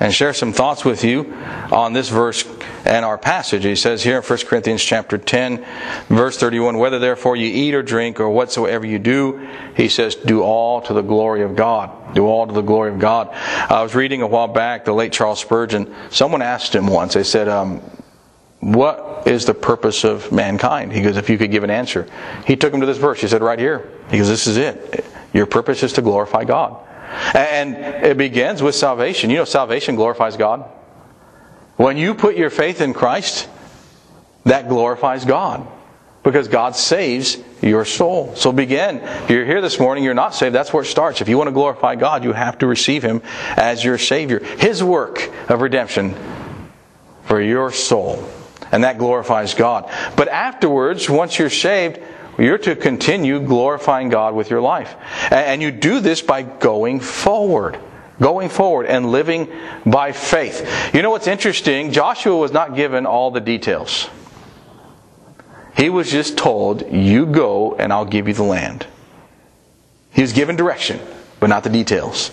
and 0.00 0.12
share 0.12 0.34
some 0.34 0.52
thoughts 0.52 0.84
with 0.84 1.04
you 1.04 1.32
on 1.70 1.92
this 1.92 2.08
verse 2.08 2.42
and 2.84 3.04
our 3.04 3.18
passage. 3.18 3.64
He 3.64 3.76
says 3.76 4.02
here 4.02 4.16
in 4.16 4.22
1 4.22 4.38
Corinthians 4.46 4.82
chapter 4.82 5.18
10, 5.18 5.64
verse 6.08 6.38
31, 6.38 6.78
whether 6.78 6.98
therefore 6.98 7.36
you 7.36 7.46
eat 7.46 7.74
or 7.74 7.82
drink 7.82 8.20
or 8.20 8.30
whatsoever 8.30 8.86
you 8.86 8.98
do, 8.98 9.46
he 9.76 9.88
says, 9.88 10.14
do 10.14 10.42
all 10.42 10.80
to 10.82 10.92
the 10.92 11.02
glory 11.02 11.42
of 11.42 11.56
God. 11.56 12.14
Do 12.14 12.26
all 12.26 12.46
to 12.46 12.52
the 12.52 12.62
glory 12.62 12.92
of 12.92 12.98
God. 12.98 13.28
I 13.32 13.82
was 13.82 13.94
reading 13.94 14.22
a 14.22 14.26
while 14.26 14.48
back 14.48 14.84
the 14.84 14.92
late 14.92 15.12
Charles 15.12 15.40
Spurgeon. 15.40 15.94
Someone 16.10 16.42
asked 16.42 16.74
him 16.74 16.86
once, 16.86 17.14
they 17.14 17.24
said, 17.24 17.48
um, 17.48 17.80
what 18.60 19.22
is 19.26 19.46
the 19.46 19.54
purpose 19.54 20.04
of 20.04 20.30
mankind? 20.32 20.92
He 20.92 21.00
goes, 21.02 21.16
if 21.16 21.30
you 21.30 21.38
could 21.38 21.50
give 21.50 21.64
an 21.64 21.70
answer. 21.70 22.06
He 22.46 22.56
took 22.56 22.72
him 22.72 22.80
to 22.80 22.86
this 22.86 22.98
verse. 22.98 23.20
He 23.20 23.28
said, 23.28 23.42
right 23.42 23.58
here. 23.58 23.90
He 24.10 24.18
goes, 24.18 24.28
this 24.28 24.46
is 24.46 24.58
it. 24.58 25.04
Your 25.32 25.46
purpose 25.46 25.82
is 25.82 25.94
to 25.94 26.02
glorify 26.02 26.44
God. 26.44 26.76
And 27.34 27.76
it 28.04 28.16
begins 28.16 28.62
with 28.62 28.74
salvation. 28.74 29.30
You 29.30 29.36
know, 29.36 29.44
salvation 29.44 29.96
glorifies 29.96 30.36
God. 30.36 30.64
When 31.80 31.96
you 31.96 32.14
put 32.14 32.36
your 32.36 32.50
faith 32.50 32.82
in 32.82 32.92
Christ, 32.92 33.48
that 34.44 34.68
glorifies 34.68 35.24
God 35.24 35.66
because 36.22 36.46
God 36.46 36.76
saves 36.76 37.38
your 37.62 37.86
soul. 37.86 38.36
So 38.36 38.52
begin. 38.52 38.98
If 38.98 39.30
you're 39.30 39.46
here 39.46 39.62
this 39.62 39.80
morning, 39.80 40.04
you're 40.04 40.12
not 40.12 40.34
saved, 40.34 40.54
that's 40.54 40.74
where 40.74 40.82
it 40.82 40.88
starts. 40.88 41.22
If 41.22 41.30
you 41.30 41.38
want 41.38 41.48
to 41.48 41.52
glorify 41.52 41.94
God, 41.94 42.22
you 42.22 42.34
have 42.34 42.58
to 42.58 42.66
receive 42.66 43.02
Him 43.02 43.22
as 43.56 43.82
your 43.82 43.96
Savior. 43.96 44.40
His 44.40 44.84
work 44.84 45.32
of 45.48 45.62
redemption 45.62 46.14
for 47.22 47.40
your 47.40 47.72
soul. 47.72 48.28
And 48.70 48.84
that 48.84 48.98
glorifies 48.98 49.54
God. 49.54 49.90
But 50.16 50.28
afterwards, 50.28 51.08
once 51.08 51.38
you're 51.38 51.48
saved, 51.48 51.98
you're 52.38 52.58
to 52.58 52.76
continue 52.76 53.40
glorifying 53.40 54.10
God 54.10 54.34
with 54.34 54.50
your 54.50 54.60
life. 54.60 54.94
And 55.30 55.62
you 55.62 55.70
do 55.70 56.00
this 56.00 56.20
by 56.20 56.42
going 56.42 57.00
forward 57.00 57.80
going 58.20 58.48
forward 58.48 58.86
and 58.86 59.10
living 59.10 59.48
by 59.86 60.12
faith. 60.12 60.94
You 60.94 61.02
know 61.02 61.10
what's 61.10 61.26
interesting? 61.26 61.92
Joshua 61.92 62.36
was 62.36 62.52
not 62.52 62.76
given 62.76 63.06
all 63.06 63.30
the 63.30 63.40
details. 63.40 64.08
He 65.76 65.88
was 65.88 66.10
just 66.10 66.36
told, 66.36 66.92
You 66.92 67.26
go 67.26 67.74
and 67.74 67.92
I'll 67.92 68.04
give 68.04 68.28
you 68.28 68.34
the 68.34 68.42
land. 68.42 68.86
He 70.12 70.22
was 70.22 70.32
given 70.32 70.56
direction, 70.56 71.00
but 71.38 71.48
not 71.48 71.64
the 71.64 71.70
details. 71.70 72.30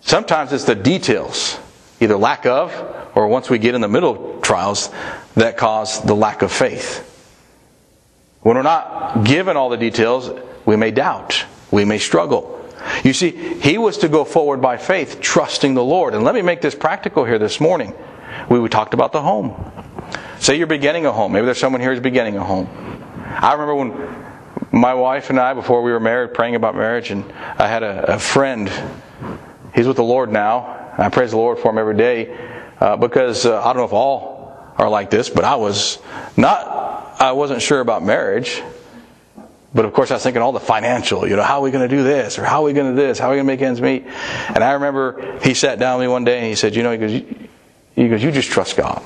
Sometimes 0.00 0.52
it's 0.52 0.64
the 0.64 0.74
details, 0.74 1.58
either 2.00 2.16
lack 2.16 2.46
of, 2.46 2.72
or 3.14 3.26
once 3.28 3.48
we 3.48 3.58
get 3.58 3.74
in 3.74 3.80
the 3.80 3.88
middle 3.88 4.36
of 4.36 4.42
trials, 4.42 4.90
that 5.34 5.56
cause 5.56 6.02
the 6.02 6.14
lack 6.14 6.42
of 6.42 6.52
faith. 6.52 7.02
When 8.42 8.56
we're 8.56 8.62
not 8.62 9.24
given 9.24 9.56
all 9.56 9.70
the 9.70 9.76
details, 9.76 10.30
we 10.64 10.76
may 10.76 10.90
doubt, 10.90 11.44
we 11.70 11.84
may 11.84 11.98
struggle. 11.98 12.55
You 13.04 13.12
see, 13.12 13.30
he 13.30 13.78
was 13.78 13.98
to 13.98 14.08
go 14.08 14.24
forward 14.24 14.60
by 14.60 14.76
faith, 14.76 15.20
trusting 15.20 15.74
the 15.74 15.84
Lord. 15.84 16.14
And 16.14 16.24
let 16.24 16.34
me 16.34 16.42
make 16.42 16.60
this 16.60 16.74
practical 16.74 17.24
here 17.24 17.38
this 17.38 17.60
morning. 17.60 17.94
We, 18.48 18.68
talked 18.68 18.94
about 18.94 19.12
the 19.12 19.22
home. 19.22 19.72
Say 20.38 20.56
you're 20.56 20.66
beginning 20.66 21.06
a 21.06 21.12
home. 21.12 21.32
Maybe 21.32 21.46
there's 21.46 21.58
someone 21.58 21.80
here 21.80 21.90
who's 21.90 22.02
beginning 22.02 22.36
a 22.36 22.44
home. 22.44 22.68
I 23.24 23.52
remember 23.52 23.74
when 23.74 24.26
my 24.72 24.94
wife 24.94 25.30
and 25.30 25.40
I, 25.40 25.54
before 25.54 25.82
we 25.82 25.90
were 25.90 26.00
married, 26.00 26.34
praying 26.34 26.54
about 26.54 26.74
marriage, 26.74 27.10
and 27.10 27.24
I 27.58 27.66
had 27.66 27.82
a, 27.82 28.14
a 28.14 28.18
friend. 28.18 28.70
He's 29.74 29.86
with 29.86 29.96
the 29.96 30.04
Lord 30.04 30.30
now. 30.30 30.92
I 30.98 31.08
praise 31.08 31.30
the 31.30 31.36
Lord 31.36 31.58
for 31.58 31.70
him 31.70 31.78
every 31.78 31.96
day 31.96 32.36
uh, 32.80 32.96
because 32.96 33.46
uh, 33.46 33.60
I 33.60 33.64
don't 33.72 33.76
know 33.76 33.84
if 33.84 33.92
all 33.92 34.74
are 34.76 34.88
like 34.88 35.10
this, 35.10 35.30
but 35.30 35.44
I 35.44 35.56
was 35.56 35.98
not. 36.36 36.66
I 37.18 37.32
wasn't 37.32 37.62
sure 37.62 37.80
about 37.80 38.02
marriage. 38.02 38.62
But 39.76 39.84
of 39.84 39.92
course, 39.92 40.10
I 40.10 40.14
was 40.14 40.22
thinking 40.22 40.40
all 40.40 40.52
the 40.52 40.58
financial, 40.58 41.28
you 41.28 41.36
know, 41.36 41.42
how 41.42 41.58
are 41.58 41.60
we 41.60 41.70
going 41.70 41.86
to 41.86 41.94
do 41.94 42.02
this? 42.02 42.38
Or 42.38 42.44
how 42.44 42.62
are 42.62 42.64
we 42.64 42.72
going 42.72 42.96
to 42.96 42.98
do 42.98 43.06
this? 43.06 43.18
How 43.18 43.26
are 43.26 43.32
we 43.32 43.36
going 43.36 43.46
to 43.46 43.52
make 43.52 43.60
ends 43.60 43.78
meet? 43.78 44.06
And 44.06 44.64
I 44.64 44.72
remember 44.72 45.38
he 45.40 45.52
sat 45.52 45.78
down 45.78 45.98
with 45.98 46.06
me 46.06 46.10
one 46.10 46.24
day 46.24 46.38
and 46.38 46.46
he 46.46 46.54
said, 46.54 46.74
you 46.74 46.82
know, 46.82 46.92
he 46.92 46.96
goes, 46.96 47.22
he 47.94 48.08
goes, 48.08 48.22
you 48.22 48.32
just 48.32 48.50
trust 48.50 48.78
God. 48.78 49.02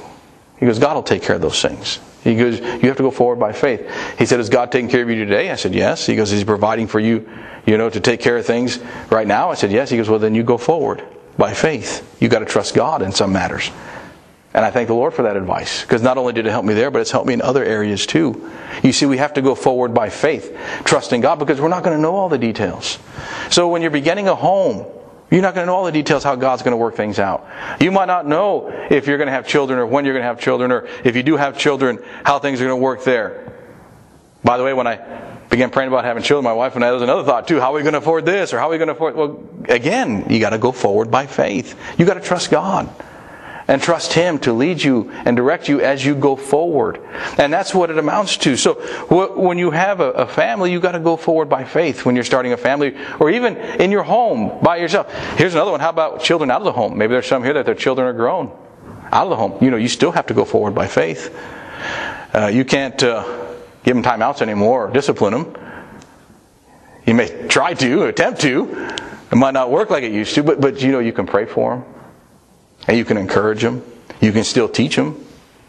He 0.60 0.66
goes, 0.66 0.78
God 0.78 0.94
will 0.94 1.02
take 1.02 1.22
care 1.22 1.34
of 1.34 1.42
those 1.42 1.60
things. 1.60 1.98
He 2.22 2.36
goes, 2.36 2.60
you 2.60 2.86
have 2.88 2.98
to 2.98 3.02
go 3.02 3.10
forward 3.10 3.40
by 3.40 3.52
faith. 3.52 3.90
He 4.16 4.26
said, 4.26 4.38
is 4.38 4.48
God 4.48 4.70
taking 4.70 4.88
care 4.88 5.02
of 5.02 5.10
you 5.10 5.16
today? 5.24 5.50
I 5.50 5.56
said, 5.56 5.74
yes. 5.74 6.06
He 6.06 6.14
goes, 6.14 6.30
is 6.30 6.38
he 6.38 6.44
providing 6.44 6.86
for 6.86 7.00
you, 7.00 7.28
you 7.66 7.76
know, 7.76 7.90
to 7.90 7.98
take 7.98 8.20
care 8.20 8.36
of 8.36 8.46
things 8.46 8.78
right 9.10 9.26
now? 9.26 9.50
I 9.50 9.54
said, 9.54 9.72
yes. 9.72 9.90
He 9.90 9.96
goes, 9.96 10.08
well, 10.08 10.20
then 10.20 10.36
you 10.36 10.44
go 10.44 10.56
forward 10.56 11.02
by 11.36 11.52
faith. 11.52 12.06
You 12.20 12.28
got 12.28 12.40
to 12.40 12.44
trust 12.44 12.76
God 12.76 13.02
in 13.02 13.10
some 13.10 13.32
matters. 13.32 13.72
And 14.52 14.64
I 14.64 14.70
thank 14.70 14.88
the 14.88 14.94
Lord 14.94 15.14
for 15.14 15.22
that 15.22 15.36
advice 15.36 15.82
because 15.82 16.02
not 16.02 16.18
only 16.18 16.32
did 16.32 16.44
it 16.44 16.50
help 16.50 16.64
me 16.64 16.74
there, 16.74 16.90
but 16.90 17.00
it's 17.00 17.12
helped 17.12 17.28
me 17.28 17.34
in 17.34 17.42
other 17.42 17.64
areas 17.64 18.04
too. 18.04 18.50
You 18.82 18.92
see, 18.92 19.06
we 19.06 19.18
have 19.18 19.34
to 19.34 19.42
go 19.42 19.54
forward 19.54 19.94
by 19.94 20.10
faith, 20.10 20.56
trusting 20.84 21.20
God 21.20 21.38
because 21.38 21.60
we're 21.60 21.68
not 21.68 21.84
going 21.84 21.96
to 21.96 22.02
know 22.02 22.16
all 22.16 22.28
the 22.28 22.38
details. 22.38 22.98
So 23.50 23.68
when 23.68 23.80
you're 23.80 23.92
beginning 23.92 24.26
a 24.26 24.34
home, 24.34 24.86
you're 25.30 25.42
not 25.42 25.54
going 25.54 25.64
to 25.64 25.66
know 25.66 25.76
all 25.76 25.84
the 25.84 25.92
details 25.92 26.24
how 26.24 26.34
God's 26.34 26.62
going 26.62 26.72
to 26.72 26.76
work 26.76 26.96
things 26.96 27.20
out. 27.20 27.46
You 27.80 27.92
might 27.92 28.06
not 28.06 28.26
know 28.26 28.68
if 28.90 29.06
you're 29.06 29.18
going 29.18 29.28
to 29.28 29.32
have 29.32 29.46
children 29.46 29.78
or 29.78 29.86
when 29.86 30.04
you're 30.04 30.14
going 30.14 30.24
to 30.24 30.28
have 30.28 30.40
children 30.40 30.72
or 30.72 30.88
if 31.04 31.14
you 31.14 31.22
do 31.22 31.36
have 31.36 31.56
children, 31.56 32.00
how 32.24 32.40
things 32.40 32.60
are 32.60 32.64
going 32.64 32.78
to 32.78 32.82
work 32.82 33.04
there. 33.04 33.52
By 34.42 34.56
the 34.56 34.64
way, 34.64 34.72
when 34.72 34.88
I 34.88 34.96
began 35.48 35.70
praying 35.70 35.88
about 35.88 36.04
having 36.04 36.24
children, 36.24 36.42
my 36.42 36.52
wife 36.52 36.74
and 36.74 36.84
I, 36.84 36.88
there 36.88 36.94
was 36.94 37.02
another 37.02 37.22
thought 37.22 37.46
too. 37.46 37.60
How 37.60 37.70
are 37.72 37.76
we 37.76 37.82
going 37.82 37.92
to 37.92 37.98
afford 37.98 38.26
this 38.26 38.52
or 38.52 38.58
how 38.58 38.66
are 38.66 38.70
we 38.70 38.78
going 38.78 38.88
to 38.88 38.94
afford? 38.94 39.14
Well, 39.14 39.48
again, 39.68 40.26
you 40.28 40.40
got 40.40 40.50
to 40.50 40.58
go 40.58 40.72
forward 40.72 41.12
by 41.12 41.26
faith. 41.26 41.78
You 41.96 42.04
got 42.04 42.14
to 42.14 42.20
trust 42.20 42.50
God. 42.50 42.88
And 43.70 43.80
trust 43.80 44.12
Him 44.12 44.40
to 44.40 44.52
lead 44.52 44.82
you 44.82 45.12
and 45.12 45.36
direct 45.36 45.68
you 45.68 45.80
as 45.80 46.04
you 46.04 46.16
go 46.16 46.34
forward. 46.34 47.00
And 47.38 47.52
that's 47.52 47.72
what 47.72 47.88
it 47.88 47.98
amounts 47.98 48.36
to. 48.38 48.56
So 48.56 48.74
when 49.36 49.58
you 49.58 49.70
have 49.70 50.00
a 50.00 50.26
family, 50.26 50.72
you've 50.72 50.82
got 50.82 50.92
to 50.92 50.98
go 50.98 51.16
forward 51.16 51.48
by 51.48 51.62
faith 51.62 52.04
when 52.04 52.16
you're 52.16 52.24
starting 52.24 52.52
a 52.52 52.56
family 52.56 52.96
or 53.20 53.30
even 53.30 53.56
in 53.56 53.92
your 53.92 54.02
home 54.02 54.60
by 54.60 54.78
yourself. 54.78 55.14
Here's 55.38 55.54
another 55.54 55.70
one. 55.70 55.78
How 55.78 55.90
about 55.90 56.20
children 56.20 56.50
out 56.50 56.60
of 56.60 56.64
the 56.64 56.72
home? 56.72 56.98
Maybe 56.98 57.12
there's 57.12 57.28
some 57.28 57.44
here 57.44 57.54
that 57.54 57.64
their 57.64 57.76
children 57.76 58.08
are 58.08 58.12
grown 58.12 58.50
out 59.12 59.24
of 59.24 59.30
the 59.30 59.36
home. 59.36 59.62
You 59.62 59.70
know, 59.70 59.76
you 59.76 59.88
still 59.88 60.10
have 60.10 60.26
to 60.26 60.34
go 60.34 60.44
forward 60.44 60.74
by 60.74 60.88
faith. 60.88 61.32
Uh, 62.34 62.48
you 62.48 62.64
can't 62.64 63.00
uh, 63.04 63.54
give 63.84 63.94
them 63.94 64.02
timeouts 64.02 64.42
anymore 64.42 64.88
or 64.88 64.92
discipline 64.92 65.32
them. 65.32 65.54
You 67.06 67.14
may 67.14 67.46
try 67.46 67.74
to, 67.74 68.06
attempt 68.06 68.40
to. 68.40 68.96
It 69.30 69.36
might 69.36 69.54
not 69.54 69.70
work 69.70 69.90
like 69.90 70.02
it 70.02 70.10
used 70.10 70.34
to, 70.34 70.42
but, 70.42 70.60
but 70.60 70.82
you 70.82 70.90
know, 70.90 70.98
you 70.98 71.12
can 71.12 71.26
pray 71.26 71.46
for 71.46 71.76
them. 71.76 71.89
And 72.88 72.96
you 72.96 73.04
can 73.04 73.16
encourage 73.16 73.62
them. 73.62 73.84
You 74.20 74.32
can 74.32 74.44
still 74.44 74.68
teach 74.68 74.96
them, 74.96 75.24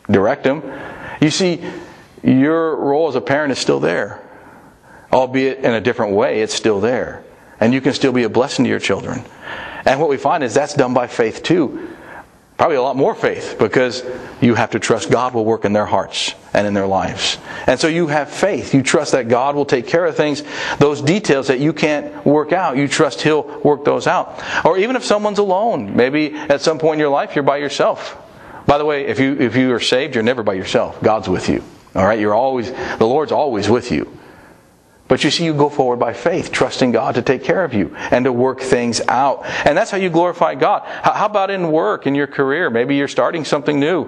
direct 0.09 0.43
them. 0.43 0.63
You 1.21 1.29
see, 1.29 1.63
your 2.23 2.75
role 2.75 3.07
as 3.07 3.15
a 3.15 3.21
parent 3.21 3.51
is 3.51 3.59
still 3.59 3.79
there. 3.79 4.21
Albeit 5.11 5.59
in 5.59 5.73
a 5.73 5.81
different 5.81 6.13
way, 6.13 6.41
it's 6.41 6.53
still 6.53 6.79
there. 6.79 7.23
And 7.59 7.73
you 7.73 7.81
can 7.81 7.93
still 7.93 8.11
be 8.11 8.23
a 8.23 8.29
blessing 8.29 8.65
to 8.65 8.69
your 8.69 8.79
children. 8.79 9.23
And 9.85 9.99
what 9.99 10.09
we 10.09 10.17
find 10.17 10.43
is 10.43 10.53
that's 10.53 10.73
done 10.73 10.93
by 10.93 11.07
faith 11.07 11.43
too. 11.43 11.90
Probably 12.61 12.77
a 12.77 12.83
lot 12.83 12.95
more 12.95 13.15
faith 13.15 13.55
because 13.57 14.03
you 14.39 14.53
have 14.53 14.69
to 14.69 14.79
trust 14.79 15.09
God 15.09 15.33
will 15.33 15.43
work 15.43 15.65
in 15.65 15.73
their 15.73 15.87
hearts 15.87 16.35
and 16.53 16.67
in 16.67 16.75
their 16.75 16.85
lives. 16.85 17.39
And 17.65 17.79
so 17.79 17.87
you 17.87 18.05
have 18.05 18.29
faith. 18.29 18.75
You 18.75 18.83
trust 18.83 19.13
that 19.13 19.29
God 19.29 19.55
will 19.55 19.65
take 19.65 19.87
care 19.87 20.05
of 20.05 20.15
things, 20.15 20.43
those 20.77 21.01
details 21.01 21.47
that 21.47 21.59
you 21.59 21.73
can't 21.73 22.23
work 22.23 22.51
out. 22.51 22.77
You 22.77 22.87
trust 22.87 23.23
He'll 23.23 23.47
work 23.63 23.83
those 23.83 24.05
out. 24.05 24.43
Or 24.63 24.77
even 24.77 24.95
if 24.95 25.03
someone's 25.03 25.39
alone, 25.39 25.95
maybe 25.95 26.35
at 26.35 26.61
some 26.61 26.77
point 26.77 26.97
in 26.97 26.99
your 26.99 27.09
life 27.09 27.35
you're 27.35 27.41
by 27.41 27.57
yourself. 27.57 28.15
By 28.67 28.77
the 28.77 28.85
way, 28.85 29.07
if 29.07 29.19
you 29.19 29.37
if 29.39 29.55
you 29.55 29.73
are 29.73 29.79
saved, 29.79 30.13
you're 30.13 30.23
never 30.23 30.43
by 30.43 30.53
yourself. 30.53 31.01
God's 31.01 31.27
with 31.27 31.49
you. 31.49 31.63
All 31.95 32.05
right, 32.05 32.19
you're 32.19 32.35
always 32.35 32.71
the 32.71 33.07
Lord's 33.07 33.31
always 33.31 33.71
with 33.71 33.91
you. 33.91 34.19
But 35.11 35.25
you 35.25 35.29
see, 35.29 35.43
you 35.43 35.53
go 35.53 35.67
forward 35.67 35.97
by 35.97 36.13
faith, 36.13 36.53
trusting 36.53 36.93
God 36.93 37.15
to 37.15 37.21
take 37.21 37.43
care 37.43 37.65
of 37.65 37.73
you 37.73 37.93
and 38.11 38.23
to 38.23 38.31
work 38.31 38.61
things 38.61 39.01
out. 39.09 39.43
And 39.65 39.77
that's 39.77 39.91
how 39.91 39.97
you 39.97 40.09
glorify 40.09 40.55
God. 40.55 40.83
How 40.85 41.25
about 41.25 41.51
in 41.51 41.69
work, 41.69 42.07
in 42.07 42.15
your 42.15 42.27
career? 42.27 42.69
Maybe 42.69 42.95
you're 42.95 43.09
starting 43.09 43.43
something 43.43 43.77
new 43.77 44.07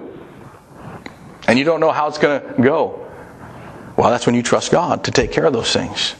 and 1.46 1.58
you 1.58 1.64
don't 1.66 1.80
know 1.80 1.90
how 1.90 2.08
it's 2.08 2.16
going 2.16 2.40
to 2.40 2.62
go. 2.62 3.06
Well, 3.98 4.08
that's 4.08 4.24
when 4.24 4.34
you 4.34 4.42
trust 4.42 4.72
God 4.72 5.04
to 5.04 5.10
take 5.10 5.30
care 5.30 5.44
of 5.44 5.52
those 5.52 5.70
things. 5.70 6.14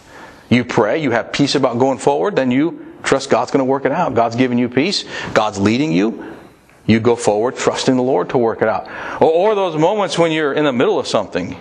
You 0.51 0.66
pray, 0.66 0.99
you 1.03 1.12
have 1.12 1.33
peace 1.33 1.55
about 1.55 1.79
going 1.79 1.97
forward, 1.97 2.37
then 2.37 2.51
you 2.51 2.94
trust 3.03 3.31
God's 3.31 3.53
going 3.53 3.61
to 3.61 3.64
work 3.64 3.87
it 3.87 3.92
out. 3.92 4.12
God's 4.12 4.37
giving 4.37 4.59
you 4.59 4.68
peace, 4.68 5.07
God's 5.33 5.59
leading 5.59 5.92
you. 5.92 6.37
You 6.85 7.01
go 7.01 7.16
forward 7.16 7.57
trusting 7.57 7.97
the 7.97 8.03
Lord 8.03 8.29
to 8.29 8.37
work 8.37 8.61
it 8.61 8.68
out. 8.68 8.87
Or, 9.23 9.55
those 9.55 9.79
moments 9.79 10.18
when 10.18 10.31
you're 10.31 10.53
in 10.53 10.66
the 10.66 10.75
middle 10.75 10.99
of 10.99 11.07
something. 11.07 11.57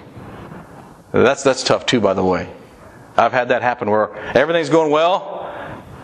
That's, 1.13 1.41
that's 1.41 1.63
tough 1.63 1.85
too, 1.85 2.01
by 2.01 2.15
the 2.15 2.25
way. 2.25 2.49
I've 3.17 3.31
had 3.31 3.49
that 3.49 3.61
happen 3.61 3.89
where 3.89 4.15
everything's 4.35 4.69
going 4.69 4.91
well. 4.91 5.41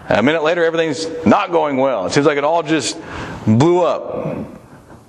A 0.10 0.24
minute 0.24 0.44
later, 0.44 0.64
everything's 0.64 1.08
not 1.26 1.52
going 1.52 1.78
well. 1.78 2.06
It 2.06 2.12
seems 2.12 2.26
like 2.26 2.38
it 2.38 2.44
all 2.44 2.64
just 2.64 3.00
blew 3.46 3.84
up. 3.84 4.16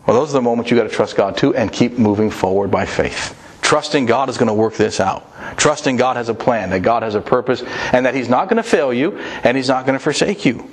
Well, 0.06 0.18
those 0.18 0.30
are 0.30 0.34
the 0.34 0.42
moments 0.42 0.70
you 0.70 0.76
got 0.76 0.84
to 0.84 0.88
trust 0.88 1.16
God 1.16 1.36
too 1.36 1.54
and 1.54 1.72
keep 1.72 1.98
moving 1.98 2.30
forward 2.30 2.70
by 2.70 2.84
faith. 2.84 3.36
Trusting 3.62 4.06
God 4.06 4.28
is 4.28 4.36
going 4.36 4.48
to 4.48 4.54
work 4.54 4.74
this 4.74 4.98
out. 4.98 5.26
Trusting 5.56 5.96
God 5.96 6.16
has 6.16 6.28
a 6.28 6.34
plan, 6.34 6.70
that 6.70 6.80
God 6.80 7.02
has 7.02 7.14
a 7.14 7.20
purpose, 7.20 7.62
and 7.92 8.04
that 8.04 8.14
He's 8.14 8.28
not 8.28 8.48
going 8.48 8.56
to 8.56 8.62
fail 8.62 8.92
you 8.92 9.18
and 9.44 9.56
He's 9.56 9.68
not 9.68 9.86
going 9.86 9.96
to 9.96 10.02
forsake 10.02 10.44
you. 10.44 10.68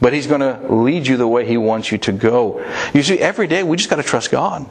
But 0.00 0.12
He's 0.12 0.26
going 0.26 0.40
to 0.40 0.72
lead 0.72 1.06
you 1.06 1.16
the 1.16 1.28
way 1.28 1.46
He 1.46 1.56
wants 1.56 1.92
you 1.92 1.98
to 1.98 2.12
go. 2.12 2.66
You 2.92 3.02
see, 3.02 3.18
every 3.18 3.46
day 3.46 3.62
we 3.62 3.76
just 3.76 3.90
got 3.90 3.96
to 3.96 4.02
trust 4.02 4.30
God. 4.30 4.68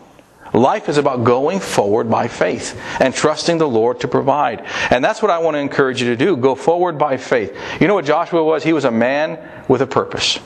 Life 0.53 0.89
is 0.89 0.97
about 0.97 1.23
going 1.23 1.59
forward 1.59 2.09
by 2.09 2.27
faith 2.27 2.79
and 2.99 3.13
trusting 3.13 3.59
the 3.59 3.67
Lord 3.67 3.99
to 4.01 4.07
provide. 4.07 4.65
And 4.89 5.03
that's 5.03 5.21
what 5.21 5.31
I 5.31 5.39
want 5.39 5.55
to 5.55 5.59
encourage 5.59 6.01
you 6.01 6.07
to 6.09 6.15
do. 6.15 6.35
Go 6.35 6.55
forward 6.55 6.97
by 6.97 7.17
faith. 7.17 7.55
You 7.79 7.87
know 7.87 7.93
what 7.93 8.05
Joshua 8.05 8.43
was? 8.43 8.63
He 8.63 8.73
was 8.73 8.85
a 8.85 8.91
man 8.91 9.39
with 9.67 9.81
a 9.81 9.87
purpose. 9.87 10.39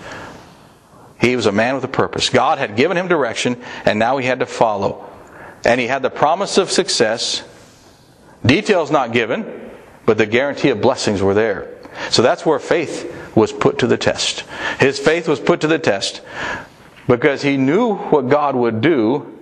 He 1.19 1.37
was 1.37 1.45
a 1.45 1.53
man 1.53 1.75
with 1.75 1.85
a 1.85 1.89
purpose. 1.89 2.29
God 2.29 2.57
had 2.57 2.75
given 2.75 2.97
him 2.97 3.07
direction, 3.07 3.61
and 3.85 3.97
now 3.97 4.17
he 4.17 4.25
had 4.25 4.39
to 4.39 4.45
follow. 4.45 5.09
And 5.63 5.79
he 5.79 5.87
had 5.87 6.01
the 6.01 6.09
promise 6.09 6.57
of 6.57 6.69
success. 6.69 7.43
Details 8.45 8.91
not 8.91 9.13
given, 9.13 9.71
but 10.05 10.17
the 10.17 10.25
guarantee 10.25 10.69
of 10.69 10.81
blessings 10.81 11.21
were 11.21 11.33
there. 11.33 11.77
So 12.09 12.21
that's 12.21 12.45
where 12.45 12.59
faith 12.59 13.15
was 13.35 13.53
put 13.53 13.79
to 13.79 13.87
the 13.87 13.97
test. 13.97 14.41
His 14.79 14.99
faith 14.99 15.29
was 15.29 15.39
put 15.39 15.61
to 15.61 15.67
the 15.67 15.79
test 15.79 16.21
because 17.07 17.41
he 17.41 17.55
knew 17.55 17.95
what 17.95 18.27
God 18.27 18.55
would 18.55 18.81
do 18.81 19.32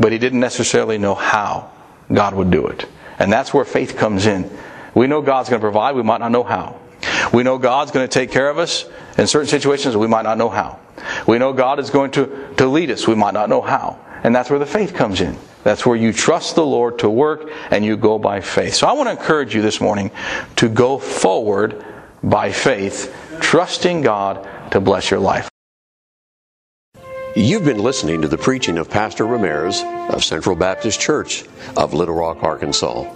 but 0.00 0.12
he 0.12 0.18
didn't 0.18 0.40
necessarily 0.40 0.98
know 0.98 1.14
how 1.14 1.70
God 2.12 2.34
would 2.34 2.50
do 2.50 2.66
it. 2.66 2.88
And 3.18 3.30
that's 3.30 3.52
where 3.52 3.66
faith 3.66 3.96
comes 3.96 4.26
in. 4.26 4.50
We 4.94 5.06
know 5.06 5.20
God's 5.20 5.50
going 5.50 5.60
to 5.60 5.64
provide, 5.64 5.94
we 5.94 6.02
might 6.02 6.18
not 6.18 6.32
know 6.32 6.42
how. 6.42 6.80
We 7.32 7.42
know 7.42 7.58
God's 7.58 7.92
going 7.92 8.08
to 8.08 8.12
take 8.12 8.30
care 8.30 8.48
of 8.48 8.58
us 8.58 8.86
in 9.18 9.26
certain 9.26 9.48
situations, 9.48 9.96
we 9.96 10.08
might 10.08 10.22
not 10.22 10.38
know 10.38 10.48
how. 10.48 10.80
We 11.26 11.38
know 11.38 11.52
God 11.52 11.78
is 11.78 11.90
going 11.90 12.10
to, 12.12 12.54
to 12.56 12.66
lead 12.66 12.90
us, 12.90 13.06
we 13.06 13.14
might 13.14 13.34
not 13.34 13.48
know 13.48 13.60
how. 13.60 14.00
And 14.24 14.34
that's 14.34 14.50
where 14.50 14.58
the 14.58 14.66
faith 14.66 14.94
comes 14.94 15.20
in. 15.20 15.36
That's 15.62 15.84
where 15.84 15.96
you 15.96 16.12
trust 16.12 16.54
the 16.54 16.64
Lord 16.64 16.98
to 17.00 17.10
work 17.10 17.50
and 17.70 17.84
you 17.84 17.96
go 17.96 18.18
by 18.18 18.40
faith. 18.40 18.74
So 18.74 18.86
I 18.86 18.92
want 18.92 19.08
to 19.08 19.12
encourage 19.12 19.54
you 19.54 19.60
this 19.60 19.80
morning 19.80 20.10
to 20.56 20.68
go 20.68 20.98
forward 20.98 21.84
by 22.22 22.52
faith, 22.52 23.14
trusting 23.40 24.00
God 24.00 24.48
to 24.72 24.80
bless 24.80 25.10
your 25.10 25.20
life. 25.20 25.50
You've 27.36 27.64
been 27.64 27.78
listening 27.78 28.22
to 28.22 28.28
the 28.28 28.36
preaching 28.36 28.76
of 28.76 28.90
Pastor 28.90 29.24
Ramirez 29.24 29.84
of 30.08 30.24
Central 30.24 30.56
Baptist 30.56 31.00
Church 31.00 31.44
of 31.76 31.94
Little 31.94 32.16
Rock, 32.16 32.42
Arkansas. 32.42 33.08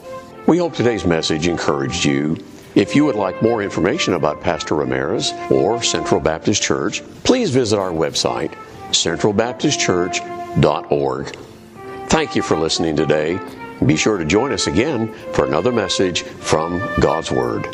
We 0.47 0.59
hope 0.59 0.73
today's 0.73 1.05
message 1.05 1.49
encouraged 1.49 2.05
you. 2.05 2.37
If 2.77 2.95
you 2.95 3.05
would 3.07 3.17
like 3.17 3.43
more 3.43 3.61
information 3.61 4.15
about 4.15 4.41
Pastor 4.41 4.77
Ramirez 4.77 5.33
or 5.51 5.83
Central 5.83 6.21
Baptist 6.21 6.63
Church, 6.63 7.03
please 7.25 7.51
visit 7.51 7.77
our 7.77 7.91
website, 7.91 8.53
centralbaptistchurch.org. 8.91 11.37
Thank 12.09 12.37
you 12.37 12.43
for 12.43 12.57
listening 12.57 12.95
today. 12.95 13.41
Be 13.85 13.97
sure 13.97 14.17
to 14.17 14.25
join 14.25 14.53
us 14.53 14.69
again 14.69 15.13
for 15.33 15.45
another 15.45 15.73
message 15.73 16.23
from 16.23 16.79
God's 17.01 17.33
Word. 17.33 17.67